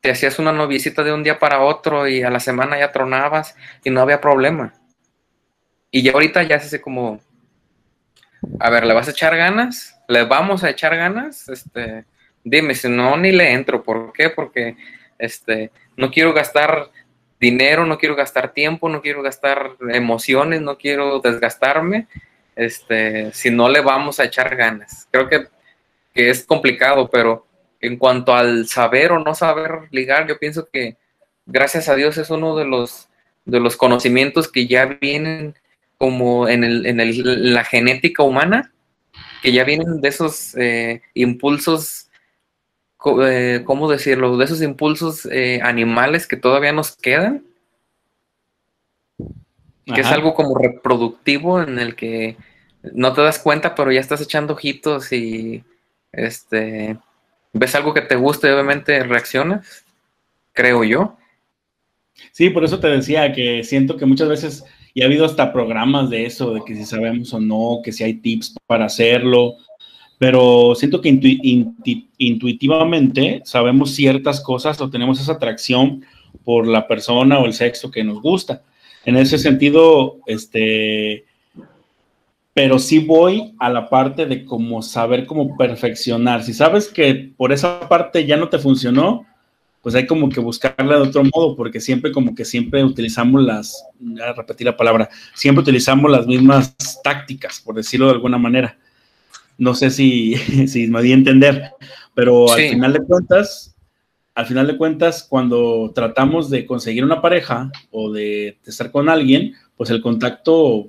te 0.00 0.10
hacías 0.10 0.38
una 0.38 0.52
noviecita 0.52 1.02
de 1.02 1.12
un 1.12 1.22
día 1.22 1.38
para 1.38 1.60
otro 1.60 2.08
y 2.08 2.22
a 2.22 2.30
la 2.30 2.40
semana 2.40 2.78
ya 2.78 2.92
tronabas 2.92 3.54
y 3.84 3.90
no 3.90 4.00
había 4.00 4.20
problema. 4.20 4.74
Y 5.90 6.02
ya 6.02 6.12
ahorita 6.12 6.42
ya 6.42 6.58
se 6.58 6.66
hace 6.66 6.80
como, 6.80 7.20
a 8.58 8.70
ver, 8.70 8.84
¿le 8.86 8.94
vas 8.94 9.08
a 9.08 9.12
echar 9.12 9.36
ganas? 9.36 10.00
¿Le 10.08 10.24
vamos 10.24 10.64
a 10.64 10.70
echar 10.70 10.96
ganas? 10.96 11.48
Este, 11.48 12.04
dime, 12.42 12.74
si 12.74 12.88
no, 12.88 13.16
ni 13.16 13.30
le 13.30 13.52
entro. 13.52 13.82
¿Por 13.82 14.12
qué? 14.12 14.30
Porque 14.30 14.76
este, 15.18 15.70
no 15.96 16.10
quiero 16.10 16.32
gastar 16.32 16.90
dinero, 17.40 17.86
no 17.86 17.98
quiero 17.98 18.14
gastar 18.14 18.52
tiempo, 18.52 18.88
no 18.88 19.02
quiero 19.02 19.22
gastar 19.22 19.72
emociones, 19.92 20.60
no 20.60 20.78
quiero 20.78 21.20
desgastarme, 21.20 22.06
este, 22.54 23.32
si 23.32 23.50
no 23.50 23.68
le 23.68 23.80
vamos 23.80 24.20
a 24.20 24.24
echar 24.24 24.54
ganas. 24.54 25.08
Creo 25.10 25.28
que, 25.28 25.48
que 26.14 26.30
es 26.30 26.44
complicado, 26.44 27.10
pero 27.10 27.46
en 27.80 27.96
cuanto 27.96 28.34
al 28.34 28.68
saber 28.68 29.12
o 29.12 29.18
no 29.18 29.34
saber 29.34 29.88
ligar, 29.90 30.28
yo 30.28 30.38
pienso 30.38 30.68
que 30.72 30.96
gracias 31.44 31.88
a 31.88 31.96
Dios 31.96 32.16
es 32.16 32.30
uno 32.30 32.56
de 32.56 32.64
los, 32.64 33.08
de 33.44 33.58
los 33.58 33.76
conocimientos 33.76 34.46
que 34.46 34.68
ya 34.68 34.86
vienen 34.86 35.56
como 35.98 36.48
en, 36.48 36.64
el, 36.64 36.86
en 36.86 37.00
el, 37.00 37.52
la 37.54 37.64
genética 37.64 38.22
humana, 38.22 38.72
que 39.42 39.52
ya 39.52 39.64
vienen 39.64 40.00
de 40.00 40.08
esos 40.08 40.56
eh, 40.56 41.02
impulsos 41.14 42.08
eh, 43.24 43.62
¿cómo 43.64 43.90
decirlo? 43.90 44.36
De 44.36 44.44
esos 44.44 44.62
impulsos 44.62 45.26
eh, 45.26 45.60
animales 45.62 46.26
que 46.26 46.36
todavía 46.36 46.72
nos 46.72 46.96
quedan. 46.96 47.44
Que 49.84 50.00
es 50.00 50.06
algo 50.06 50.34
como 50.34 50.56
reproductivo 50.56 51.60
en 51.60 51.78
el 51.78 51.96
que 51.96 52.36
no 52.94 53.12
te 53.12 53.20
das 53.20 53.38
cuenta, 53.38 53.74
pero 53.74 53.92
ya 53.92 54.00
estás 54.00 54.20
echando 54.20 54.54
ojitos 54.54 55.12
y 55.12 55.64
este 56.12 56.96
ves 57.52 57.74
algo 57.74 57.92
que 57.94 58.02
te 58.02 58.16
gusta 58.16 58.48
y 58.48 58.52
obviamente 58.52 59.02
reaccionas, 59.02 59.84
creo 60.52 60.84
yo. 60.84 61.16
Sí, 62.32 62.50
por 62.50 62.64
eso 62.64 62.80
te 62.80 62.88
decía 62.88 63.32
que 63.32 63.64
siento 63.64 63.96
que 63.96 64.06
muchas 64.06 64.28
veces, 64.28 64.64
y 64.94 65.02
ha 65.02 65.06
habido 65.06 65.24
hasta 65.24 65.52
programas 65.52 66.10
de 66.10 66.26
eso, 66.26 66.54
de 66.54 66.62
que 66.64 66.74
si 66.74 66.84
sabemos 66.84 67.32
o 67.34 67.40
no, 67.40 67.80
que 67.84 67.92
si 67.92 68.04
hay 68.04 68.14
tips 68.14 68.54
para 68.66 68.86
hacerlo, 68.86 69.56
pero 70.22 70.76
siento 70.76 71.00
que 71.00 71.08
intuitivamente 72.16 73.42
sabemos 73.44 73.90
ciertas 73.96 74.40
cosas 74.40 74.80
o 74.80 74.88
tenemos 74.88 75.20
esa 75.20 75.32
atracción 75.32 76.04
por 76.44 76.68
la 76.68 76.86
persona 76.86 77.40
o 77.40 77.44
el 77.44 77.54
sexo 77.54 77.90
que 77.90 78.04
nos 78.04 78.22
gusta. 78.22 78.62
En 79.04 79.16
ese 79.16 79.36
sentido, 79.36 80.18
este, 80.26 81.24
pero 82.54 82.78
sí 82.78 83.00
voy 83.00 83.56
a 83.58 83.68
la 83.68 83.90
parte 83.90 84.24
de 84.26 84.44
cómo 84.44 84.80
saber 84.82 85.26
cómo 85.26 85.56
perfeccionar. 85.56 86.44
Si 86.44 86.54
sabes 86.54 86.86
que 86.86 87.32
por 87.36 87.52
esa 87.52 87.88
parte 87.88 88.24
ya 88.24 88.36
no 88.36 88.48
te 88.48 88.60
funcionó, 88.60 89.26
pues 89.80 89.96
hay 89.96 90.06
como 90.06 90.28
que 90.28 90.38
buscarla 90.38 90.98
de 90.98 91.02
otro 91.02 91.24
modo, 91.34 91.56
porque 91.56 91.80
siempre 91.80 92.12
como 92.12 92.36
que 92.36 92.44
siempre 92.44 92.84
utilizamos 92.84 93.42
las, 93.42 93.84
a 94.24 94.32
repetir 94.34 94.68
la 94.68 94.76
palabra, 94.76 95.08
siempre 95.34 95.62
utilizamos 95.62 96.08
las 96.08 96.28
mismas 96.28 96.76
tácticas, 97.02 97.60
por 97.60 97.74
decirlo 97.74 98.06
de 98.06 98.12
alguna 98.12 98.38
manera. 98.38 98.78
No 99.62 99.76
sé 99.76 99.90
si, 99.90 100.34
si 100.66 100.88
me 100.88 101.00
di 101.02 101.12
a 101.12 101.14
entender, 101.14 101.70
pero 102.14 102.52
al 102.52 102.68
final 102.68 102.92
de 102.92 103.04
cuentas, 103.04 103.76
al 104.34 104.46
final 104.46 104.66
de 104.66 104.76
cuentas, 104.76 105.24
cuando 105.30 105.92
tratamos 105.94 106.50
de 106.50 106.66
conseguir 106.66 107.04
una 107.04 107.22
pareja 107.22 107.70
o 107.92 108.10
de, 108.10 108.58
estar 108.66 108.90
con 108.90 109.08
alguien, 109.08 109.54
pues 109.76 109.90
el 109.90 110.02
contacto 110.02 110.88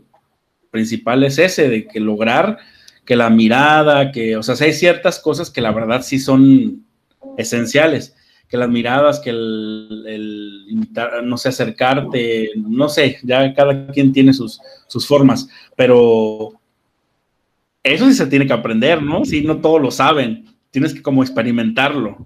principal 0.71 1.23
es 1.23 1.37
ese, 1.37 1.69
de 1.69 1.87
que 1.87 1.99
lograr 1.99 2.57
que 3.05 3.15
la 3.15 3.29
mirada, 3.29 4.11
que, 4.11 4.37
o 4.37 4.41
sea, 4.41 4.55
hay 4.59 4.73
ciertas 4.73 5.19
cosas 5.19 5.51
que 5.51 5.61
la 5.61 5.71
verdad 5.71 6.01
sí 6.01 6.17
son 6.17 6.83
esenciales, 7.37 8.15
que 8.49 8.57
las 8.57 8.69
miradas, 8.69 9.19
que 9.19 9.29
el, 9.29 10.65
no 11.25 11.37
sé, 11.37 11.49
acercarte, 11.49 12.49
no 12.55 12.89
sé, 12.89 13.19
ya 13.21 13.53
cada 13.53 13.85
quien 13.91 14.11
tiene 14.11 14.33
sus, 14.33 14.59
sus 14.87 15.05
formas, 15.05 15.47
pero 15.75 16.59
eso 17.83 18.07
sí 18.07 18.13
se 18.13 18.27
tiene 18.27 18.47
que 18.47 18.53
aprender, 18.53 19.01
¿no? 19.01 19.25
Sí, 19.25 19.41
no 19.41 19.57
todos 19.57 19.81
lo 19.81 19.91
saben. 19.91 20.45
Tienes 20.71 20.93
que 20.93 21.01
como 21.01 21.21
experimentarlo. 21.21 22.17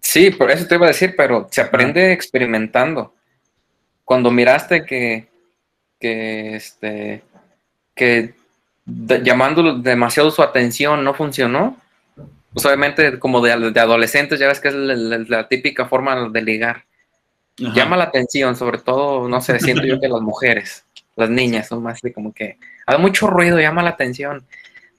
Sí, 0.00 0.30
por 0.30 0.50
eso 0.50 0.66
te 0.66 0.74
iba 0.74 0.84
a 0.84 0.90
decir, 0.90 1.14
pero 1.16 1.48
se 1.50 1.62
aprende 1.62 2.12
experimentando. 2.12 3.14
Cuando 4.04 4.30
miraste 4.30 4.84
que, 4.84 5.26
que 5.98 6.56
este, 6.56 7.22
que 7.94 8.34
llamando 8.86 9.78
demasiado 9.78 10.30
su 10.30 10.42
atención 10.42 11.02
no 11.02 11.14
funcionó, 11.14 11.78
pues 12.52 12.66
obviamente 12.66 13.18
como 13.18 13.40
de, 13.40 13.52
adolescentes 13.52 14.38
ya 14.38 14.48
ves 14.48 14.60
que 14.60 14.68
es 14.68 14.74
la, 14.74 15.48
típica 15.48 15.86
forma 15.86 16.28
de 16.28 16.42
ligar. 16.42 16.84
Llama 17.56 17.96
la 17.96 18.04
atención, 18.04 18.56
sobre 18.56 18.78
todo, 18.78 19.28
no 19.28 19.40
sé, 19.40 19.58
siento 19.60 19.84
yo 19.84 20.00
que 20.00 20.08
las 20.08 20.20
mujeres, 20.20 20.84
las 21.16 21.30
niñas 21.30 21.68
son 21.68 21.82
más 21.82 22.02
de 22.02 22.12
como 22.12 22.32
que, 22.32 22.58
hay 22.84 22.98
mucho 22.98 23.28
ruido, 23.28 23.58
llama 23.60 23.82
la 23.82 23.90
atención 23.90 24.44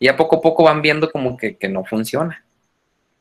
y 0.06 0.08
a 0.08 0.16
poco 0.16 0.36
a 0.36 0.42
poco 0.42 0.64
van 0.64 0.84
viendo 0.84 1.12
como 1.12 1.36
que, 1.36 1.58
no 1.68 1.84
funciona. 1.84 2.44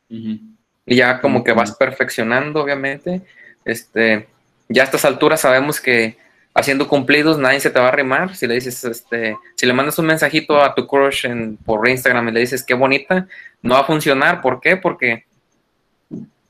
Y 0.07 0.39
ya 0.85 1.19
como 1.19 1.43
que 1.43 1.51
vas 1.51 1.75
perfeccionando, 1.75 2.61
obviamente. 2.61 3.23
Este, 3.65 4.27
ya 4.69 4.83
a 4.83 4.85
estas 4.85 5.03
alturas 5.03 5.41
sabemos 5.41 5.81
que 5.81 6.15
haciendo 6.53 6.87
cumplidos 6.87 7.39
nadie 7.39 7.59
se 7.59 7.71
te 7.71 7.79
va 7.79 7.87
a 7.87 7.89
arrimar. 7.89 8.35
Si 8.35 8.45
le 8.45 8.53
dices, 8.53 8.83
este, 8.83 9.35
si 9.55 9.65
le 9.65 9.73
mandas 9.73 9.97
un 9.97 10.05
mensajito 10.05 10.61
a 10.61 10.75
tu 10.75 10.85
crush 10.85 11.25
en, 11.25 11.57
por 11.57 11.89
Instagram 11.89 12.29
y 12.29 12.33
le 12.33 12.41
dices 12.41 12.63
qué 12.63 12.75
bonita, 12.75 13.27
no 13.63 13.73
va 13.73 13.79
a 13.79 13.85
funcionar. 13.85 14.43
¿Por 14.43 14.61
qué? 14.61 14.77
Porque 14.77 15.25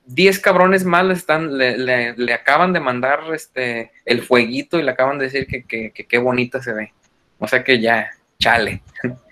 10 0.06 0.40
cabrones 0.40 0.84
más 0.84 1.06
le, 1.06 1.14
están, 1.14 1.58
le, 1.58 2.34
acaban 2.34 2.74
de 2.74 2.82
mandar 2.82 3.22
este, 3.34 3.94
el 4.04 4.22
fueguito 4.22 4.78
y 4.80 4.84
le 4.84 4.92
acaban 4.92 5.18
de 5.18 5.30
decir 5.30 5.48
que 5.48 5.94
qué 5.94 6.18
bonita 6.18 6.62
se 6.62 6.74
ve. 6.74 6.94
O 7.40 7.48
sea 7.48 7.64
que 7.64 7.80
ya, 7.80 8.12
chale. 8.38 8.82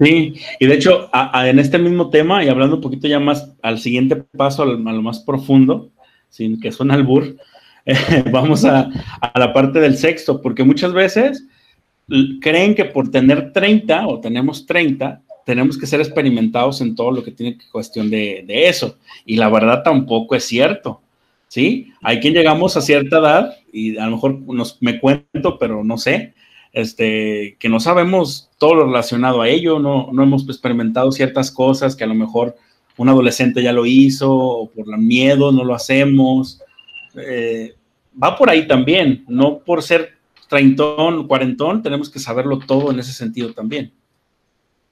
Sí, 0.00 0.34
y 0.60 0.66
de 0.66 0.74
hecho, 0.74 1.10
en 1.34 1.58
este 1.58 1.78
mismo 1.78 2.08
tema, 2.08 2.44
y 2.44 2.48
hablando 2.48 2.76
un 2.76 2.82
poquito 2.82 3.08
ya 3.08 3.18
más 3.18 3.52
al 3.62 3.78
siguiente 3.80 4.16
paso, 4.16 4.62
a 4.62 4.66
lo 4.66 5.02
más 5.02 5.20
profundo, 5.20 5.90
sin 6.28 6.60
que 6.60 6.70
suene 6.70 6.94
albur, 6.94 7.36
eh, 7.86 8.22
vamos 8.30 8.64
a, 8.64 8.88
la 9.34 9.52
parte 9.52 9.80
del 9.80 9.96
sexo, 9.96 10.40
porque 10.40 10.62
muchas 10.62 10.92
veces 10.92 11.44
creen 12.40 12.74
que 12.74 12.84
por 12.84 13.10
tener 13.10 13.52
30 13.52 14.06
o 14.06 14.20
tenemos 14.20 14.66
30, 14.66 15.20
tenemos 15.44 15.76
que 15.76 15.86
ser 15.86 16.00
experimentados 16.00 16.80
en 16.80 16.94
todo 16.94 17.10
lo 17.10 17.24
que 17.24 17.32
tiene 17.32 17.58
cuestión 17.72 18.08
de, 18.08 18.44
de 18.46 18.68
eso. 18.68 18.98
Y 19.24 19.36
la 19.36 19.48
verdad 19.48 19.82
tampoco 19.82 20.34
es 20.36 20.44
cierto. 20.44 21.00
¿Sí? 21.48 21.94
Hay 22.02 22.20
quien 22.20 22.34
llegamos 22.34 22.76
a 22.76 22.82
cierta 22.82 23.18
edad 23.18 23.56
y 23.72 23.96
a 23.96 24.04
lo 24.04 24.12
mejor 24.12 24.38
nos, 24.40 24.76
me 24.82 25.00
cuento, 25.00 25.58
pero 25.58 25.82
no 25.82 25.96
sé, 25.96 26.34
este, 26.72 27.56
que 27.58 27.68
no 27.68 27.80
sabemos 27.80 28.50
todo 28.58 28.74
lo 28.74 28.86
relacionado 28.86 29.42
a 29.42 29.48
ello, 29.48 29.78
no, 29.78 30.10
no 30.12 30.22
hemos 30.22 30.48
experimentado 30.48 31.12
ciertas 31.12 31.50
cosas 31.50 31.96
que 31.96 32.04
a 32.04 32.08
lo 32.08 32.14
mejor 32.14 32.56
un 32.96 33.08
adolescente 33.08 33.62
ya 33.62 33.72
lo 33.72 33.86
hizo, 33.86 34.30
o 34.30 34.70
por 34.70 34.86
miedo 34.98 35.52
no 35.52 35.64
lo 35.64 35.74
hacemos. 35.74 36.60
Eh, 37.14 37.74
va 38.20 38.36
por 38.36 38.50
ahí 38.50 38.66
también, 38.66 39.24
no 39.28 39.58
por 39.58 39.82
ser 39.82 40.18
treintón, 40.48 41.26
cuarentón, 41.26 41.82
tenemos 41.82 42.10
que 42.10 42.18
saberlo 42.18 42.58
todo 42.58 42.90
en 42.90 42.98
ese 42.98 43.12
sentido 43.12 43.52
también. 43.52 43.92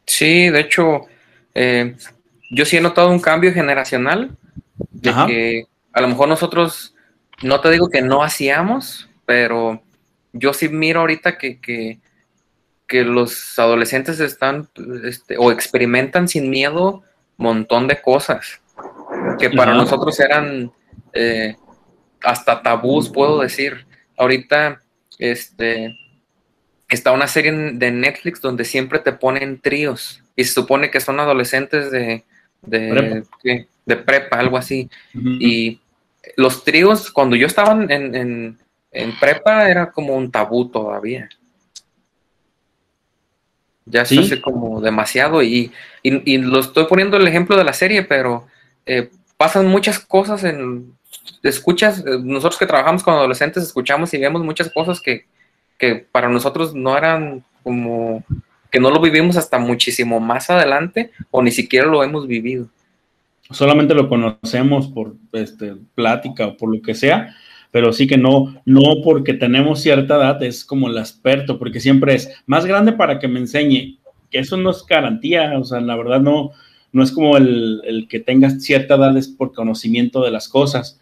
Sí, 0.06 0.48
de 0.50 0.60
hecho, 0.60 1.02
eh, 1.54 1.96
yo 2.50 2.64
sí 2.64 2.76
he 2.76 2.80
notado 2.80 3.10
un 3.10 3.18
cambio 3.18 3.52
generacional, 3.52 4.36
de 4.92 5.12
que 5.26 5.64
a 5.92 6.00
lo 6.00 6.08
mejor 6.08 6.28
nosotros, 6.28 6.94
no 7.42 7.60
te 7.60 7.70
digo 7.70 7.88
que 7.88 8.02
no 8.02 8.22
hacíamos, 8.22 9.08
pero 9.24 9.82
yo 10.38 10.52
sí 10.52 10.68
miro 10.68 11.00
ahorita 11.00 11.38
que, 11.38 11.60
que, 11.60 12.00
los 13.04 13.58
adolescentes 13.58 14.20
están 14.20 14.68
este, 15.04 15.36
o 15.38 15.50
experimentan 15.50 16.28
sin 16.28 16.50
miedo 16.50 17.02
un 17.36 17.44
montón 17.44 17.88
de 17.88 18.00
cosas 18.00 18.60
que 19.38 19.50
para 19.50 19.74
nosotros 19.74 20.18
eran 20.20 20.72
eh, 21.12 21.56
hasta 22.22 22.62
tabús, 22.62 23.10
puedo 23.10 23.40
decir. 23.40 23.86
Ahorita 24.16 24.80
este, 25.18 25.96
está 26.88 27.12
una 27.12 27.26
serie 27.26 27.52
de 27.52 27.90
Netflix 27.90 28.40
donde 28.40 28.64
siempre 28.64 28.98
te 28.98 29.12
ponen 29.12 29.60
tríos 29.60 30.22
y 30.34 30.44
se 30.44 30.52
supone 30.52 30.90
que 30.90 31.00
son 31.00 31.20
adolescentes 31.20 31.90
de, 31.90 32.24
de, 32.62 33.96
prepa. 33.96 34.38
algo 34.38 34.56
así. 34.56 34.88
Y 35.14 35.80
los 36.36 36.64
tríos, 36.64 37.10
cuando 37.10 37.36
yo 37.36 37.46
estaba 37.46 37.72
en, 37.72 38.14
en 38.14 38.58
prepa 39.20 39.68
era 39.68 39.90
como 39.90 40.14
un 40.14 40.30
tabú 40.30 40.68
todavía. 40.68 41.28
Ya 43.84 44.04
se 44.04 44.18
hace 44.18 44.40
como 44.40 44.80
demasiado 44.80 45.42
y, 45.42 45.72
lo 46.02 46.60
estoy 46.60 46.86
poniendo 46.86 47.16
el 47.16 47.28
ejemplo 47.28 47.56
de 47.56 47.64
la 47.64 47.72
serie, 47.72 48.02
pero 48.02 48.46
eh, 48.84 49.10
pasan 49.36 49.66
muchas 49.66 49.98
cosas 49.98 50.44
en... 50.44 50.94
Escuchas, 51.42 52.00
eh, 52.00 52.18
nosotros 52.22 52.58
que 52.58 52.66
trabajamos 52.66 53.02
con 53.02 53.14
adolescentes 53.14 53.62
escuchamos 53.62 54.12
y 54.12 54.18
vemos 54.18 54.42
muchas 54.42 54.70
cosas 54.72 55.00
que, 55.00 55.26
que 55.78 55.94
para 56.10 56.28
nosotros 56.28 56.74
no 56.74 56.96
eran 56.96 57.44
como 57.62 58.24
que 58.70 58.80
no 58.80 58.90
lo 58.90 59.00
vivimos 59.00 59.36
hasta 59.36 59.58
muchísimo 59.58 60.20
más 60.20 60.50
adelante 60.50 61.10
o 61.30 61.42
ni 61.42 61.50
siquiera 61.50 61.86
lo 61.86 62.02
hemos 62.02 62.26
vivido. 62.26 62.68
Solamente 63.50 63.94
lo 63.94 64.08
conocemos 64.08 64.88
por 64.88 65.14
este, 65.32 65.76
plática 65.94 66.48
o 66.48 66.56
por 66.56 66.74
lo 66.74 66.82
que 66.82 66.94
sea, 66.94 67.34
pero 67.76 67.92
sí 67.92 68.06
que 68.06 68.16
no, 68.16 68.54
no 68.64 69.02
porque 69.04 69.34
tenemos 69.34 69.82
cierta 69.82 70.16
edad 70.16 70.42
es 70.42 70.64
como 70.64 70.88
el 70.88 70.96
experto, 70.96 71.58
porque 71.58 71.78
siempre 71.78 72.14
es 72.14 72.30
más 72.46 72.64
grande 72.64 72.94
para 72.94 73.18
que 73.18 73.28
me 73.28 73.38
enseñe, 73.38 73.98
que 74.30 74.38
eso 74.38 74.56
no 74.56 74.70
es 74.70 74.82
garantía, 74.88 75.52
o 75.58 75.62
sea, 75.62 75.82
la 75.82 75.94
verdad 75.94 76.22
no, 76.22 76.52
no 76.90 77.02
es 77.02 77.12
como 77.12 77.36
el, 77.36 78.06
que 78.08 78.18
tengas 78.18 78.62
cierta 78.62 78.94
edad 78.94 79.14
por 79.36 79.52
conocimiento 79.52 80.24
de 80.24 80.30
las 80.30 80.48
cosas. 80.48 80.98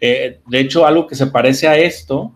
Eh, 0.00 0.40
de 0.46 0.58
hecho, 0.58 0.86
algo 0.86 1.06
que 1.06 1.16
se 1.16 1.26
parece 1.26 1.68
a 1.68 1.76
esto 1.76 2.32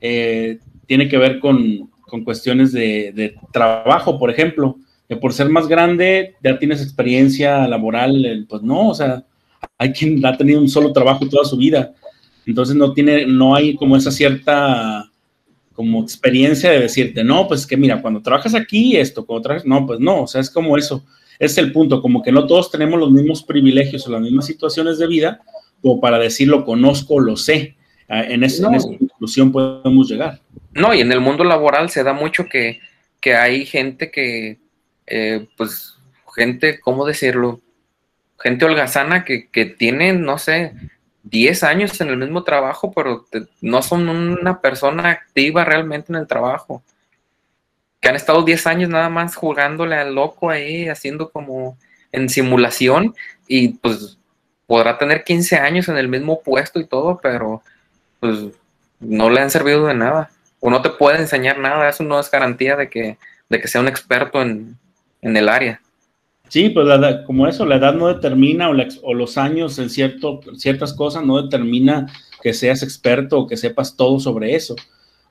eh, 0.00 0.60
tiene 0.86 1.08
que 1.08 1.18
ver 1.18 1.40
con, 1.40 1.90
cuestiones 2.22 2.70
de, 2.70 3.34
trabajo, 3.52 4.16
por 4.16 4.30
ejemplo, 4.30 4.78
que 5.08 5.16
por 5.16 5.32
ser 5.32 5.48
más 5.48 5.66
grande 5.66 6.36
ya 6.40 6.56
tienes 6.56 6.80
experiencia 6.80 7.66
laboral, 7.66 8.46
pues 8.48 8.62
no, 8.62 8.90
o 8.90 8.94
sea, 8.94 9.24
hay 9.76 9.92
quien 9.92 10.24
ha 10.24 10.36
tenido 10.36 10.60
un 10.60 10.68
solo 10.68 10.92
trabajo 10.92 11.28
toda 11.28 11.44
su 11.44 11.56
vida, 11.56 11.94
entonces 12.50 12.76
no 12.76 12.92
tiene, 12.92 13.26
no 13.26 13.54
hay 13.54 13.76
como 13.76 13.96
esa 13.96 14.10
cierta 14.10 15.10
como 15.74 16.02
experiencia 16.02 16.70
de 16.70 16.80
decirte, 16.80 17.22
no, 17.22 17.46
pues 17.46 17.64
que 17.64 17.76
mira, 17.76 18.02
cuando 18.02 18.20
trabajas 18.20 18.54
aquí, 18.54 18.96
esto, 18.96 19.24
cuando 19.24 19.42
trabajas, 19.42 19.66
no, 19.66 19.86
pues 19.86 20.00
no, 20.00 20.22
o 20.22 20.26
sea, 20.26 20.40
es 20.40 20.50
como 20.50 20.76
eso, 20.76 21.04
es 21.38 21.56
el 21.56 21.70
punto, 21.70 22.02
como 22.02 22.20
que 22.20 22.32
no 22.32 22.46
todos 22.48 22.70
tenemos 22.70 22.98
los 22.98 23.12
mismos 23.12 23.44
privilegios 23.44 24.06
o 24.06 24.10
las 24.10 24.20
mismas 24.20 24.46
situaciones 24.46 24.98
de 24.98 25.06
vida, 25.06 25.40
como 25.80 26.00
para 26.00 26.18
decir 26.18 26.48
lo 26.48 26.64
conozco, 26.64 27.20
lo 27.20 27.36
sé. 27.36 27.76
En, 28.08 28.42
esa 28.42 28.70
conclusión 28.70 29.52
podemos 29.52 30.08
llegar. 30.08 30.40
No, 30.72 30.94
y 30.94 31.00
en 31.00 31.12
el 31.12 31.20
mundo 31.20 31.44
laboral 31.44 31.90
se 31.90 32.02
da 32.02 32.14
mucho 32.14 32.46
que, 32.46 32.80
que 33.20 33.36
hay 33.36 33.66
gente 33.66 34.10
que, 34.10 34.58
eh, 35.06 35.46
pues, 35.56 35.94
gente, 36.34 36.80
¿cómo 36.80 37.04
decirlo? 37.04 37.60
Gente 38.38 38.64
holgazana 38.64 39.24
que, 39.24 39.48
que 39.50 39.66
tiene, 39.66 40.14
no 40.14 40.38
sé, 40.38 40.72
10 41.30 41.62
años 41.64 42.00
en 42.00 42.08
el 42.08 42.16
mismo 42.16 42.42
trabajo, 42.44 42.92
pero 42.92 43.26
no 43.60 43.82
son 43.82 44.08
una 44.08 44.60
persona 44.60 45.10
activa 45.10 45.64
realmente 45.64 46.12
en 46.12 46.16
el 46.16 46.26
trabajo. 46.26 46.82
Que 48.00 48.08
han 48.08 48.16
estado 48.16 48.42
10 48.42 48.66
años 48.66 48.90
nada 48.90 49.08
más 49.08 49.34
jugándole 49.34 49.96
al 49.96 50.14
loco 50.14 50.50
ahí, 50.50 50.88
haciendo 50.88 51.30
como 51.30 51.76
en 52.12 52.28
simulación, 52.28 53.14
y 53.46 53.68
pues 53.68 54.18
podrá 54.66 54.98
tener 54.98 55.24
15 55.24 55.56
años 55.56 55.88
en 55.88 55.96
el 55.96 56.08
mismo 56.08 56.42
puesto 56.42 56.78
y 56.78 56.86
todo, 56.86 57.18
pero 57.22 57.62
pues 58.20 58.38
no 59.00 59.30
le 59.30 59.40
han 59.40 59.50
servido 59.50 59.86
de 59.86 59.94
nada. 59.94 60.30
O 60.60 60.70
no 60.70 60.82
te 60.82 60.90
puede 60.90 61.18
enseñar 61.18 61.58
nada, 61.58 61.88
eso 61.88 62.04
no 62.04 62.18
es 62.18 62.30
garantía 62.30 62.76
de 62.76 62.88
que, 62.88 63.16
de 63.48 63.60
que 63.60 63.68
sea 63.68 63.80
un 63.80 63.88
experto 63.88 64.42
en, 64.42 64.76
el 65.22 65.48
área. 65.48 65.80
Sí, 66.48 66.70
pues 66.70 66.86
como 67.26 67.46
eso, 67.46 67.66
la 67.66 67.76
edad 67.76 67.94
no 67.94 68.08
determina 68.08 68.70
o, 68.70 69.14
los 69.14 69.38
años 69.38 69.78
en 69.78 69.90
cierto, 69.90 70.40
ciertas 70.56 70.92
cosas 70.92 71.24
no 71.24 71.42
determina 71.42 72.06
que 72.42 72.54
seas 72.54 72.82
experto 72.82 73.40
o 73.40 73.46
que 73.46 73.56
sepas 73.56 73.96
todo 73.96 74.18
sobre 74.18 74.54
eso. 74.54 74.74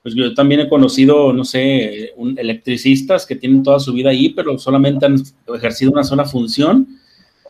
Pues 0.02 0.14
yo 0.14 0.32
también 0.34 0.60
he 0.60 0.68
conocido, 0.68 1.32
no 1.32 1.44
sé, 1.44 2.12
un, 2.16 2.38
electricistas 2.38 3.26
que 3.26 3.36
tienen 3.36 3.62
toda 3.62 3.80
su 3.80 3.92
vida 3.92 4.10
ahí, 4.10 4.28
pero 4.28 4.58
solamente 4.58 5.06
han 5.06 5.22
ejercido 5.48 5.90
una 5.90 6.04
sola 6.04 6.24
función 6.24 6.86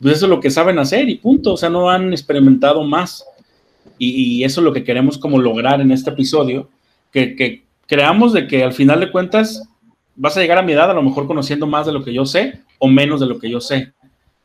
pues 0.01 0.17
eso 0.17 0.27
es 0.27 0.31
lo 0.31 0.41
que 0.41 0.51
saben 0.51 0.79
hacer 0.79 1.09
y 1.09 1.17
punto, 1.17 1.55
o 1.55 1.57
sea, 1.57 1.71
no 1.71 1.91
han 1.91 2.13
experimentado 2.13 2.85
más. 2.85 3.25
Y, 4.01 4.45
eso 4.45 4.61
es 4.61 4.65
lo 4.65 4.73
que 4.73 4.85
queremos 4.85 5.19
como 5.19 5.41
lograr 5.41 5.81
en 5.81 5.91
este 5.91 6.11
episodio, 6.11 6.69
que, 7.13 7.65
creamos 7.87 8.33
de 8.33 8.47
que 8.47 8.63
al 8.63 8.73
final 8.73 9.01
de 9.01 9.11
cuentas 9.11 9.67
vas 10.15 10.37
a 10.37 10.41
llegar 10.41 10.59
a 10.59 10.63
mi 10.63 10.73
edad 10.73 10.91
a 10.91 10.95
lo 10.95 11.03
mejor 11.03 11.27
conociendo 11.27 11.67
más 11.67 11.87
de 11.87 11.93
lo 11.93 12.05
que 12.05 12.13
yo 12.13 12.27
sé 12.27 12.61
o 12.79 12.89
menos 12.89 13.21
de 13.21 13.27
lo 13.27 13.39
que 13.39 13.51
yo 13.51 13.61
sé. 13.61 13.93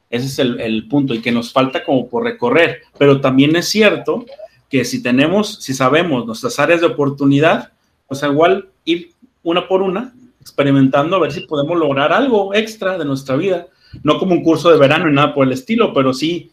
Ese 0.10 0.26
es 0.28 0.40
el, 0.40 0.60
el 0.60 0.88
punto 0.88 1.14
y 1.14 1.22
que 1.22 1.32
nos 1.32 1.52
falta 1.52 1.84
como 1.84 2.08
por 2.08 2.24
recorrer. 2.24 2.82
Pero 2.98 3.20
también 3.20 3.56
es 3.56 3.68
cierto 3.68 4.26
que 4.70 4.86
si 4.86 5.02
tenemos, 5.02 5.56
si 5.62 5.74
sabemos 5.74 6.26
nuestras 6.26 6.60
áreas 6.60 6.82
de 6.82 6.88
oportunidad, 6.88 7.72
pues 8.08 8.22
igual 8.24 8.70
ir 8.86 9.12
una 9.44 9.68
por 9.68 9.82
una, 9.82 10.14
experimentando 10.40 11.16
a 11.16 11.20
ver 11.20 11.32
si 11.32 11.42
podemos 11.42 11.78
lograr 11.78 12.12
algo 12.14 12.54
extra 12.54 12.98
de 12.98 13.06
nuestra 13.06 13.36
vida 13.36 13.68
no 14.02 14.18
como 14.18 14.34
un 14.34 14.44
curso 14.44 14.72
de 14.72 14.80
verano 14.80 15.10
y 15.10 15.14
nada 15.14 15.34
por 15.34 15.46
el 15.46 15.54
estilo, 15.54 15.94
pero 15.94 16.14
sí 16.14 16.50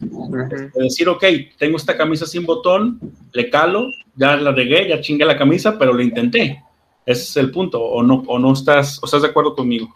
decir, 0.75 1.09
ok, 1.09 1.23
tengo 1.57 1.77
esta 1.77 1.97
camisa 1.97 2.25
sin 2.25 2.45
botón, 2.45 2.99
le 3.33 3.49
calo, 3.49 3.87
ya 4.15 4.35
la 4.35 4.51
regué, 4.51 4.87
ya 4.89 5.01
chingué 5.01 5.25
la 5.25 5.37
camisa, 5.37 5.77
pero 5.79 5.93
lo 5.93 6.03
intenté. 6.03 6.61
Ese 7.05 7.23
es 7.23 7.37
el 7.37 7.51
punto, 7.51 7.81
o 7.81 8.03
no, 8.03 8.23
o 8.27 8.37
no 8.37 8.53
estás, 8.53 9.01
o 9.01 9.05
estás 9.05 9.23
de 9.23 9.29
acuerdo 9.29 9.55
conmigo. 9.55 9.91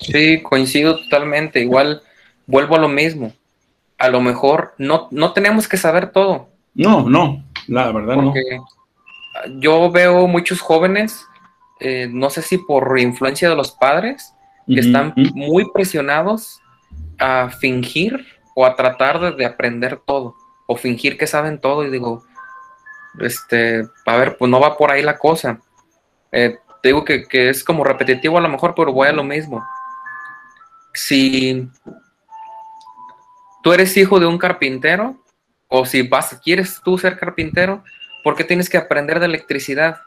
Sí, 0.00 0.42
coincido 0.42 0.98
totalmente. 0.98 1.60
Igual 1.60 2.02
vuelvo 2.46 2.76
a 2.76 2.80
lo 2.80 2.88
mismo. 2.88 3.32
A 3.98 4.08
lo 4.08 4.20
mejor 4.20 4.74
no, 4.78 5.08
no 5.10 5.32
tenemos 5.32 5.68
que 5.68 5.76
saber 5.76 6.10
todo. 6.10 6.48
No, 6.74 7.08
no, 7.08 7.44
la 7.68 7.92
verdad 7.92 8.16
no. 8.16 8.32
Yo 9.58 9.90
veo 9.90 10.26
muchos 10.26 10.60
jóvenes, 10.60 11.24
eh, 11.80 12.08
no 12.10 12.30
sé 12.30 12.42
si 12.42 12.58
por 12.58 12.98
influencia 12.98 13.48
de 13.48 13.56
los 13.56 13.72
padres, 13.72 14.34
que 14.66 14.80
están 14.80 15.14
muy 15.34 15.70
presionados 15.72 16.60
a 17.18 17.50
fingir 17.50 18.24
o 18.54 18.64
a 18.64 18.76
tratar 18.76 19.36
de, 19.36 19.44
aprender 19.44 20.00
todo, 20.04 20.36
o 20.66 20.76
fingir 20.76 21.18
que 21.18 21.26
saben 21.26 21.60
todo, 21.60 21.84
y 21.84 21.90
digo, 21.90 22.24
este, 23.18 23.86
a 24.06 24.16
ver, 24.16 24.36
pues 24.36 24.50
no 24.50 24.60
va 24.60 24.76
por 24.76 24.90
ahí 24.90 25.02
la 25.02 25.18
cosa. 25.18 25.60
Eh, 26.32 26.58
te 26.82 26.88
digo 26.88 27.04
que, 27.04 27.26
es 27.32 27.64
como 27.64 27.84
repetitivo 27.84 28.38
a 28.38 28.40
lo 28.40 28.48
mejor, 28.48 28.74
pero 28.74 28.92
voy 28.92 29.08
a 29.08 29.12
lo 29.12 29.24
mismo. 29.24 29.64
Si 30.92 31.68
tú 33.62 33.72
eres 33.72 33.96
hijo 33.96 34.18
de 34.20 34.26
un 34.26 34.38
carpintero, 34.38 35.22
o 35.68 35.86
si 35.86 36.02
vas, 36.02 36.40
quieres 36.42 36.80
tú 36.84 36.98
ser 36.98 37.18
carpintero, 37.18 37.84
¿por 38.24 38.34
qué 38.34 38.44
tienes 38.44 38.68
que 38.68 38.78
aprender 38.78 39.20
de 39.20 39.26
electricidad? 39.26 40.00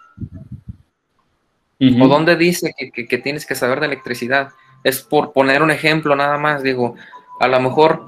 ¿O 1.80 2.08
dónde 2.08 2.36
dice 2.36 2.74
que, 2.94 3.18
tienes 3.18 3.46
que 3.46 3.56
saber 3.56 3.80
de 3.80 3.88
electricidad? 3.88 4.50
Es 4.84 5.02
por 5.02 5.34
poner 5.34 5.62
un 5.62 5.72
ejemplo 5.72 6.16
nada 6.16 6.38
más, 6.38 6.64
digo, 6.64 6.96
a 7.40 7.48
lo 7.48 7.60
mejor 7.60 8.08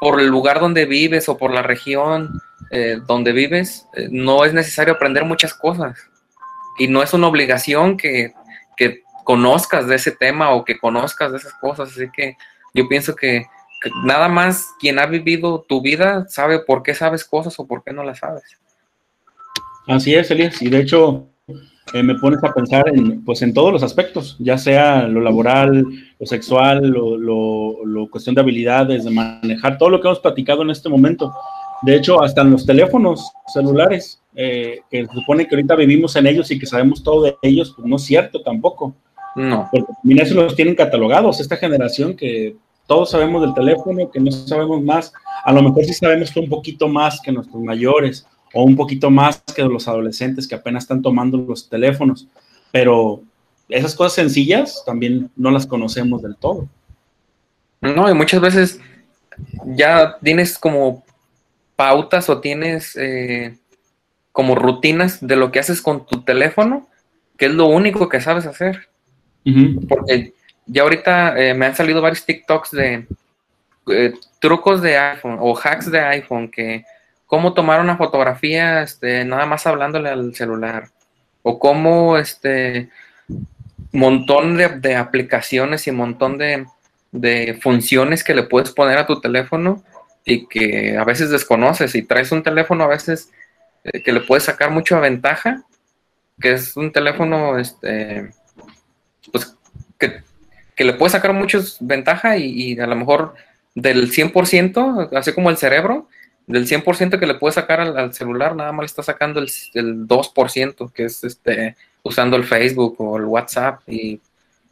por 0.00 0.20
el 0.20 0.28
lugar 0.28 0.60
donde 0.60 0.86
vives 0.86 1.28
o 1.28 1.36
por 1.36 1.52
la 1.52 1.62
región 1.62 2.40
eh, 2.70 2.98
donde 3.06 3.32
vives, 3.32 3.86
eh, 3.94 4.08
no 4.10 4.44
es 4.44 4.54
necesario 4.54 4.94
aprender 4.94 5.24
muchas 5.24 5.54
cosas. 5.54 5.98
Y 6.78 6.88
no 6.88 7.02
es 7.02 7.12
una 7.12 7.26
obligación 7.26 7.96
que, 7.96 8.32
conozcas 9.24 9.86
de 9.86 9.96
ese 9.96 10.12
tema 10.12 10.50
o 10.50 10.64
que 10.64 10.78
conozcas 10.78 11.32
de 11.32 11.38
esas 11.38 11.54
cosas. 11.54 11.90
Así 11.90 12.08
que 12.12 12.36
yo 12.74 12.88
pienso 12.88 13.14
que, 13.14 13.46
nada 14.04 14.28
más 14.28 14.66
quien 14.78 14.98
ha 14.98 15.06
vivido 15.06 15.64
tu 15.66 15.80
vida 15.80 16.26
sabe 16.28 16.58
por 16.58 16.82
qué 16.82 16.94
sabes 16.94 17.24
cosas 17.24 17.58
o 17.58 17.66
por 17.66 17.82
qué 17.82 17.92
no 17.92 18.04
las 18.04 18.18
sabes. 18.18 18.42
Así 19.86 20.14
es, 20.14 20.30
Elías. 20.30 20.60
Y 20.60 20.68
de 20.68 20.80
hecho, 20.80 21.26
eh, 21.92 22.02
me 22.02 22.14
pones 22.14 22.42
a 22.44 22.52
pensar 22.52 22.88
en, 22.88 23.24
pues, 23.24 23.42
en 23.42 23.52
todos 23.52 23.72
los 23.72 23.82
aspectos, 23.82 24.36
ya 24.38 24.56
sea 24.58 25.08
lo 25.08 25.20
laboral, 25.20 25.84
lo 26.18 26.26
sexual, 26.26 26.86
lo, 26.86 27.16
lo, 27.16 28.08
cuestión 28.10 28.34
de 28.34 28.42
habilidades, 28.42 29.04
de 29.04 29.10
manejar, 29.10 29.78
todo 29.78 29.90
lo 29.90 30.00
que 30.00 30.06
hemos 30.06 30.20
platicado 30.20 30.62
en 30.62 30.70
este 30.70 30.88
momento. 30.88 31.32
De 31.82 31.96
hecho, 31.96 32.22
hasta 32.22 32.42
en 32.42 32.50
los 32.50 32.66
teléfonos 32.66 33.32
celulares, 33.52 34.20
eh, 34.36 34.80
que 34.90 35.06
se 35.06 35.12
supone 35.12 35.46
que 35.46 35.54
ahorita 35.54 35.74
vivimos 35.74 36.14
en 36.16 36.26
ellos 36.26 36.50
y 36.50 36.58
que 36.58 36.66
sabemos 36.66 37.02
todo 37.02 37.24
de 37.24 37.36
ellos, 37.42 37.72
pues 37.74 37.88
no 37.88 37.96
es 37.96 38.02
cierto 38.02 38.42
tampoco. 38.42 38.94
No. 39.36 39.68
Porque 39.70 39.92
mira, 40.02 40.24
eso 40.24 40.34
los 40.34 40.56
tienen 40.56 40.74
catalogados, 40.74 41.40
esta 41.40 41.56
generación 41.56 42.16
que 42.16 42.56
todos 42.86 43.10
sabemos 43.10 43.42
del 43.42 43.54
teléfono, 43.54 44.10
que 44.10 44.20
no 44.20 44.32
sabemos 44.32 44.82
más, 44.82 45.12
a 45.44 45.52
lo 45.52 45.62
mejor 45.62 45.84
sí 45.84 45.94
sabemos 45.94 46.34
un 46.36 46.48
poquito 46.48 46.88
más 46.88 47.20
que 47.20 47.30
nuestros 47.30 47.62
mayores, 47.62 48.26
o 48.52 48.64
un 48.64 48.76
poquito 48.76 49.10
más 49.10 49.42
que 49.54 49.62
los 49.62 49.86
adolescentes 49.86 50.48
que 50.48 50.56
apenas 50.56 50.84
están 50.84 51.02
tomando 51.02 51.38
los 51.38 51.68
teléfonos, 51.68 52.26
pero 52.72 53.22
esas 53.68 53.94
cosas 53.94 54.14
sencillas 54.14 54.82
también 54.84 55.30
no 55.36 55.50
las 55.50 55.66
conocemos 55.66 56.22
del 56.22 56.36
todo. 56.36 56.68
No, 57.80 58.10
y 58.10 58.14
muchas 58.14 58.40
veces 58.40 58.80
ya 59.64 60.18
tienes 60.22 60.58
como 60.58 61.04
pautas 61.76 62.28
o 62.28 62.40
tienes 62.40 62.96
eh, 62.96 63.56
como 64.32 64.54
rutinas 64.54 65.24
de 65.26 65.36
lo 65.36 65.50
que 65.50 65.60
haces 65.60 65.80
con 65.80 66.06
tu 66.06 66.22
teléfono, 66.22 66.88
que 67.38 67.46
es 67.46 67.54
lo 67.54 67.66
único 67.66 68.08
que 68.08 68.20
sabes 68.20 68.46
hacer. 68.46 68.88
Porque 69.88 70.32
ya 70.66 70.82
ahorita 70.82 71.38
eh, 71.38 71.54
me 71.54 71.66
han 71.66 71.74
salido 71.74 72.00
varios 72.00 72.24
TikToks 72.24 72.70
de 72.72 73.06
eh, 73.88 74.12
trucos 74.38 74.82
de 74.82 74.96
iPhone 74.96 75.38
o 75.40 75.56
hacks 75.56 75.90
de 75.90 76.00
iPhone 76.00 76.50
que 76.50 76.84
cómo 77.26 77.54
tomar 77.54 77.80
una 77.80 77.96
fotografía 77.96 78.82
este, 78.82 79.24
nada 79.24 79.46
más 79.46 79.66
hablándole 79.66 80.10
al 80.10 80.34
celular. 80.34 80.88
O 81.42 81.58
cómo 81.58 82.18
este 82.18 82.90
montón 83.92 84.56
de, 84.56 84.96
aplicaciones 84.96 85.86
y 85.86 85.92
montón 85.92 86.38
de, 86.38 86.66
funciones 87.62 88.22
que 88.22 88.34
le 88.34 88.42
puedes 88.42 88.72
poner 88.72 88.98
a 88.98 89.06
tu 89.06 89.20
teléfono 89.20 89.82
y 90.24 90.46
que 90.46 90.96
a 90.98 91.04
veces 91.04 91.30
desconoces. 91.30 91.94
Y 91.94 92.02
traes 92.02 92.32
un 92.32 92.42
teléfono 92.42 92.84
a 92.84 92.88
veces 92.88 93.30
eh, 93.84 94.02
que 94.02 94.12
le 94.12 94.20
puedes 94.20 94.44
sacar 94.44 94.70
mucha 94.70 94.98
ventaja, 95.00 95.64
que 96.40 96.52
es 96.52 96.76
un 96.76 96.92
teléfono 96.92 97.58
este, 97.58 98.30
pues, 99.32 99.56
que, 99.98 100.22
le 100.84 100.94
puedes 100.94 101.12
sacar 101.12 101.34
muchas 101.34 101.76
ventaja 101.80 102.38
y, 102.38 102.72
y 102.72 102.80
a 102.80 102.86
lo 102.86 102.96
mejor 102.96 103.34
del 103.74 104.10
100%, 104.10 105.10
así 105.12 105.32
como 105.32 105.50
el 105.50 105.56
cerebro, 105.56 106.08
del 106.50 106.66
100% 106.66 107.18
que 107.18 107.26
le 107.26 107.34
puede 107.34 107.54
sacar 107.54 107.80
al, 107.80 108.12
celular, 108.12 108.56
nada 108.56 108.72
más 108.72 108.82
le 108.82 108.86
está 108.86 109.02
sacando 109.02 109.40
el, 109.40 109.48
2%, 109.48 110.92
que 110.92 111.04
es 111.04 111.24
este 111.24 111.76
usando 112.02 112.36
el 112.36 112.44
Facebook 112.44 112.96
o 112.98 113.18
el 113.18 113.24
WhatsApp 113.24 113.80
y 113.86 114.20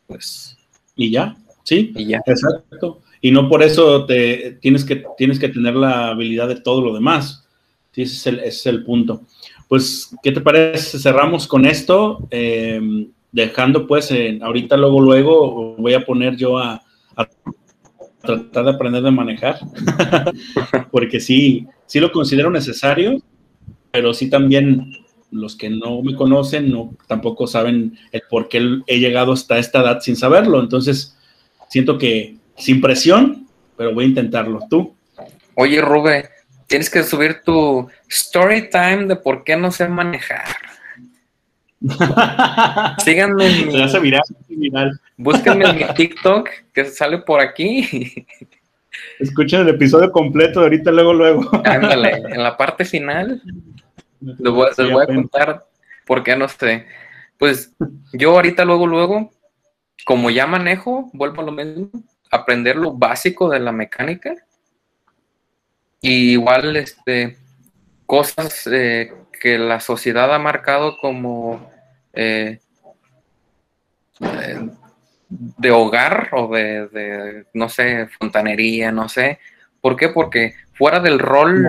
pues... 0.06 0.56
Y 0.96 1.10
ya, 1.10 1.36
sí, 1.62 1.92
y 1.94 2.06
ya. 2.06 2.20
exacto. 2.26 3.00
Y 3.20 3.30
no 3.30 3.48
por 3.48 3.62
eso 3.62 4.06
te, 4.06 4.58
tienes, 4.60 4.84
que, 4.84 5.04
tienes 5.16 5.38
que 5.38 5.48
tener 5.48 5.74
la 5.74 6.08
habilidad 6.08 6.48
de 6.48 6.60
todo 6.60 6.82
lo 6.82 6.94
demás. 6.94 7.46
Sí, 7.92 8.02
ese, 8.02 8.14
es 8.14 8.26
el, 8.26 8.38
ese 8.40 8.48
es 8.48 8.66
el 8.66 8.84
punto. 8.84 9.22
Pues, 9.68 10.10
¿qué 10.22 10.32
te 10.32 10.40
parece? 10.40 10.98
Cerramos 10.98 11.46
con 11.46 11.66
esto, 11.66 12.26
eh, 12.30 12.80
dejando 13.32 13.86
pues, 13.86 14.12
ahorita 14.40 14.76
luego, 14.76 15.00
luego 15.00 15.76
voy 15.76 15.94
a 15.94 16.04
poner 16.04 16.36
yo 16.36 16.58
a, 16.58 16.82
a 17.16 17.28
tratar 18.22 18.64
de 18.64 18.70
aprender 18.70 19.02
de 19.02 19.10
manejar, 19.10 19.58
porque 20.90 21.20
sí, 21.20 21.66
sí 21.86 22.00
lo 22.00 22.12
considero 22.12 22.50
necesario, 22.50 23.22
pero 23.90 24.12
sí 24.14 24.28
también 24.28 24.92
los 25.30 25.56
que 25.56 25.70
no 25.70 26.02
me 26.02 26.14
conocen 26.14 26.70
no 26.70 26.94
tampoco 27.06 27.46
saben 27.46 27.98
el 28.12 28.22
por 28.30 28.48
qué 28.48 28.80
he 28.86 28.98
llegado 28.98 29.32
hasta 29.32 29.58
esta 29.58 29.80
edad 29.80 30.00
sin 30.00 30.16
saberlo. 30.16 30.60
Entonces, 30.60 31.16
siento 31.68 31.98
que 31.98 32.36
sin 32.56 32.80
presión, 32.80 33.46
pero 33.76 33.94
voy 33.94 34.04
a 34.04 34.08
intentarlo. 34.08 34.60
¿Tú? 34.70 34.94
Oye, 35.54 35.80
Rubén, 35.80 36.24
tienes 36.66 36.90
que 36.90 37.02
subir 37.02 37.42
tu 37.44 37.88
story 38.08 38.70
time 38.70 39.06
de 39.06 39.16
por 39.16 39.44
qué 39.44 39.56
no 39.56 39.70
sé 39.70 39.88
manejar. 39.88 40.44
Síganme 43.04 43.46
en 43.46 43.68
mi, 43.68 44.90
Búsquenme 45.16 45.64
en 45.64 45.76
mi 45.76 45.84
TikTok 45.94 46.48
que 46.72 46.84
sale 46.86 47.18
por 47.18 47.40
aquí. 47.40 48.26
Escuchen 49.18 49.60
el 49.60 49.68
episodio 49.68 50.10
completo 50.10 50.60
ahorita, 50.60 50.90
luego, 50.90 51.14
luego. 51.14 51.50
Ándale, 51.64 52.10
en 52.30 52.42
la 52.42 52.56
parte 52.56 52.84
final 52.84 53.40
les 54.20 54.52
voy, 54.52 55.02
a 55.02 55.06
contar 55.06 55.66
por 56.06 56.22
qué 56.22 56.36
no 56.36 56.48
sé. 56.48 56.86
Pues 57.38 57.72
yo 58.12 58.30
ahorita, 58.32 58.64
luego, 58.64 58.86
luego, 58.86 59.30
como 60.04 60.30
ya 60.30 60.46
manejo, 60.46 61.10
vuelvo 61.12 61.42
a 61.42 61.44
lo 61.44 61.52
mismo, 61.52 61.90
aprender 62.30 62.76
lo 62.76 62.92
básico 62.92 63.48
de 63.48 63.60
la 63.60 63.70
mecánica. 63.70 64.34
Y 66.00 66.32
igual, 66.32 66.76
este, 66.76 67.36
cosas 68.06 68.66
eh, 68.66 69.12
que 69.38 69.58
la 69.58 69.80
sociedad 69.80 70.34
ha 70.34 70.38
marcado 70.38 70.98
como 70.98 71.70
eh, 72.12 72.60
eh, 74.20 74.68
de 75.28 75.70
hogar 75.70 76.30
o 76.32 76.48
de, 76.54 76.88
de, 76.88 77.46
no 77.54 77.68
sé, 77.68 78.08
fontanería, 78.18 78.90
no 78.92 79.08
sé. 79.08 79.38
¿Por 79.80 79.96
qué? 79.96 80.08
Porque 80.08 80.54
fuera 80.74 81.00
del 81.00 81.18
rol... 81.18 81.66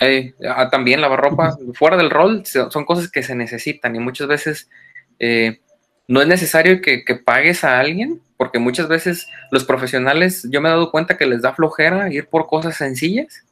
Ah, 0.00 0.70
también 0.70 1.00
lavar 1.00 1.20
ropa, 1.20 1.58
fuera 1.74 1.96
del 1.96 2.10
rol, 2.10 2.44
son 2.46 2.84
cosas 2.84 3.10
que 3.10 3.24
se 3.24 3.34
necesitan 3.34 3.96
y 3.96 3.98
muchas 3.98 4.28
veces 4.28 4.70
eh, 5.18 5.60
no 6.06 6.22
es 6.22 6.28
necesario 6.28 6.80
que, 6.80 7.02
pagues 7.24 7.64
a 7.64 7.80
alguien, 7.80 8.20
porque 8.36 8.60
muchas 8.60 8.86
veces 8.86 9.26
los 9.50 9.64
profesionales, 9.64 10.46
yo 10.50 10.60
me 10.60 10.68
he 10.68 10.72
dado 10.72 10.92
cuenta 10.92 11.16
que 11.16 11.26
les 11.26 11.42
da 11.42 11.52
flojera 11.52 12.12
ir 12.12 12.28
por 12.28 12.46
cosas 12.46 12.76
sencillas. 12.76 13.44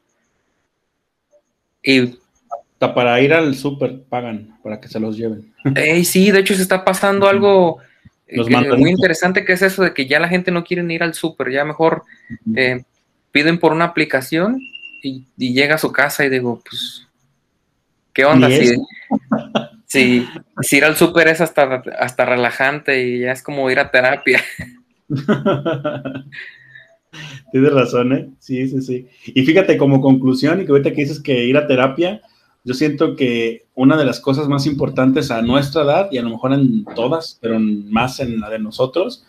Y 1.83 2.19
hasta 2.77 2.95
para 2.95 3.19
ir 3.23 3.33
al 3.33 3.55
súper 3.55 4.03
pagan 4.03 4.55
para 4.63 4.79
que 4.79 4.89
se 4.89 5.01
los 5.01 5.17
lleven. 5.17 5.51
sí, 6.05 6.31
de 6.31 6.41
hecho 6.41 6.55
se 6.55 6.61
está 6.61 6.85
pasando 6.85 7.27
algo 7.27 7.79
eh, 8.27 8.45
muy 8.77 8.91
interesante 8.91 9.47
que 9.47 9.55
es 9.55 9.63
eso 9.63 9.83
de 9.83 9.95
que 9.95 10.07
ya 10.07 10.21
la 10.21 10.29
gente 10.29 10.51
no 10.51 10.63
quiere 10.63 10.85
ir 10.93 11.03
al 11.03 11.15
súper, 11.15 11.51
ya 11.51 11.65
mejor 11.65 12.03
eh, 12.55 12.83
piden 13.33 13.59
por 13.59 13.73
una 13.73 13.87
aplicación 13.87 14.61
y, 15.03 15.25
llega 15.39 15.77
a 15.77 15.79
su 15.79 15.91
casa 15.91 16.27
y 16.27 16.29
digo, 16.29 16.61
pues, 16.69 17.09
¿qué 18.13 18.27
onda? 18.27 18.51
Si, 19.89 20.27
si, 20.63 20.79
ir 20.79 20.85
al 20.85 20.97
súper 20.97 21.29
es 21.29 21.41
hasta, 21.41 21.81
hasta 21.97 22.25
relajante 22.25 23.07
y 23.07 23.21
ya 23.21 23.31
es 23.31 23.41
como 23.41 23.71
ir 23.71 23.79
a 23.79 23.93
terapia. 23.93 24.43
Tienes 27.53 27.73
razón, 27.73 28.13
¿eh? 28.13 28.29
Sí, 28.41 28.69
sí, 28.69 28.83
sí. 28.83 29.07
Y 29.27 29.47
fíjate, 29.47 29.79
como 29.79 30.01
conclusión, 30.01 30.61
y 30.61 30.67
que 30.67 30.73
ahorita 30.73 30.91
que 30.91 31.03
dices 31.03 31.21
que 31.21 31.45
ir 31.45 31.57
a 31.57 31.69
terapia, 31.69 32.21
yo 32.67 32.75
siento 32.75 33.15
que 33.15 33.67
una 33.77 33.97
de 33.97 34.05
las 34.05 34.19
cosas 34.19 34.49
más 34.49 34.67
importantes 34.67 35.31
a 35.31 35.41
nuestra 35.41 35.83
edad, 35.83 36.09
y 36.11 36.19
a 36.19 36.23
lo 36.23 36.31
mejor 36.31 36.53
en 36.53 36.85
todas, 36.97 37.39
pero 37.41 37.61
más 37.61 38.19
en 38.19 38.41
la 38.41 38.51
de 38.51 38.59
nosotros, 38.59 39.25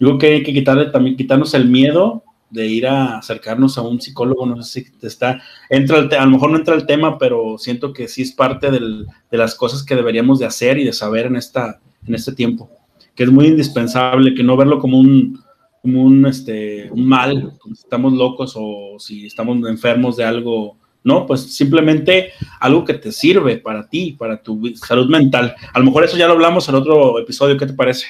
digo 0.00 0.18
que 0.18 0.26
hay 0.26 0.42
que 0.42 0.52
quitarle 0.52 0.86
también, 0.86 1.16
quitarnos 1.16 1.54
el 1.54 1.68
miedo 1.68 2.24
de 2.50 2.66
ir 2.66 2.88
a 2.88 3.18
acercarnos 3.18 3.78
a 3.78 3.82
un 3.82 4.00
psicólogo, 4.00 4.44
no 4.44 4.60
sé 4.60 4.82
si 4.82 5.06
está, 5.06 5.40
entra 5.68 5.98
el 5.98 6.12
a 6.12 6.24
lo 6.24 6.32
mejor 6.32 6.50
no 6.50 6.56
entra 6.56 6.74
el 6.74 6.84
tema, 6.84 7.16
pero 7.16 7.58
siento 7.58 7.92
que 7.92 8.08
sí 8.08 8.22
es 8.22 8.32
parte 8.32 8.72
del, 8.72 9.06
de 9.30 9.38
las 9.38 9.54
cosas 9.54 9.84
que 9.84 9.94
deberíamos 9.94 10.40
de 10.40 10.46
hacer 10.46 10.76
y 10.76 10.84
de 10.84 10.92
saber 10.92 11.26
en, 11.26 11.36
esta, 11.36 11.80
en 12.04 12.16
este 12.16 12.32
tiempo, 12.32 12.72
que 13.14 13.22
es 13.22 13.30
muy 13.30 13.46
indispensable, 13.46 14.34
que 14.34 14.42
no 14.42 14.56
verlo 14.56 14.80
como 14.80 14.98
un, 14.98 15.38
como 15.80 16.02
un, 16.02 16.26
este, 16.26 16.90
un 16.90 17.06
mal, 17.06 17.56
como 17.60 17.76
si 17.76 17.82
estamos 17.82 18.14
locos 18.14 18.54
o 18.56 18.96
si 18.98 19.26
estamos 19.26 19.64
enfermos 19.68 20.16
de 20.16 20.24
algo, 20.24 20.79
no, 21.02 21.26
pues 21.26 21.54
simplemente 21.54 22.32
algo 22.60 22.84
que 22.84 22.94
te 22.94 23.12
sirve 23.12 23.56
para 23.56 23.88
ti, 23.88 24.16
para 24.18 24.42
tu 24.42 24.74
salud 24.74 25.08
mental. 25.08 25.54
A 25.72 25.78
lo 25.78 25.84
mejor 25.84 26.04
eso 26.04 26.16
ya 26.16 26.26
lo 26.26 26.34
hablamos 26.34 26.68
en 26.68 26.74
otro 26.74 27.18
episodio, 27.18 27.56
¿qué 27.56 27.66
te 27.66 27.72
parece? 27.72 28.06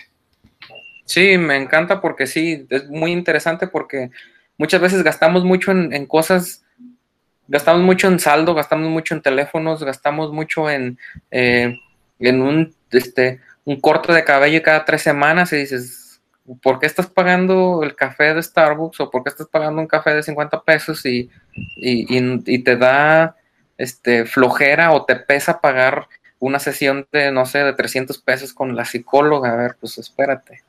Sí, 1.04 1.36
me 1.38 1.56
encanta 1.56 2.00
porque 2.00 2.26
sí, 2.26 2.66
es 2.70 2.88
muy 2.88 3.12
interesante 3.12 3.66
porque 3.66 4.10
muchas 4.56 4.80
veces 4.80 5.02
gastamos 5.02 5.44
mucho 5.44 5.72
en, 5.72 6.06
cosas, 6.06 6.64
gastamos 7.48 7.82
mucho 7.82 8.08
en 8.08 8.18
saldo, 8.18 8.54
gastamos 8.54 8.88
mucho 8.90 9.14
en 9.14 9.22
teléfonos, 9.22 9.82
gastamos 9.82 10.32
mucho 10.32 10.70
en, 10.70 10.98
eh, 11.30 11.76
en 12.18 12.42
un, 12.42 12.74
este, 12.92 13.40
un 13.64 13.80
corte 13.80 14.12
de 14.12 14.24
cabello 14.24 14.62
cada 14.62 14.84
tres 14.84 15.02
semanas 15.02 15.52
y 15.52 15.56
dices, 15.56 16.09
¿por 16.62 16.78
qué 16.78 16.86
estás 16.86 17.06
pagando 17.06 17.82
el 17.82 17.94
café 17.94 18.34
de 18.34 18.42
Starbucks 18.42 19.00
o 19.00 19.10
por 19.10 19.22
qué 19.22 19.30
estás 19.30 19.46
pagando 19.46 19.80
un 19.80 19.86
café 19.86 20.14
de 20.14 20.22
50 20.22 20.62
pesos 20.62 21.04
y, 21.06 21.30
y 21.54 22.58
te 22.60 22.76
da 22.76 23.36
este, 23.78 24.26
flojera 24.26 24.92
o 24.92 25.04
te 25.04 25.16
pesa 25.16 25.60
pagar 25.60 26.06
una 26.38 26.58
sesión 26.58 27.06
de, 27.12 27.30
no 27.30 27.46
sé, 27.46 27.58
de 27.58 27.72
300 27.72 28.18
pesos 28.18 28.52
con 28.52 28.74
la 28.74 28.84
psicóloga? 28.84 29.52
A 29.52 29.56
ver, 29.56 29.76
pues 29.78 29.98
espérate. 29.98 30.62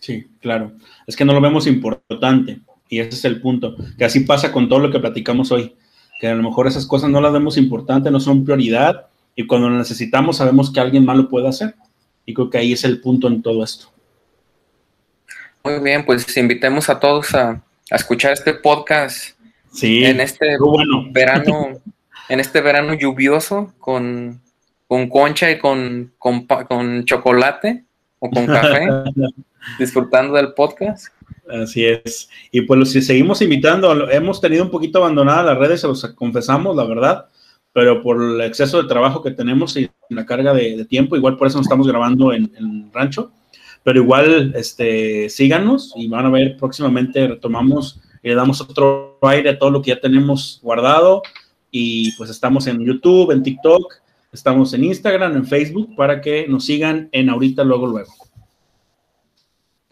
Sí, 0.00 0.26
claro. 0.40 0.72
Es 1.06 1.16
que 1.16 1.24
no 1.24 1.32
lo 1.32 1.40
vemos 1.40 1.66
importante 1.66 2.60
y 2.88 3.00
ese 3.00 3.10
es 3.10 3.24
el 3.24 3.40
punto. 3.40 3.74
Que 3.96 4.04
así 4.04 4.20
pasa 4.20 4.52
con 4.52 4.68
todo 4.68 4.80
lo 4.80 4.90
que 4.90 5.00
platicamos 5.00 5.50
hoy. 5.50 5.74
Que 6.20 6.28
a 6.28 6.34
lo 6.34 6.42
mejor 6.42 6.66
esas 6.66 6.86
cosas 6.86 7.10
no 7.10 7.20
las 7.20 7.32
vemos 7.32 7.56
importante, 7.56 8.10
no 8.10 8.20
son 8.20 8.44
prioridad 8.44 9.06
y 9.34 9.46
cuando 9.46 9.68
lo 9.68 9.78
necesitamos 9.78 10.36
sabemos 10.36 10.72
que 10.72 10.80
alguien 10.80 11.04
más 11.04 11.16
lo 11.16 11.28
puede 11.28 11.48
hacer. 11.48 11.74
Y 12.26 12.34
creo 12.34 12.50
que 12.50 12.58
ahí 12.58 12.72
es 12.72 12.84
el 12.84 13.00
punto 13.00 13.28
en 13.28 13.42
todo 13.42 13.64
esto. 13.64 13.93
Muy 15.64 15.78
bien, 15.80 16.04
pues 16.04 16.36
invitemos 16.36 16.88
a 16.88 17.00
todos 17.00 17.34
a, 17.34 17.62
escuchar 17.90 18.32
este 18.32 18.54
podcast 18.54 19.36
sí, 19.72 20.04
en 20.04 20.20
este 20.20 20.58
bueno. 20.58 21.06
verano, 21.10 21.80
en 22.28 22.40
este 22.40 22.60
verano 22.60 22.94
lluvioso 22.94 23.72
con, 23.78 24.40
con 24.86 25.08
concha 25.08 25.50
y 25.50 25.58
con, 25.58 26.12
con, 26.18 26.46
con 26.46 27.04
chocolate 27.04 27.84
o 28.18 28.30
con 28.30 28.46
café. 28.46 28.88
disfrutando 29.78 30.34
del 30.34 30.52
podcast. 30.52 31.08
Así 31.48 31.84
es. 31.84 32.28
Y 32.50 32.62
pues 32.62 32.90
si 32.90 33.02
seguimos 33.02 33.42
invitando, 33.42 34.10
hemos 34.10 34.40
tenido 34.40 34.64
un 34.64 34.70
poquito 34.70 34.98
abandonadas 34.98 35.46
las 35.46 35.58
redes, 35.58 35.80
se 35.80 35.86
los 35.86 36.04
confesamos, 36.14 36.76
la 36.76 36.84
verdad, 36.84 37.26
pero 37.72 38.02
por 38.02 38.22
el 38.22 38.40
exceso 38.42 38.82
de 38.82 38.88
trabajo 38.88 39.22
que 39.22 39.30
tenemos 39.30 39.76
y 39.76 39.90
la 40.08 40.24
carga 40.26 40.54
de, 40.54 40.84
tiempo, 40.84 41.16
igual 41.16 41.36
por 41.36 41.46
eso 41.46 41.58
nos 41.58 41.66
estamos 41.66 41.86
grabando 41.86 42.32
en, 42.32 42.50
en, 42.56 42.90
Rancho, 42.92 43.32
pero 43.84 44.00
igual 44.00 44.52
este, 44.56 45.28
síganos 45.28 45.92
y 45.94 46.08
van 46.08 46.26
a 46.26 46.30
ver 46.30 46.56
próximamente 46.56 47.28
retomamos 47.28 48.00
y 48.22 48.28
le 48.30 48.34
damos 48.34 48.60
otro 48.60 49.18
aire 49.22 49.50
a 49.50 49.58
todo 49.58 49.70
lo 49.70 49.82
que 49.82 49.90
ya 49.90 50.00
tenemos 50.00 50.58
guardado 50.62 51.22
y 51.70 52.10
pues 52.16 52.30
estamos 52.30 52.66
en 52.66 52.84
YouTube, 52.84 53.30
en 53.30 53.42
TikTok, 53.42 53.94
estamos 54.32 54.74
en 54.74 54.84
Instagram, 54.84 55.36
en 55.36 55.46
Facebook 55.46 55.94
para 55.94 56.20
que 56.20 56.48
nos 56.48 56.64
sigan 56.64 57.08
en 57.12 57.30
ahorita, 57.30 57.62
luego, 57.62 57.86
luego 57.86 58.12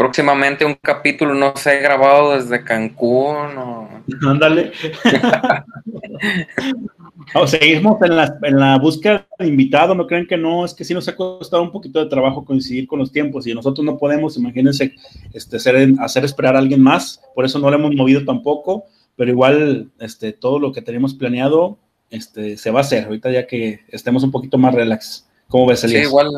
próximamente 0.03 0.65
un 0.65 0.75
capítulo, 0.83 1.33
no 1.33 1.55
sé, 1.55 1.79
grabado 1.79 2.33
desde 2.33 2.65
Cancún 2.65 3.57
o... 3.57 3.89
Ándale. 4.27 4.73
o 7.35 7.47
seguimos 7.47 8.01
en 8.03 8.17
la, 8.17 8.39
en 8.43 8.59
la 8.59 8.79
búsqueda 8.79 9.27
de 9.39 9.47
invitado, 9.47 9.95
no 9.95 10.07
creen 10.07 10.27
que 10.27 10.37
no, 10.37 10.65
es 10.65 10.75
que 10.75 10.85
sí 10.85 10.95
nos 10.95 11.09
ha 11.09 11.17
costado 11.17 11.63
un 11.63 11.73
poquito 11.73 12.03
de 12.03 12.11
trabajo 12.11 12.45
coincidir 12.45 12.87
con 12.87 12.99
los 12.99 13.13
tiempos 13.13 13.47
y 13.47 13.55
nosotros 13.55 13.85
no 13.85 13.99
podemos, 13.99 14.37
imagínense, 14.37 14.95
este, 15.33 15.57
hacer 15.57 16.25
esperar 16.25 16.57
a 16.57 16.59
alguien 16.59 16.83
más, 16.83 17.21
por 17.35 17.45
eso 17.45 17.59
no 17.59 17.71
lo 17.71 17.77
hemos 17.77 17.95
movido 17.95 18.25
tampoco, 18.25 18.85
pero 19.17 19.31
igual 19.31 19.91
este, 20.01 20.33
todo 20.33 20.59
lo 20.59 20.73
que 20.73 20.83
tenemos 20.83 21.15
planeado 21.15 21.79
este, 22.11 22.57
se 22.57 22.71
va 22.71 22.81
a 22.81 22.83
hacer, 22.83 23.05
ahorita 23.05 23.31
ya 23.31 23.47
que 23.47 23.81
estemos 23.89 24.23
un 24.23 24.31
poquito 24.31 24.59
más 24.59 24.75
relax. 24.75 25.29
¿Cómo 25.49 25.67
ves, 25.67 25.85
Elías? 25.85 26.03
Sí, 26.03 26.09
igual 26.09 26.29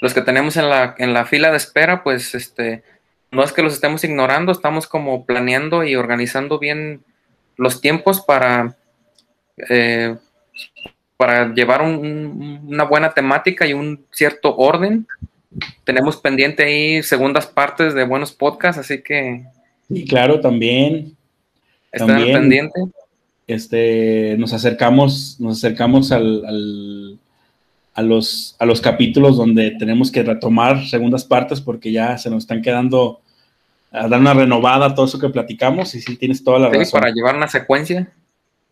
los 0.00 0.14
que 0.14 0.22
tenemos 0.22 0.56
en 0.56 0.68
la, 0.68 0.94
en 0.98 1.12
la 1.12 1.24
fila 1.24 1.50
de 1.50 1.56
espera, 1.56 2.02
pues 2.04 2.34
este, 2.34 2.84
no 3.30 3.42
es 3.42 3.52
que 3.52 3.62
los 3.62 3.72
estemos 3.72 4.04
ignorando, 4.04 4.52
estamos 4.52 4.86
como 4.86 5.26
planeando 5.26 5.84
y 5.84 5.96
organizando 5.96 6.58
bien 6.58 7.02
los 7.56 7.80
tiempos 7.80 8.20
para, 8.20 8.76
eh, 9.68 10.16
para 11.16 11.52
llevar 11.54 11.82
una 11.82 12.84
buena 12.84 13.12
temática 13.12 13.66
y 13.66 13.72
un 13.72 14.04
cierto 14.10 14.56
orden. 14.56 15.06
Tenemos 15.84 16.16
pendiente 16.16 16.64
ahí 16.64 17.02
segundas 17.02 17.46
partes 17.46 17.94
de 17.94 18.04
buenos 18.04 18.32
podcasts, 18.32 18.80
así 18.80 19.02
que 19.02 19.44
Sí, 19.88 20.04
claro, 20.06 20.40
también. 20.40 21.14
Están 21.92 22.08
También. 22.08 22.32
pendiente. 22.32 22.80
Este, 23.46 24.36
nos 24.38 24.52
acercamos, 24.54 25.36
nos 25.38 25.58
acercamos 25.58 26.10
al, 26.12 26.44
al- 26.46 27.18
a, 27.94 28.00
los, 28.00 28.56
a 28.58 28.64
los 28.64 28.80
capítulos 28.80 29.36
donde 29.36 29.72
tenemos 29.72 30.10
que 30.10 30.22
retomar 30.22 30.86
segundas 30.86 31.24
partes 31.24 31.60
porque 31.60 31.92
ya 31.92 32.16
se 32.16 32.30
nos 32.30 32.44
están 32.44 32.62
quedando 32.62 33.20
a 33.90 34.08
dar 34.08 34.18
una 34.20 34.32
renovada 34.32 34.86
a 34.86 34.94
todo 34.94 35.04
eso 35.04 35.18
que 35.18 35.28
platicamos 35.28 35.94
y 35.94 36.00
sí 36.00 36.16
tienes 36.16 36.42
toda 36.42 36.58
la 36.58 36.70
Sí, 36.70 36.78
razón. 36.78 37.00
para 37.00 37.12
llevar 37.12 37.36
una 37.36 37.48
secuencia. 37.48 38.10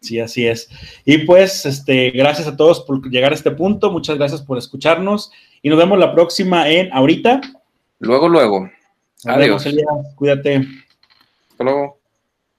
Sí, 0.01 0.19
así 0.19 0.47
es. 0.47 0.69
Y 1.05 1.19
pues, 1.19 1.67
este, 1.67 2.11
gracias 2.11 2.49
a 2.49 2.57
todos 2.57 2.81
por 2.81 3.09
llegar 3.11 3.33
a 3.33 3.35
este 3.35 3.51
punto. 3.51 3.91
Muchas 3.91 4.17
gracias 4.17 4.43
por 4.43 4.57
escucharnos. 4.59 5.31
Y 5.63 5.69
nos 5.69 5.79
vemos 5.79 5.99
la 5.99 6.15
próxima 6.15 6.69
en 6.71 6.93
ahorita. 6.93 7.41
Luego, 7.99 8.29
luego. 8.29 8.71
Adiós. 9.25 9.67
Elías. 9.67 10.15
Cuídate. 10.17 10.67
Hasta 11.51 11.65
luego. 11.65 12.00